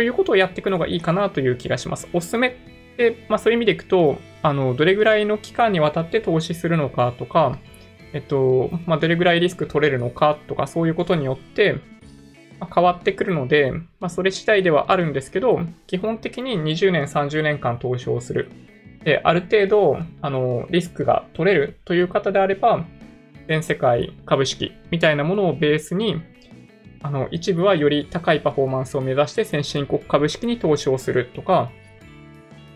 [0.00, 2.08] ということをやっていくのがいいかなという気がします。
[2.14, 2.52] おすすめっ
[2.96, 7.58] て、まあそういう意味でいくと、あの、どれぐらいの期間にわたって投資するのかとか、
[8.14, 11.80] えっと、まあどれぐらいリスク取れるのかとか、そういうことによって、
[12.74, 18.50] 変わってくるので、まあ、それ次第ではあるんですけど、基本的に20年、30年間投資をする。
[19.04, 22.86] で、ある程度、あの、リスクが取れるという方であれば、
[23.48, 26.22] 全世界株式みたいなものをベースに、
[27.02, 31.70] あの、一部はより高いパフォーマンスを目指して先進国株式に投資をするとか、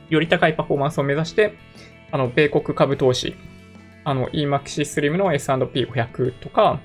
[0.09, 1.55] より高いパフォーマンスを目指して、
[2.11, 3.37] あの、米国株投資、
[4.05, 6.81] あの、EMAXI SLIM の S&P500 とか、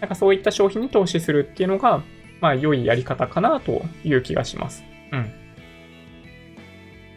[0.00, 2.02] なんかそういった商品に投資するっていうのが、
[2.40, 4.84] まあ良いやり方かなという気がします。
[5.12, 5.32] うん。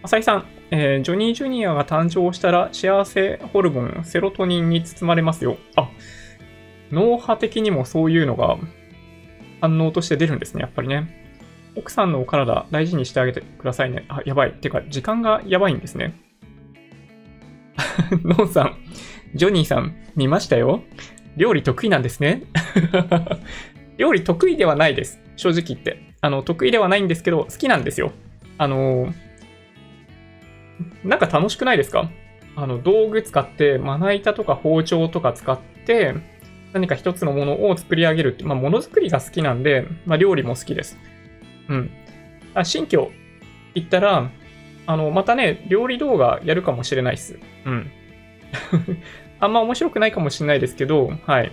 [0.03, 5.57] 浅井さん、えー、ジョニー・ジュニアが誕生したら幸せホルモン、セロトニンに包まれますよ。
[5.75, 5.89] あ、
[6.91, 8.57] 脳波的にもそういうのが
[9.61, 11.25] 反応として出るんですね、やっぱりね。
[11.75, 14.05] 奥さんのお体大事にしてあげてくださいね。
[14.09, 14.49] あ、やばい。
[14.49, 16.13] っていうか、時間がやばいんですね。
[18.23, 18.77] ノンさん、
[19.35, 20.83] ジョニーさん、見ましたよ。
[21.37, 22.43] 料理得意なんですね。
[23.97, 25.21] 料理得意ではないです。
[25.35, 26.01] 正直言って。
[26.21, 28.11] あの、得意ではないんですけど、好きなんですよ。
[28.57, 29.13] あの、
[31.03, 32.09] なんか楽しくないですか？
[32.55, 36.15] あの、道具使って、まな板とか包丁とか使って、
[36.73, 40.97] 何か一つのものを作り上げるって、まあ、ものづくりが好きなんで、まあ、料理も好きです。
[41.67, 41.91] うん。
[42.53, 43.11] あ新居
[43.75, 44.29] 行ったら、
[44.85, 47.39] あの、またね、料理動画やるかもしれないっす。
[47.65, 47.91] うん。
[49.39, 51.51] あんま面白くないかもしれないですけど、はい。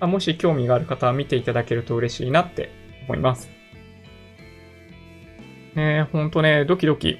[0.00, 2.70] まあ、もし興味がある方は見ていただけると嬉しいなって
[3.08, 3.50] 思います。
[5.74, 7.18] ねえ、ほんとね、ドキドキ。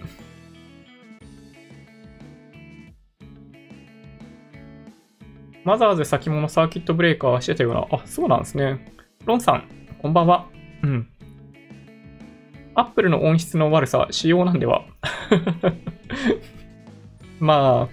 [5.66, 8.93] マザーズ先物サーキットブレーカーしてたような、あ、そうなんですね。
[9.24, 9.64] ロンさん、
[10.01, 10.47] こんばんは。
[10.84, 11.09] うん。
[12.76, 14.84] アップルの音質の悪さ、仕様なんでは
[17.40, 17.88] ま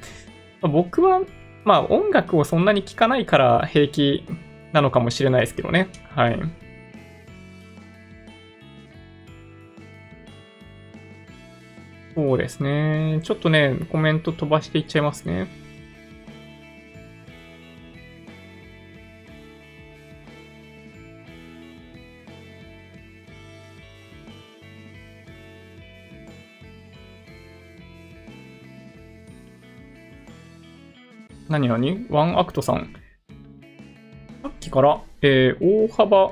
[0.62, 1.22] あ、僕は、
[1.64, 4.24] まあ音楽をそんなに聴かないから平気
[4.72, 5.88] なのかもしれないですけどね。
[6.10, 6.40] はい。
[12.14, 13.20] そうですね。
[13.24, 15.63] ちょっとね、コメント飛ばしていっちゃいますね。
[31.54, 32.96] 何々ワンアクトさん。
[34.42, 36.32] さっきから、えー、大幅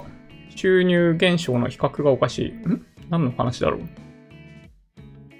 [0.49, 2.49] 収入減少の比較がおかしい。
[2.67, 2.83] ん？
[3.11, 3.81] 何の話だろう？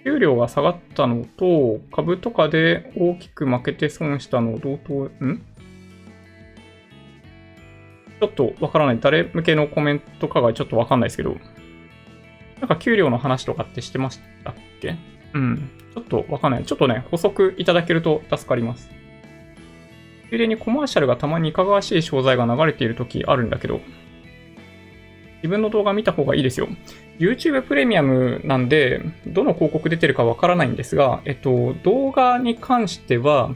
[0.03, 5.41] 給料が下がったのと、株とかで大きく負けて損したの同等、ん？
[8.19, 8.99] ちょっとわからない。
[9.01, 11.37] 誰向けのコメントかがちょっとわかんないですけど。
[12.59, 14.95] なんか給料の話とかってしてましたっけ？
[15.33, 15.71] うん。
[15.95, 16.65] ちょっとわかんない。
[16.65, 18.91] ちょっとね、補足いただけると助かります。
[20.31, 23.81] ついでにコマーシャルがたまにいかがわしい商材が流れている時あるんだけど、
[25.43, 26.69] 自分の動画見た方がいいですよ。
[27.19, 33.53] YouTube プレミアムなんで、どの広告出てるかわからないんですが、えっと、動画に関しては、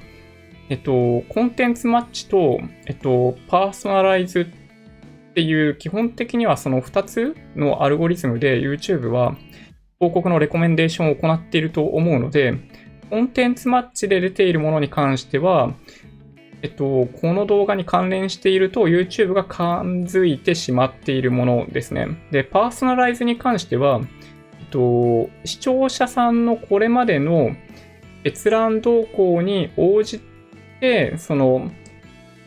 [0.68, 4.42] えっと、コンテンツマッチと、えっと、パーソナライズ
[5.32, 9.38] っていう、基本的にはその2つのアルゴリズムで YouTube は
[10.00, 12.54] 広告のレコメンデーションを行っていると思うので、
[13.10, 15.74] コンテンツマッチで出ているものに関しては、
[16.66, 22.08] えっと、この動画に関連していると YouTube が感づいてしまっているものですね。
[22.32, 24.02] で、パーソナライズに関しては、
[24.60, 27.52] えっと、視聴者さんのこれまでの
[28.24, 30.20] 閲覧動向に応じ
[30.80, 31.70] て、その、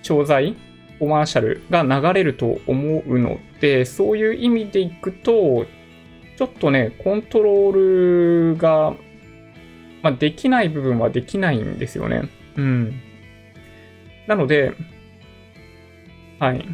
[0.02, 0.56] 商材、
[0.98, 5.64] コマーシャルが流れると思うので、そういう意味でいくと、
[6.36, 8.96] ちょっとね、コントロールが、
[10.02, 12.28] まあ、できない部分はできないんですよね。
[12.56, 13.00] うん。
[14.28, 14.74] なので、
[16.38, 16.64] はい。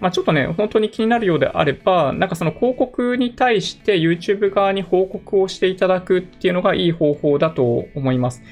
[0.00, 8.42] まあ、ちょっとね、本当に気になるようであれば、なんかその広告に対して YouTube 側に報告をしていただくっていうのがいい方法だと思います。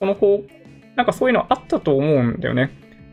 [0.00, 0.42] この方、
[0.94, 2.70] なんかそういうのあったと思うんだよね。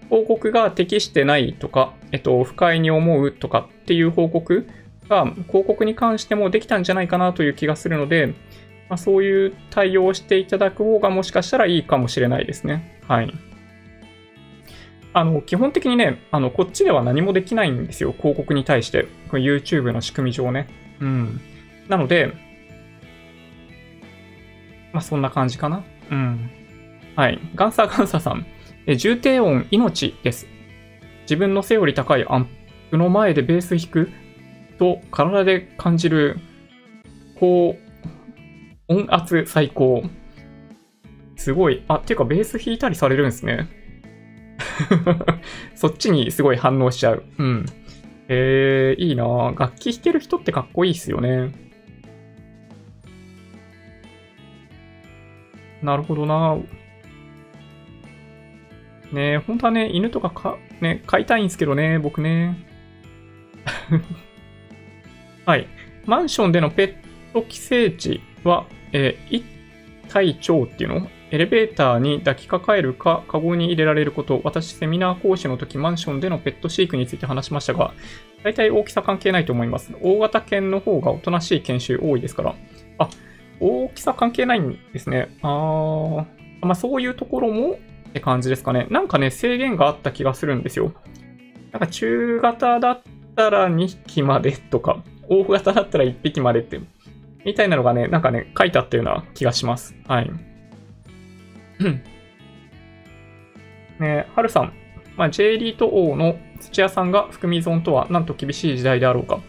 [0.09, 4.67] 報告が適してないとか、えっと、不快に思うとかっていう報告
[5.09, 8.27] が広告に関してもできたんじゃないかなという気がするので、
[8.89, 13.01] まあ、そういう対応をしていただく方がもしかしたらいいかもしれないですね。
[13.07, 13.33] はい。
[15.13, 18.13] あの、基本的にね、あの、こっちでは何もできないんですよ。
[18.17, 19.07] 広告に対して。
[19.29, 20.67] これ YouTube の仕組み上ね。
[20.99, 21.41] うん。
[21.87, 22.33] なので、
[24.91, 25.83] まあ、そんな感じかな。
[26.11, 26.49] うん。
[27.15, 27.39] はい。
[27.55, 28.45] ガンサーガンサーさん。
[28.85, 30.47] え重低音、命です。
[31.21, 32.49] 自分の背より高いアン
[32.91, 34.09] プの前でベース弾く
[34.77, 36.37] と体で感じる
[37.39, 37.77] 高
[38.87, 40.03] 音圧最高。
[41.35, 41.83] すごい。
[41.87, 43.82] あ、っていうかベース弾いたりされるんですね。
[45.75, 47.23] そっちにすごい反応しちゃう。
[47.37, 47.65] うん。
[48.27, 49.25] えー、いいな
[49.57, 51.51] 楽器弾ける人ってかっこいいっすよね。
[55.81, 56.57] なるほどな
[59.11, 62.57] ねえ、本当はね、犬とかか、ね、飼いたいんですけどね、僕ね。
[65.45, 65.67] はい。
[66.05, 66.93] マンションでのペッ
[67.33, 69.45] ト規制値は、えー、一
[70.09, 71.07] 体長っていうの？
[71.33, 74.39] エレベーターに抱きかかえるか、カゴに入れられること。
[74.43, 77.91] 私、セミナー講師の時、マンションでのペット飼育について話しましたが、
[78.43, 79.91] 大体大きさ関係ないと思います。
[79.99, 82.55] 大型犬の方がおとなしい研修多いですから。
[82.99, 83.09] あ、
[83.59, 85.35] 大きさ関係ないんですね。
[85.41, 86.25] あー、
[86.61, 87.79] まあそういうところも
[88.09, 88.85] って感じですかね。
[88.91, 90.93] なんかね、制限があった気がするんですよ。
[91.71, 93.01] なんか中型だっ
[93.35, 96.79] たら2匹までとか、大型だったら1匹までって、
[97.43, 99.95] みたいなのがね、なんかね、書いてあったような気がします。
[100.07, 100.52] はい。
[103.99, 104.73] ねはるさん、
[105.15, 109.39] まあ、J リート王の土屋さんが含み損とはなんと厳しい時代であろうか。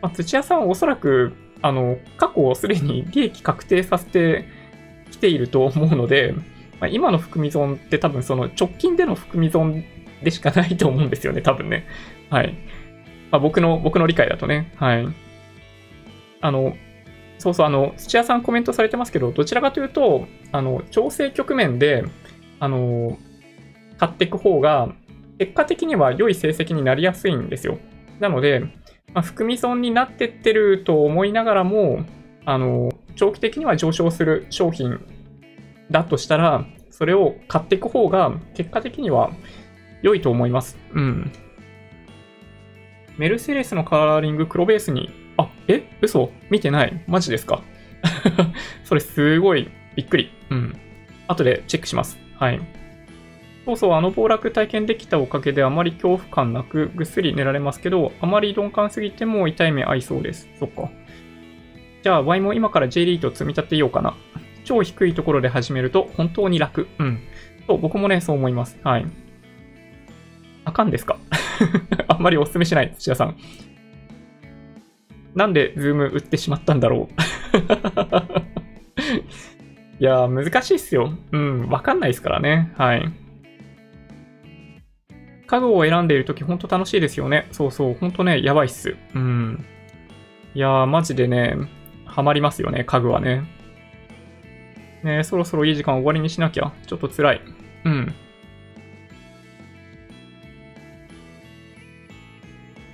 [0.00, 4.46] まあ、土屋さんはおそらく、あの、過去をすでに利益確定させて
[5.10, 6.34] きていると思うので、
[6.80, 9.84] まあ、今の含み損って多分その直近での含み損
[10.22, 11.86] でしかないと思うんですよね、多分ね。
[12.30, 12.54] はい。
[13.30, 14.72] まあ、僕の、僕の理解だとね。
[14.76, 15.06] はい。
[16.40, 16.76] あの、
[17.44, 22.02] そうそう、あの、土屋さんコメントされてますけど、どちらかというと、あの、調整局面で、
[22.58, 23.18] あの、
[23.98, 24.94] 買っていく方が、
[25.38, 27.76] 結果的には良い成績になりやすいんですよ。
[28.18, 28.60] なので、
[29.12, 32.06] まあ、含み損になってってると思いながらも、
[32.46, 34.98] あの、長期的には上昇する商品
[35.90, 39.32] だとしたら、それを買っていく方が結果的には
[40.00, 40.78] 良いと思います。
[40.94, 41.30] うん。
[43.18, 45.10] メルセデスのカラーリング黒ベースに、
[45.44, 45.82] あ、え？
[46.00, 46.30] 嘘？
[46.50, 47.02] 見てない？
[47.06, 47.62] マジですか？
[48.84, 50.30] それすごいびっくり。
[50.50, 50.76] うん。
[51.28, 52.18] 後でチェックします。
[52.38, 52.60] はい。
[53.64, 60.48] そうそう、あの暴落体験できたおかげであまり恐怖感なくぐっすり寝られますけど、あまり鈍感すぎても痛い目合いそうです。
[60.58, 60.90] そっか。
[62.02, 64.14] じゃあ、Y も今から J リート積み立てようかな。
[64.64, 66.88] 超低いところで始めると本当に楽。
[66.98, 67.20] うん。
[67.66, 68.78] そう、僕もね、そう思います。
[68.84, 69.06] はい。
[70.66, 71.16] あかんですか？
[72.08, 73.36] あんまりお勧めしない、土屋さん。
[75.34, 77.14] なんでズーム売ってしまったんだろう
[80.00, 81.12] いやー、難しいっすよ。
[81.32, 82.72] うん、わかんないですからね。
[82.76, 83.12] はい。
[85.46, 87.46] 家具を選んでいるとき、ほんと楽しいですよね。
[87.52, 88.96] そうそう、ほんとね、やばいっす。
[89.14, 89.64] うん。
[90.54, 91.56] いやー、マジでね、
[92.06, 93.44] ハマりますよね、家具はね。
[95.04, 96.72] ねそろそろいい時間終わりにしなきゃ。
[96.86, 97.40] ちょっと辛い。
[97.84, 98.14] うん。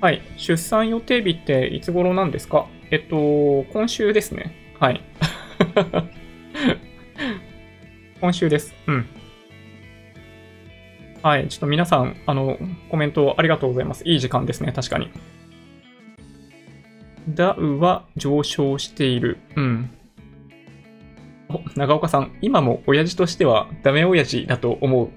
[0.00, 0.22] はい。
[0.36, 2.66] 出産予定日っていつ頃なんですか？
[2.90, 4.54] えっと、今週ですね。
[4.78, 5.02] はい。
[8.20, 8.74] 今週です。
[8.86, 9.06] うん。
[11.22, 11.48] はい。
[11.48, 12.58] ちょっと皆さん、あの、
[12.88, 14.08] コメントありがとうございます。
[14.08, 14.72] いい時間ですね。
[14.72, 15.10] 確かに。
[17.28, 19.36] ダウは上昇している。
[19.54, 19.90] うん。
[21.50, 25.10] お、長岡さん、今も親父としてはダメ親父だと思う。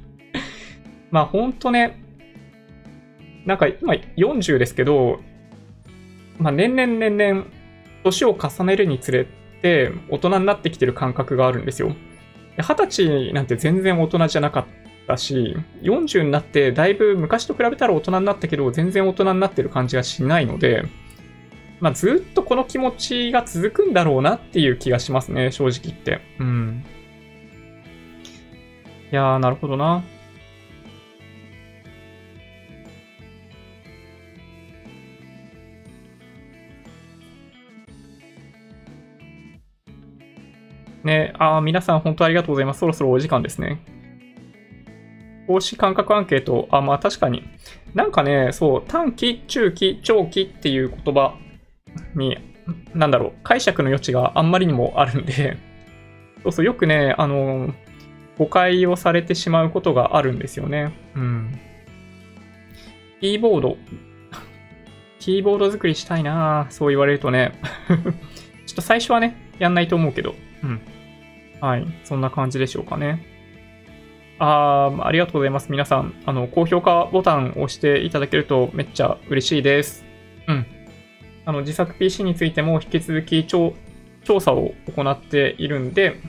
[1.10, 2.02] まあ、ほんとね、
[3.48, 5.20] なんか今40ですけど、
[6.36, 7.46] まあ、年々年々
[8.04, 9.26] 年を重ねるにつれ
[9.62, 11.96] て大人になってきてる感覚があるんですよ。
[12.58, 14.66] 二十歳なんて全然大人じゃなかっ
[15.06, 20.84] たし、40になってだいぶ昔と比べたら大人になったけど全然大人になってる感じがしないので、
[21.80, 26.20] まあ、ずっとこの気持ちが続くんだろうなっていう気がしますね、正直言って。
[26.38, 26.84] うん。
[29.10, 30.04] いやー、なるほどな。
[41.04, 42.80] ね、あ皆さん本当ありがとうございます。
[42.80, 43.80] そろそろお時間ですね。
[45.46, 47.44] 投資感覚アンケート、あ、まあ確かに。
[47.94, 51.34] なんかね、そう、短期、中期、長期っていう言葉
[52.14, 52.38] に、
[52.94, 55.56] なんだろう、解釈の余地があんまりにもあるんで、
[56.42, 57.72] そうそう、よくね、あの、
[58.38, 60.92] 誤解をされてしまうことがあるんですよね。
[61.16, 61.58] うん。
[63.20, 63.76] キーボード。
[65.18, 67.52] キーボード作りしたいなそう言われるとね。
[68.66, 70.34] ちょっと最初はね、やんないと思うけど。
[70.62, 70.80] うん。
[71.60, 71.86] はい。
[72.04, 73.24] そんな感じでしょうかね。
[74.38, 75.70] あありがとうございます。
[75.70, 80.04] 皆さん、あの、高評価ボタンを押していただけるとめっちゃ嬉しいです。
[80.46, 80.66] うん。
[81.44, 83.74] あの、自作 PC についても引き続き調
[84.24, 86.20] 査を行っているんで、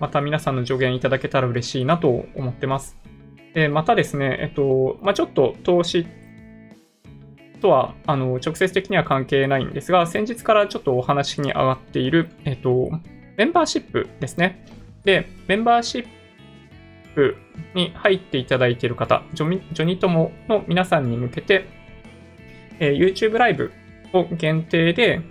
[0.00, 2.96] また皆さんの助言いただけたら嬉しいなと思ってます。
[3.54, 6.06] で、またですね、えっと、まあ、ちょっと投資
[7.64, 12.90] とは、あの、直接的には関係ないんですが、先日からちょっとお話に上がっている、えっと、
[13.38, 14.66] メンバーシップですね。
[15.02, 16.06] で、メンバーシッ
[17.14, 17.36] プ
[17.74, 21.64] に入っていただいている方、ジョジョニ友の皆さんに向けて、
[22.80, 23.72] えー、YouTube ライブ
[24.12, 25.22] を限定で、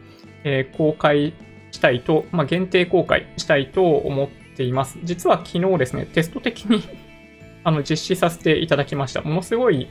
[0.43, 1.35] えー、公開
[1.69, 4.27] したいと、まあ、限定公開したいと思っ
[4.57, 4.97] ています。
[5.03, 6.81] 実は昨日ですね、テスト的に
[7.63, 9.21] あの実施させていただきました。
[9.21, 9.87] ものすごい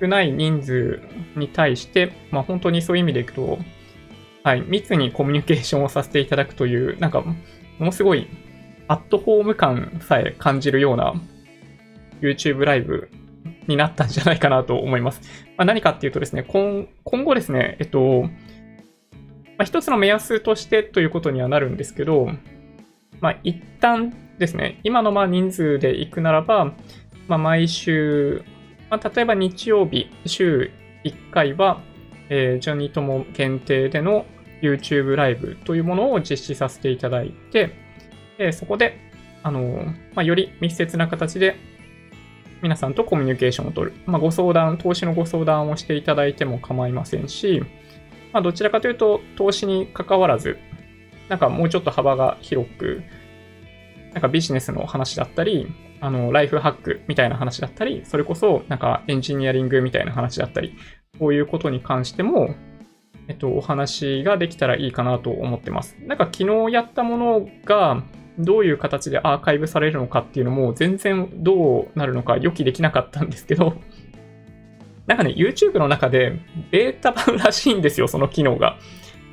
[0.00, 1.00] 少ない人数
[1.36, 3.58] に対して、まあ、本当にそういう意味でいくと、
[4.42, 7.34] はい、密にコミュニケーションをさせていただくという、なんか、も
[7.78, 8.28] のすごい、
[8.88, 11.14] アットホーム感さえ感じるような
[12.20, 13.08] YouTube ライブ
[13.68, 15.20] になったんじゃないかなと思います。
[15.56, 18.30] まあ、何かっていうとですね、今今後ですね、えっと、ま
[19.58, 22.30] あ、一つの目安としてということにはなるんですけど、
[23.20, 26.72] まあ、一旦ですね、今のまあ人数で行くならば、
[27.28, 28.42] まあ、毎週、
[28.90, 30.72] まあ、例えば日曜日、週
[31.04, 31.80] 1回は、
[32.28, 34.26] えー、ジョニーとも限定での
[34.62, 37.70] YouTube ライブというものを実施させていただいて、
[38.36, 38.98] でそこで、
[39.42, 39.84] あの
[40.14, 41.56] まあ、より密接な形で
[42.62, 43.96] 皆さんとコミュニケーションを取る。
[44.06, 47.62] まあ、ご相談、投資のご相談をしていただいても構いませんし、
[48.32, 50.58] まあ、どちらかというと、投資に関わらず、
[51.28, 53.02] なんかもうちょっと幅が広く、
[54.12, 55.68] なんかビジネスの話だったり、
[56.00, 60.74] あの、ライフハックみたいな話だったり、それこそ、なんかエンジニアリングみたいな話だったり、
[61.18, 62.54] こういうことに関しても、
[63.28, 65.96] えっと、お話ができたらいいかなと思ってます。
[66.06, 68.02] なんか昨日やったものが、
[68.38, 73.74] どういう形でアーカイブされるのかっていうのも全然どうなるのか予期できなかったんですけど、
[75.06, 76.40] なんかね、YouTube の中で
[76.70, 78.78] ベータ版らしいんですよ、その機能が。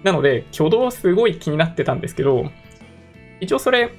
[0.03, 2.49] なので、挙動すごい気になってたんですけど、
[3.39, 3.91] 一応それ、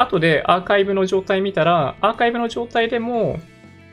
[0.00, 3.38] 後でアーカイブの状態見たら、アーカイブの状態でも、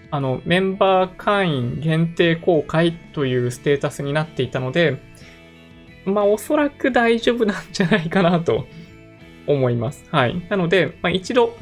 [0.09, 5.01] あの、メンバー会員限定公開というステータスになっていたので、
[6.05, 8.65] まあ、おそらく大丈夫なんじゃないかなと
[9.47, 10.05] 思います。
[10.09, 10.41] はい。
[10.49, 11.57] なので、まあ、一度、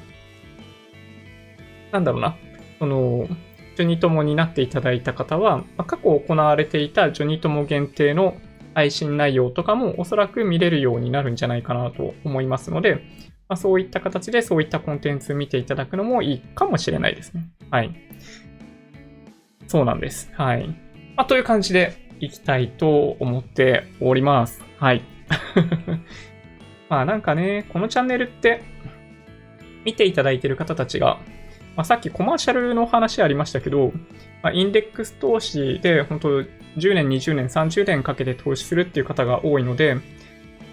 [1.92, 2.38] なんだろうな、
[2.78, 3.28] その、
[3.76, 8.38] ジョニトモになっていただいた方は、まあ、過去行われていたジョニトモ限定の
[8.76, 13.02] 配信内容とかもおそらく見れるようになるんじゃないかなと思いますので、
[13.48, 17.48] まあ、そういった形でそういったコンテンツ見ていただくのもいいかもしれないですね。
[17.70, 17.96] はい。
[19.68, 20.32] そうなんです。
[20.34, 20.68] はい。
[21.16, 24.64] まあ、という感じでいきたいと思っております。
[24.80, 25.04] はい。
[26.90, 28.62] まあなんかね、このチャンネルって
[29.84, 31.20] 見ていただいている方たちが、
[31.76, 33.92] まあ、さっきコマーシャルの話ありましたけど、
[34.42, 39.98] まあ、インデックス投資で本当10年、20年、30年かけて投資するっていう方が多いので、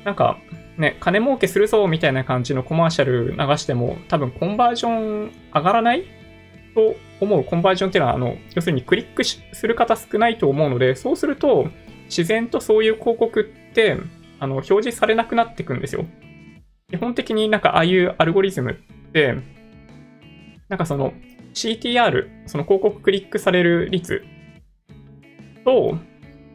[0.04, 0.38] なんか
[0.78, 4.88] ね、金儲けするぞみたいな感じのコマーシャル流しても多分コンバージョ
[5.26, 6.04] ン上がらない？
[6.74, 11.68] と思うコンバージョンっていうのは、あの、要するにクリックする方少ないと思うので、そうすると
[12.06, 13.98] 自然とそういう広告って、
[14.40, 16.06] あの、表示されなくなっていくんですよ。
[16.90, 19.34] 基本的になんかああいうアルゴリズムって、
[20.68, 21.12] なんかその
[21.52, 24.24] CTR、その広告クリックされる率
[25.66, 25.98] と、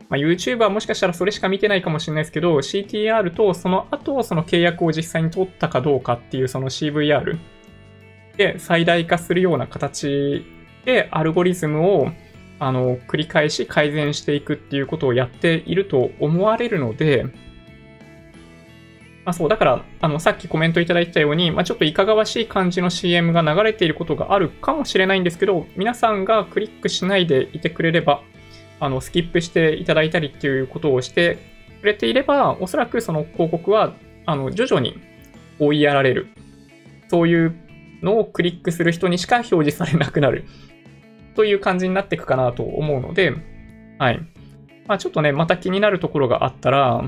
[0.09, 7.37] まあ、YouTube はもしかしたらそれしか見てないかもしれないですけど、CTR とその後その契約を実際に取ったかどうかっていうその CVR
[8.37, 10.45] で最大化するような形
[10.85, 12.11] でアルゴリズムを
[12.59, 17.25] あの繰り返し改善していくっていうことをやっていると思われるので、
[19.27, 28.21] まあ、そう、だから、あの、さっきコメントいただいたように、まあ、ちょっといかがわしい感じの CM が流れていることがあるかもしれないんですけど、皆さんがクリックしないでいてくれれば、
[28.79, 31.37] あの、スキップしていただいたりっていうことをして
[31.81, 33.93] くれていれば、おそらくその広告は、
[34.25, 34.99] あの、徐々に
[35.59, 36.27] 追いやられる。
[37.09, 37.55] そういう
[38.01, 40.45] のをクリックする人にしか表示されなくなる。
[41.35, 43.33] という感じになっていくかなと思うので、
[43.99, 44.19] はい。
[44.87, 47.03] まあ、ちょっとね、また気になるところがあったら、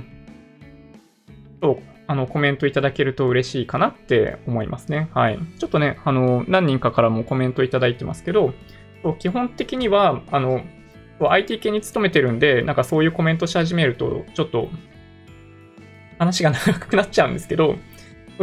[1.62, 1.78] そう、
[2.08, 5.10] あの、コメントいただけると嬉しいかなって思いますね。
[5.14, 5.40] はい。
[5.58, 8.54] ちょっとね、あの、何人かからもコメントいただいてますけど、
[9.18, 10.62] 基本的には、あの、
[11.28, 14.70] IT 系に勤めてるんで、なんかそういうコメントし始めると、ちょっと
[16.18, 17.76] 話が長くなっちゃうんですけど、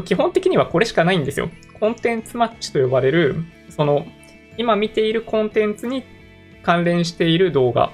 [0.04, 1.50] 基本的にはこれしかないんですよ。
[1.78, 3.36] コンテンツマッチと呼ばれる、
[3.70, 4.06] その、
[4.58, 6.04] 今見ているコンテンツに
[6.62, 7.92] 関連している動画、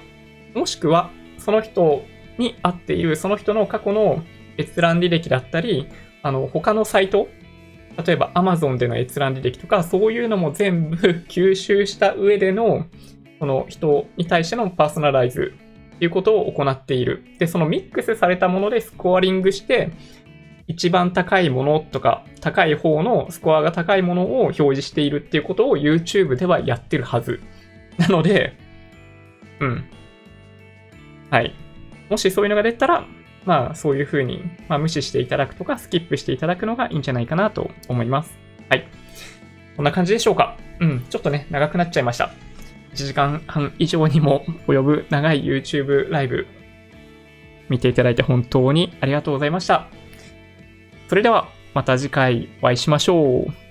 [0.55, 2.03] もしくはその人
[2.39, 4.23] に合っている、その人の過去の
[4.59, 5.89] 閲覧履歴だったり、
[6.23, 7.29] あの、他のサイト、
[8.07, 10.97] 例えば Amazon での閲覧履歴とか、そういうのも全部
[11.29, 12.87] 吸収した上での、
[13.43, 15.53] その人に対してのパーソナライズ
[15.97, 17.25] っていうことを行っている。
[17.41, 19.91] で、そのミックスされたものでスコアリングして、
[20.69, 27.41] 一番高いものとか、高い方のスコアが高いものを表示しているっていうことを YouTube ではやってるはず。
[27.99, 28.57] なので、
[29.59, 29.85] うん。
[31.29, 31.53] はい。
[32.11, 33.05] もしそういうのが出たら、
[33.45, 38.39] まあそういうふうに、まあ、無視していただくとか、スキップしていただくのがいいんじゃないかなと思います。
[38.69, 38.87] はい。
[39.77, 40.57] こんな感じでしょうか。
[40.79, 41.05] うん。
[41.11, 42.31] ちょっとね、長くなっちゃいました。
[42.93, 46.47] 1時間半以上にも及ぶ長い YouTube ライブ
[47.69, 49.89] 見ていただいて本当にありがとうございました。
[51.09, 53.63] それではまた次回お会いしましょう。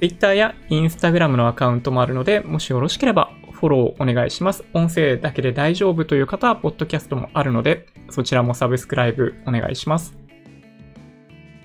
[0.00, 4.64] Twitter や Instagram のアカウントもあるので、もしよろしければフォローお願いします。
[4.74, 10.16] 音声だけで大丈夫という方は、ポッドキャストもあるので、そちらもサブスクライブお願いします。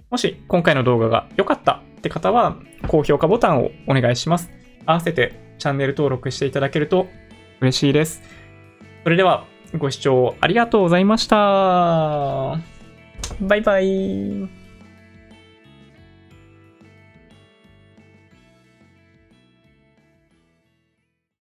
[0.09, 2.57] もし今回の動画が良かったって方は、
[2.87, 4.49] 高評価ボタンをお願いします。
[4.85, 7.07] 合わせてチャンネル登録していただけると
[7.61, 8.23] 嬉しいです。
[9.03, 9.45] それでは、
[9.77, 12.59] ご視聴ありがとうございました。
[13.41, 14.58] バイバイ。